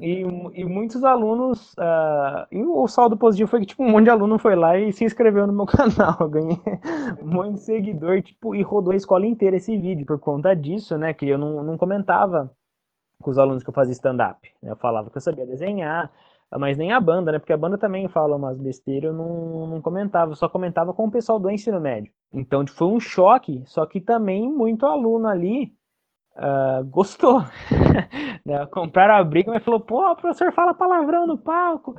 e, 0.00 0.22
e 0.54 0.64
muitos 0.64 1.04
alunos. 1.04 1.74
Uh, 1.74 2.46
e 2.50 2.62
o 2.64 2.88
saldo 2.88 3.16
positivo 3.16 3.48
foi 3.48 3.60
que, 3.60 3.66
tipo, 3.66 3.84
um 3.84 3.90
monte 3.90 4.04
de 4.04 4.10
aluno 4.10 4.36
foi 4.38 4.56
lá 4.56 4.76
e 4.76 4.92
se 4.92 5.04
inscreveu 5.04 5.46
no 5.46 5.52
meu 5.52 5.66
canal. 5.66 6.16
Eu 6.20 6.28
ganhei 6.28 6.60
um 7.22 7.26
monte 7.26 7.54
de 7.54 7.60
seguidor, 7.60 8.20
tipo, 8.20 8.54
e 8.54 8.62
rodou 8.62 8.92
a 8.92 8.96
escola 8.96 9.24
inteira 9.24 9.56
esse 9.56 9.76
vídeo 9.78 10.04
por 10.04 10.18
conta 10.18 10.56
disso, 10.56 10.98
né? 10.98 11.14
Que 11.14 11.28
eu 11.28 11.38
não, 11.38 11.62
não 11.62 11.78
comentava 11.78 12.50
com 13.22 13.30
os 13.30 13.38
alunos 13.38 13.62
que 13.62 13.70
eu 13.70 13.74
fazia 13.74 13.92
stand-up. 13.92 14.50
Eu 14.62 14.76
falava 14.76 15.10
que 15.10 15.16
eu 15.16 15.20
sabia 15.20 15.46
desenhar, 15.46 16.10
mas 16.56 16.78
nem 16.78 16.92
a 16.92 17.00
banda, 17.00 17.32
né? 17.32 17.38
Porque 17.38 17.52
a 17.52 17.56
banda 17.56 17.76
também 17.76 18.08
fala 18.08 18.36
umas 18.36 18.56
besteiras, 18.58 19.10
eu 19.10 19.12
não, 19.12 19.66
não 19.66 19.82
comentava, 19.82 20.32
eu 20.32 20.36
só 20.36 20.48
comentava 20.48 20.94
com 20.94 21.06
o 21.06 21.10
pessoal 21.10 21.38
do 21.38 21.50
ensino 21.50 21.80
médio. 21.80 22.12
Então 22.32 22.64
tipo, 22.64 22.78
foi 22.78 22.88
um 22.88 23.00
choque, 23.00 23.62
só 23.66 23.84
que 23.84 24.00
também 24.00 24.50
muito 24.50 24.86
aluno 24.86 25.28
ali 25.28 25.74
uh, 26.36 26.84
gostou. 26.88 27.42
né? 28.46 28.64
Compraram 28.66 29.16
a 29.16 29.24
briga, 29.24 29.52
mas 29.52 29.62
falou, 29.62 29.80
pô, 29.80 30.10
o 30.10 30.16
professor 30.16 30.52
fala 30.52 30.72
palavrão 30.72 31.26
no 31.26 31.36
palco. 31.36 31.94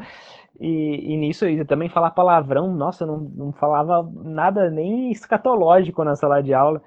E, 0.59 1.13
e 1.13 1.17
nisso 1.17 1.45
eu 1.45 1.65
também 1.65 1.89
falar 1.89 2.11
palavrão, 2.11 2.73
nossa, 2.73 3.03
eu 3.03 3.07
não, 3.07 3.19
não 3.19 3.51
falava 3.53 4.09
nada 4.23 4.69
nem 4.69 5.11
escatológico 5.11 6.03
na 6.03 6.15
sala 6.15 6.41
de 6.41 6.53
aula. 6.53 6.81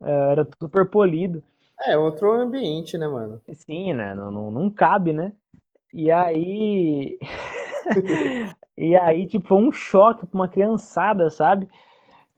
Uh, 0.00 0.30
era 0.32 0.48
super 0.60 0.90
polido. 0.90 1.42
É, 1.84 1.96
outro 1.96 2.32
ambiente, 2.32 2.96
né, 2.96 3.06
mano? 3.06 3.40
Sim, 3.52 3.92
né? 3.92 4.14
Não, 4.14 4.30
não, 4.30 4.50
não 4.50 4.70
cabe, 4.70 5.12
né? 5.12 5.32
E 5.92 6.10
aí. 6.10 7.18
e 8.76 8.96
aí, 8.96 9.26
tipo, 9.26 9.48
foi 9.48 9.58
um 9.58 9.72
choque 9.72 10.26
pra 10.26 10.38
uma 10.38 10.48
criançada, 10.48 11.30
sabe? 11.30 11.68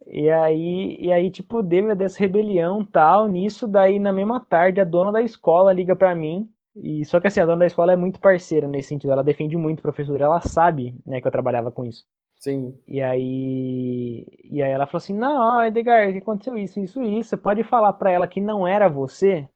E 0.07 0.31
aí, 0.31 0.97
e 1.01 1.13
aí, 1.13 1.31
tipo, 1.31 1.63
deu 1.63 1.95
dessa 1.95 2.19
rebelião 2.19 2.85
tal. 2.85 3.29
Nisso, 3.29 3.69
daí, 3.69 3.99
na 3.99 4.13
mesma 4.13 4.41
tarde, 4.41 4.81
a 4.81 4.85
dona 4.85 5.13
da 5.13 5.23
escola 5.23 5.73
liga 5.73 5.95
pra 5.97 6.15
mim. 6.15 6.49
E 6.77 7.05
só 7.05 7.21
que 7.21 7.27
assim, 7.27 7.41
a 7.41 7.47
dona 7.47 7.61
da 7.61 7.67
escola 7.67 7.93
é 7.93 7.97
muito 7.97 8.21
parceira 8.21 8.69
nesse 8.69 8.89
sentido. 8.89 9.13
Ela 9.13 9.25
defende 9.25 9.57
muito 9.57 9.81
o 9.81 9.83
professor. 9.83 10.21
Ela 10.21 10.41
sabe, 10.41 10.95
né, 11.07 11.21
que 11.21 11.27
eu 11.27 11.33
trabalhava 11.33 11.71
com 11.73 11.85
isso. 11.85 12.05
Sim. 12.37 12.79
E 12.87 13.03
aí, 13.03 14.25
e 14.45 14.63
aí 14.63 14.71
ela 14.71 14.87
falou 14.87 14.99
assim: 14.99 15.15
Não, 15.15 15.63
Edgar, 15.65 16.09
o 16.09 16.13
que 16.13 16.19
aconteceu 16.19 16.57
isso, 16.57 16.79
isso, 16.81 17.03
isso. 17.03 17.31
Você 17.31 17.37
pode 17.37 17.65
falar 17.65 17.93
pra 17.95 18.11
ela 18.13 18.29
que 18.29 18.41
não 18.41 18.67
era 18.67 18.89
você? 18.89 19.49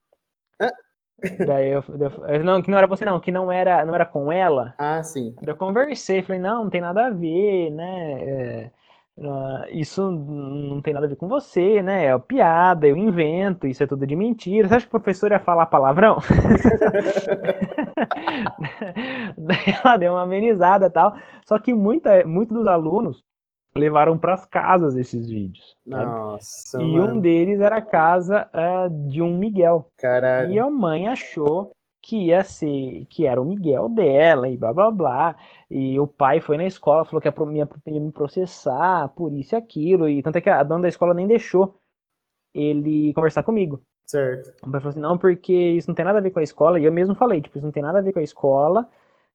Daí 1.45 1.69
eu, 1.69 1.83
eu, 2.27 2.43
não, 2.43 2.61
que 2.61 2.69
não 2.69 2.77
era 2.77 2.87
você 2.87 3.05
não, 3.05 3.19
que 3.19 3.31
não 3.31 3.51
era, 3.51 3.85
não 3.85 3.95
era 3.95 4.05
com 4.05 4.31
ela. 4.31 4.73
Ah, 4.77 5.01
sim. 5.03 5.35
Eu 5.45 5.55
conversei, 5.55 6.21
falei, 6.21 6.41
não, 6.41 6.65
não 6.65 6.69
tem 6.69 6.81
nada 6.81 7.07
a 7.07 7.09
ver, 7.09 7.69
né? 7.71 8.23
É, 8.23 8.71
Uh, 9.15 9.69
isso 9.69 10.09
não 10.09 10.81
tem 10.81 10.91
nada 10.91 11.05
a 11.05 11.09
ver 11.09 11.15
com 11.15 11.27
você, 11.27 11.83
né? 11.83 12.05
É 12.05 12.17
piada, 12.17 12.87
eu 12.87 12.97
invento, 12.97 13.67
isso 13.67 13.83
é 13.83 13.87
tudo 13.87 14.07
de 14.07 14.15
mentira. 14.15 14.67
Você 14.67 14.75
acha 14.75 14.87
que 14.87 14.95
o 14.95 14.99
professor 14.99 15.31
ia 15.31 15.39
falar 15.39 15.67
palavrão? 15.67 16.17
Daí 19.37 19.75
ela 19.83 19.97
deu 19.97 20.13
uma 20.13 20.23
amenizada 20.23 20.87
e 20.87 20.89
tal. 20.89 21.15
Só 21.45 21.59
que 21.59 21.73
muita, 21.73 22.25
muitos 22.25 22.55
dos 22.57 22.67
alunos 22.67 23.23
levaram 23.75 24.17
para 24.17 24.33
as 24.33 24.45
casas 24.45 24.95
esses 24.95 25.29
vídeos. 25.29 25.75
Nossa. 25.85 26.81
E 26.81 26.85
mano. 26.85 27.15
um 27.15 27.19
deles 27.19 27.59
era 27.59 27.77
a 27.77 27.81
casa 27.81 28.49
uh, 28.53 29.09
de 29.09 29.21
um 29.21 29.37
Miguel. 29.37 29.87
Caralho. 29.97 30.51
E 30.51 30.59
a 30.59 30.69
mãe 30.69 31.07
achou 31.07 31.71
que 32.01 32.27
ia 32.27 32.43
ser, 32.43 33.05
que 33.09 33.25
era 33.25 33.41
o 33.41 33.45
Miguel 33.45 33.87
dela 33.87 34.49
e 34.49 34.57
blá 34.57 34.73
blá 34.73 34.91
blá. 34.91 35.35
E 35.71 35.99
o 35.99 36.05
pai 36.05 36.41
foi 36.41 36.57
na 36.57 36.65
escola, 36.65 37.05
falou 37.05 37.21
que 37.21 37.27
ia, 37.27 37.69
ia 37.87 37.99
me 37.99 38.11
processar 38.11 39.07
por 39.09 39.33
isso 39.33 39.55
e 39.55 39.57
aquilo. 39.57 40.09
E 40.09 40.21
tanto 40.21 40.37
é 40.37 40.41
que 40.41 40.49
a 40.49 40.63
dona 40.63 40.83
da 40.83 40.89
escola 40.89 41.13
nem 41.13 41.25
deixou 41.25 41.79
ele 42.53 43.13
conversar 43.13 43.43
comigo. 43.43 43.81
Certo. 44.05 44.49
O 44.67 44.69
pai 44.69 44.81
falou 44.81 44.89
assim, 44.89 44.99
não, 44.99 45.17
porque 45.17 45.53
isso 45.53 45.89
não 45.89 45.95
tem 45.95 46.05
nada 46.05 46.19
a 46.19 46.21
ver 46.21 46.31
com 46.31 46.39
a 46.39 46.43
escola. 46.43 46.79
E 46.79 46.83
eu 46.83 46.91
mesmo 46.91 47.15
falei, 47.15 47.41
tipo, 47.41 47.57
isso 47.57 47.65
não 47.65 47.71
tem 47.71 47.81
nada 47.81 47.99
a 47.99 48.01
ver 48.01 48.11
com 48.11 48.19
a 48.19 48.23
escola. 48.23 48.87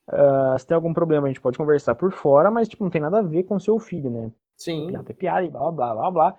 Uh, 0.08 0.58
se 0.58 0.66
tem 0.66 0.74
algum 0.74 0.92
problema, 0.94 1.26
a 1.26 1.28
gente 1.28 1.40
pode 1.40 1.58
conversar 1.58 1.94
por 1.94 2.10
fora, 2.12 2.50
mas, 2.50 2.68
tipo, 2.68 2.82
não 2.82 2.90
tem 2.90 3.00
nada 3.00 3.18
a 3.18 3.22
ver 3.22 3.44
com 3.44 3.56
o 3.56 3.60
seu 3.60 3.78
filho, 3.78 4.10
né? 4.10 4.30
Sim. 4.56 4.88
Piada, 4.88 5.14
piada 5.14 5.44
e 5.44 5.50
blá 5.50 5.70
blá 5.70 5.94
blá 5.94 6.10
blá. 6.10 6.38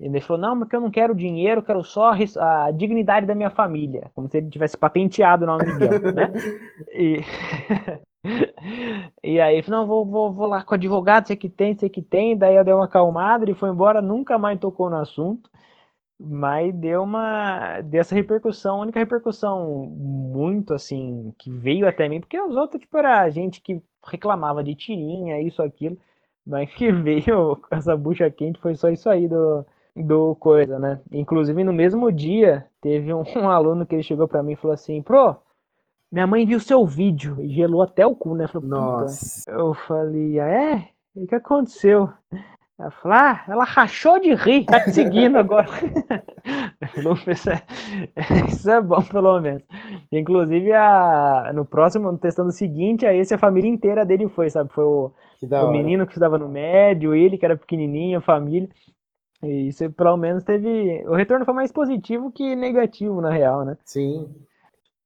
Ele 0.00 0.20
falou, 0.20 0.40
não, 0.40 0.58
porque 0.60 0.76
eu 0.76 0.80
não 0.80 0.92
quero 0.92 1.14
dinheiro, 1.14 1.62
quero 1.62 1.82
só 1.82 2.12
a 2.38 2.70
dignidade 2.70 3.26
da 3.26 3.34
minha 3.34 3.50
família. 3.50 4.10
Como 4.14 4.28
se 4.28 4.38
ele 4.38 4.48
tivesse 4.48 4.76
patenteado 4.76 5.42
o 5.42 5.46
nome 5.46 5.64
Miguel, 5.66 6.12
né? 6.12 6.32
E... 6.94 7.20
e 9.22 9.40
aí, 9.40 9.62
falou, 9.62 9.80
não, 9.80 9.86
vou, 9.86 10.06
vou, 10.06 10.32
vou 10.32 10.46
lá 10.46 10.62
com 10.62 10.72
o 10.72 10.74
advogado, 10.74 11.26
sei 11.26 11.36
que 11.36 11.48
tem, 11.48 11.76
sei 11.76 11.88
que 11.88 12.02
tem. 12.02 12.36
Daí 12.36 12.54
eu 12.54 12.64
dei 12.64 12.74
uma 12.74 12.84
acalmada 12.84 13.50
e 13.50 13.54
foi 13.54 13.70
embora, 13.70 14.00
nunca 14.00 14.38
mais 14.38 14.58
tocou 14.60 14.88
no 14.88 14.96
assunto. 14.96 15.50
Mas 16.20 16.74
deu 16.74 17.02
uma. 17.04 17.80
dessa 17.82 18.14
repercussão, 18.14 18.78
a 18.78 18.82
única 18.82 18.98
repercussão 18.98 19.86
muito 19.86 20.74
assim, 20.74 21.32
que 21.38 21.50
veio 21.50 21.86
até 21.86 22.08
mim, 22.08 22.20
porque 22.20 22.40
os 22.40 22.56
outros, 22.56 22.80
tipo, 22.80 22.96
era 22.98 23.28
gente 23.30 23.60
que 23.60 23.80
reclamava 24.04 24.64
de 24.64 24.74
tirinha, 24.74 25.40
isso, 25.40 25.62
aquilo. 25.62 25.96
Mas 26.44 26.72
que 26.74 26.90
veio 26.92 27.60
essa 27.70 27.96
bucha 27.96 28.28
quente 28.30 28.60
foi 28.60 28.74
só 28.74 28.88
isso 28.88 29.08
aí 29.08 29.28
do, 29.28 29.64
do 29.94 30.34
coisa, 30.36 30.78
né? 30.78 31.00
Inclusive 31.12 31.62
no 31.62 31.72
mesmo 31.72 32.10
dia 32.10 32.66
teve 32.80 33.12
um, 33.14 33.22
um 33.36 33.48
aluno 33.48 33.86
que 33.86 33.94
ele 33.94 34.02
chegou 34.02 34.26
para 34.26 34.42
mim 34.42 34.52
e 34.52 34.56
falou 34.56 34.74
assim, 34.74 35.02
pro, 35.02 35.36
minha 36.10 36.26
mãe 36.26 36.46
viu 36.46 36.58
seu 36.58 36.86
vídeo 36.86 37.40
e 37.40 37.48
gelou 37.50 37.82
até 37.82 38.06
o 38.06 38.16
cu, 38.16 38.34
né? 38.34 38.46
Falei, 38.48 38.68
Nossa. 38.68 39.50
Eu 39.50 39.74
falei, 39.74 40.40
ah, 40.40 40.48
é? 40.48 40.88
O 41.14 41.26
que 41.26 41.34
aconteceu? 41.34 42.08
Ela 42.78 42.90
falou, 42.92 43.18
ah, 43.18 43.44
ela 43.48 43.64
rachou 43.64 44.20
de 44.20 44.32
rir, 44.34 44.64
tá 44.64 44.84
te 44.84 44.92
seguindo 44.92 45.36
agora. 45.36 45.66
isso 48.48 48.70
é 48.70 48.80
bom, 48.80 49.02
pelo 49.02 49.40
menos. 49.40 49.64
Inclusive, 50.12 50.72
a, 50.72 51.50
no 51.52 51.64
próximo, 51.64 52.12
no 52.12 52.18
testando 52.18 52.52
seguinte, 52.52 53.04
a 53.04 53.12
esse 53.12 53.34
a 53.34 53.38
família 53.38 53.68
inteira 53.68 54.06
dele 54.06 54.28
foi, 54.28 54.48
sabe? 54.48 54.72
Foi 54.72 54.84
o, 54.84 55.12
o 55.42 55.70
menino 55.72 56.06
que 56.06 56.12
estudava 56.12 56.38
no 56.38 56.48
médio, 56.48 57.16
ele 57.16 57.36
que 57.36 57.44
era 57.44 57.56
pequenininho, 57.56 58.18
a 58.18 58.22
família. 58.22 58.68
E 59.42 59.68
isso 59.68 59.90
pelo 59.92 60.16
menos 60.16 60.44
teve. 60.44 61.04
O 61.08 61.14
retorno 61.14 61.44
foi 61.44 61.54
mais 61.54 61.72
positivo 61.72 62.30
que 62.30 62.54
negativo, 62.54 63.20
na 63.20 63.30
real, 63.30 63.64
né? 63.64 63.76
Sim. 63.84 64.32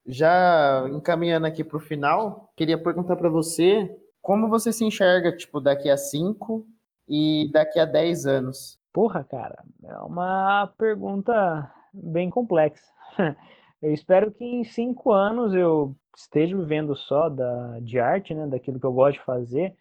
Já 0.06 0.86
encaminhando 0.90 1.46
aqui 1.46 1.64
para 1.64 1.76
o 1.78 1.80
final, 1.80 2.52
queria 2.54 2.76
perguntar 2.76 3.16
para 3.16 3.30
você 3.30 3.90
como 4.20 4.48
você 4.48 4.72
se 4.72 4.84
enxerga, 4.84 5.34
tipo, 5.34 5.58
daqui 5.58 5.88
a 5.88 5.96
5 5.96 6.66
e 7.08 7.50
daqui 7.52 7.78
a 7.78 7.84
10 7.84 8.26
anos? 8.26 8.78
Porra, 8.92 9.24
cara, 9.24 9.62
é 9.84 9.96
uma 9.98 10.66
pergunta 10.78 11.70
bem 11.92 12.30
complexa. 12.30 12.86
Eu 13.82 13.92
espero 13.92 14.30
que 14.30 14.44
em 14.44 14.62
cinco 14.62 15.10
anos 15.10 15.52
eu 15.52 15.96
esteja 16.16 16.56
vivendo 16.56 16.94
só 16.94 17.28
da, 17.28 17.80
de 17.80 17.98
arte, 17.98 18.32
né, 18.32 18.46
daquilo 18.46 18.78
que 18.78 18.86
eu 18.86 18.92
gosto 18.92 19.18
de 19.18 19.24
fazer, 19.24 19.74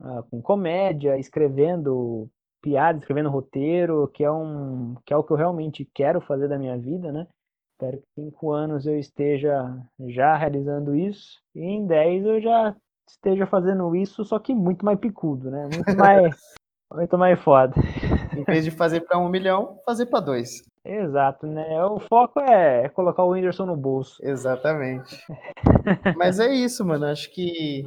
uh, 0.00 0.24
com 0.28 0.42
comédia, 0.42 1.16
escrevendo 1.16 2.28
piada, 2.60 2.98
escrevendo 2.98 3.30
roteiro, 3.30 4.08
que 4.08 4.24
é 4.24 4.30
um 4.30 4.96
que 5.06 5.14
é 5.14 5.16
o 5.16 5.22
que 5.22 5.32
eu 5.32 5.36
realmente 5.36 5.88
quero 5.94 6.20
fazer 6.20 6.48
da 6.48 6.58
minha 6.58 6.76
vida, 6.76 7.12
né? 7.12 7.28
Espero 7.72 7.98
que 7.98 8.20
em 8.20 8.24
cinco 8.24 8.50
anos 8.50 8.86
eu 8.86 8.98
esteja 8.98 9.78
já 10.08 10.36
realizando 10.36 10.96
isso 10.96 11.40
e 11.54 11.60
em 11.62 11.86
dez 11.86 12.24
eu 12.26 12.40
já 12.40 12.74
esteja 13.08 13.46
fazendo 13.46 13.94
isso, 13.94 14.24
só 14.24 14.38
que 14.38 14.54
muito 14.54 14.84
mais 14.84 14.98
picudo, 14.98 15.50
né? 15.50 15.68
Muito 15.72 15.96
mais 15.96 16.36
muito 16.92 17.18
mais 17.18 17.38
foda. 17.40 17.74
Em 18.36 18.44
vez 18.44 18.64
de 18.64 18.70
fazer 18.70 19.00
para 19.02 19.18
um 19.18 19.28
milhão, 19.28 19.78
fazer 19.84 20.06
para 20.06 20.20
dois. 20.20 20.62
Exato, 20.84 21.46
né? 21.46 21.84
O 21.84 21.98
foco 22.00 22.40
é 22.40 22.88
colocar 22.88 23.22
o 23.24 23.30
Whindersson 23.32 23.66
no 23.66 23.76
bolso. 23.76 24.18
Exatamente. 24.24 25.22
Mas 26.16 26.40
é 26.40 26.48
isso, 26.52 26.84
mano. 26.84 27.06
Acho 27.06 27.30
que 27.30 27.84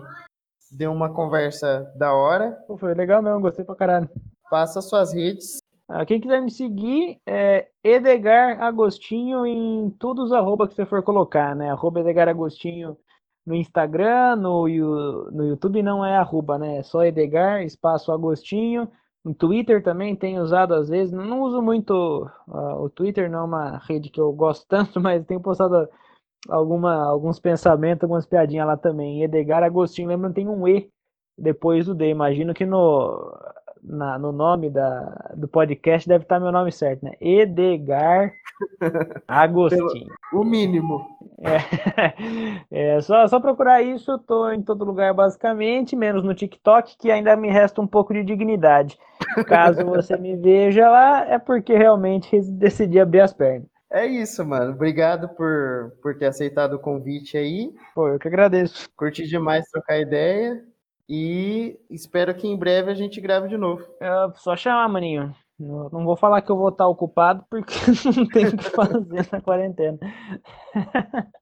deu 0.72 0.92
uma 0.92 1.12
conversa 1.12 1.92
da 1.96 2.14
hora. 2.14 2.52
Pô, 2.68 2.78
foi 2.78 2.94
legal 2.94 3.22
mesmo, 3.24 3.42
gostei 3.42 3.66
pra 3.66 3.76
caralho. 3.76 4.10
Passa 4.52 4.82
suas 4.82 5.14
redes. 5.14 5.58
Ah, 5.90 6.06
quem 6.06 6.22
quiser 6.22 6.42
me 6.42 6.52
seguir 6.52 7.20
é 7.26 7.68
Edgar 7.84 8.62
Agostinho 8.62 9.46
em 9.46 9.90
todos 10.00 10.28
os 10.28 10.32
arroba 10.32 10.68
que 10.68 10.76
você 10.76 10.86
for 10.86 11.04
colocar, 11.04 11.56
né? 11.56 11.72
Arroba 11.72 12.00
Edgar 12.00 12.30
Agostinho 12.30 12.96
no 13.46 13.56
Instagram, 13.56 14.36
no, 14.36 14.68
no 15.32 15.48
YouTube 15.48 15.82
não 15.82 16.06
é 16.06 16.18
arroba, 16.18 16.58
né? 16.58 16.78
É 16.78 16.84
só 16.84 17.04
Edgar, 17.04 17.64
espaço 17.64 18.12
Agostinho. 18.12 18.88
No 19.24 19.34
Twitter 19.34 19.84
também 19.84 20.16
tenho 20.16 20.42
usado 20.42 20.74
às 20.74 20.90
vezes. 20.90 21.14
Não 21.14 21.42
uso 21.42 21.62
muito 21.62 21.94
uh, 22.48 22.82
o 22.84 22.90
Twitter, 22.90 23.30
não 23.30 23.40
é 23.40 23.44
uma 23.44 23.78
rede 23.78 24.10
que 24.10 24.20
eu 24.20 24.32
gosto 24.34 24.66
tanto, 24.70 25.00
mas 25.00 25.26
tenho 25.26 25.42
postado 25.42 25.88
alguma, 26.50 26.96
alguns 27.06 27.40
pensamentos, 27.40 28.04
algumas 28.04 28.26
piadinhas 28.26 28.68
lá 28.68 28.78
também. 28.78 29.24
Edgar 29.24 29.64
Agostinho, 29.64 30.08
lembra, 30.10 30.32
tem 30.34 30.48
um 30.48 30.68
E 30.68 30.90
depois 31.38 31.86
do 31.86 31.96
D. 31.96 32.10
Imagino 32.10 32.54
que 32.54 32.66
no 32.66 33.32
na, 33.84 34.18
no 34.18 34.32
nome 34.32 34.70
da, 34.70 35.32
do 35.36 35.48
podcast 35.48 36.08
deve 36.08 36.24
estar 36.24 36.40
meu 36.40 36.52
nome 36.52 36.72
certo, 36.72 37.04
né? 37.04 37.14
Edgar 37.20 38.32
Agostinho. 39.28 40.08
o 40.34 40.44
mínimo. 40.44 41.06
É, 41.40 42.64
é 42.98 43.02
só, 43.02 43.28
só 43.28 43.40
procurar 43.40 43.82
isso, 43.82 44.12
eu 44.12 44.20
tô 44.20 44.50
em 44.52 44.62
todo 44.62 44.86
lugar 44.86 45.14
basicamente, 45.14 45.96
menos 45.96 46.24
no 46.24 46.36
TikTok, 46.36 46.98
que 46.98 47.10
ainda 47.10 47.36
me 47.36 47.50
resta 47.50 47.82
um 47.82 47.88
pouco 47.88 48.14
de 48.14 48.24
dignidade. 48.24 48.98
Caso 49.48 49.86
você 49.86 50.18
me 50.18 50.36
veja 50.36 50.90
lá, 50.90 51.26
é 51.26 51.40
porque 51.40 51.74
realmente 51.76 52.40
decidi 52.52 53.00
abrir 53.00 53.22
as 53.22 53.34
pernas. 53.34 53.72
É 53.92 54.06
isso, 54.06 54.46
mano. 54.46 54.72
Obrigado 54.72 55.28
por, 55.30 55.94
por 56.02 56.18
ter 56.18 56.28
aceitado 56.28 56.74
o 56.74 56.80
convite 56.80 57.38
aí. 57.38 57.74
Pô, 57.94 58.08
eu 58.08 58.18
que 58.18 58.28
agradeço. 58.28 58.90
Curti 58.96 59.28
demais 59.28 59.66
trocar 59.70 60.00
ideia. 60.00 60.64
E 61.10 61.80
espero 61.90 62.34
que 62.36 62.48
em 62.48 62.58
breve 62.58 62.92
a 62.92 62.96
gente 62.96 63.20
grave 63.22 63.48
de 63.48 63.58
novo. 63.58 63.84
É 64.00 64.10
só 64.36 64.56
chamar, 64.56 64.88
maninho. 64.90 65.36
Não 65.60 66.04
vou 66.04 66.16
falar 66.16 66.42
que 66.42 66.52
eu 66.52 66.58
vou 66.58 66.70
estar 66.70 66.88
ocupado 66.88 67.46
porque 67.50 67.74
não 68.16 68.28
tenho 68.28 68.50
o 68.50 68.58
que 68.58 68.64
fazer 68.64 69.30
na 69.32 69.42
quarentena. 69.42 70.00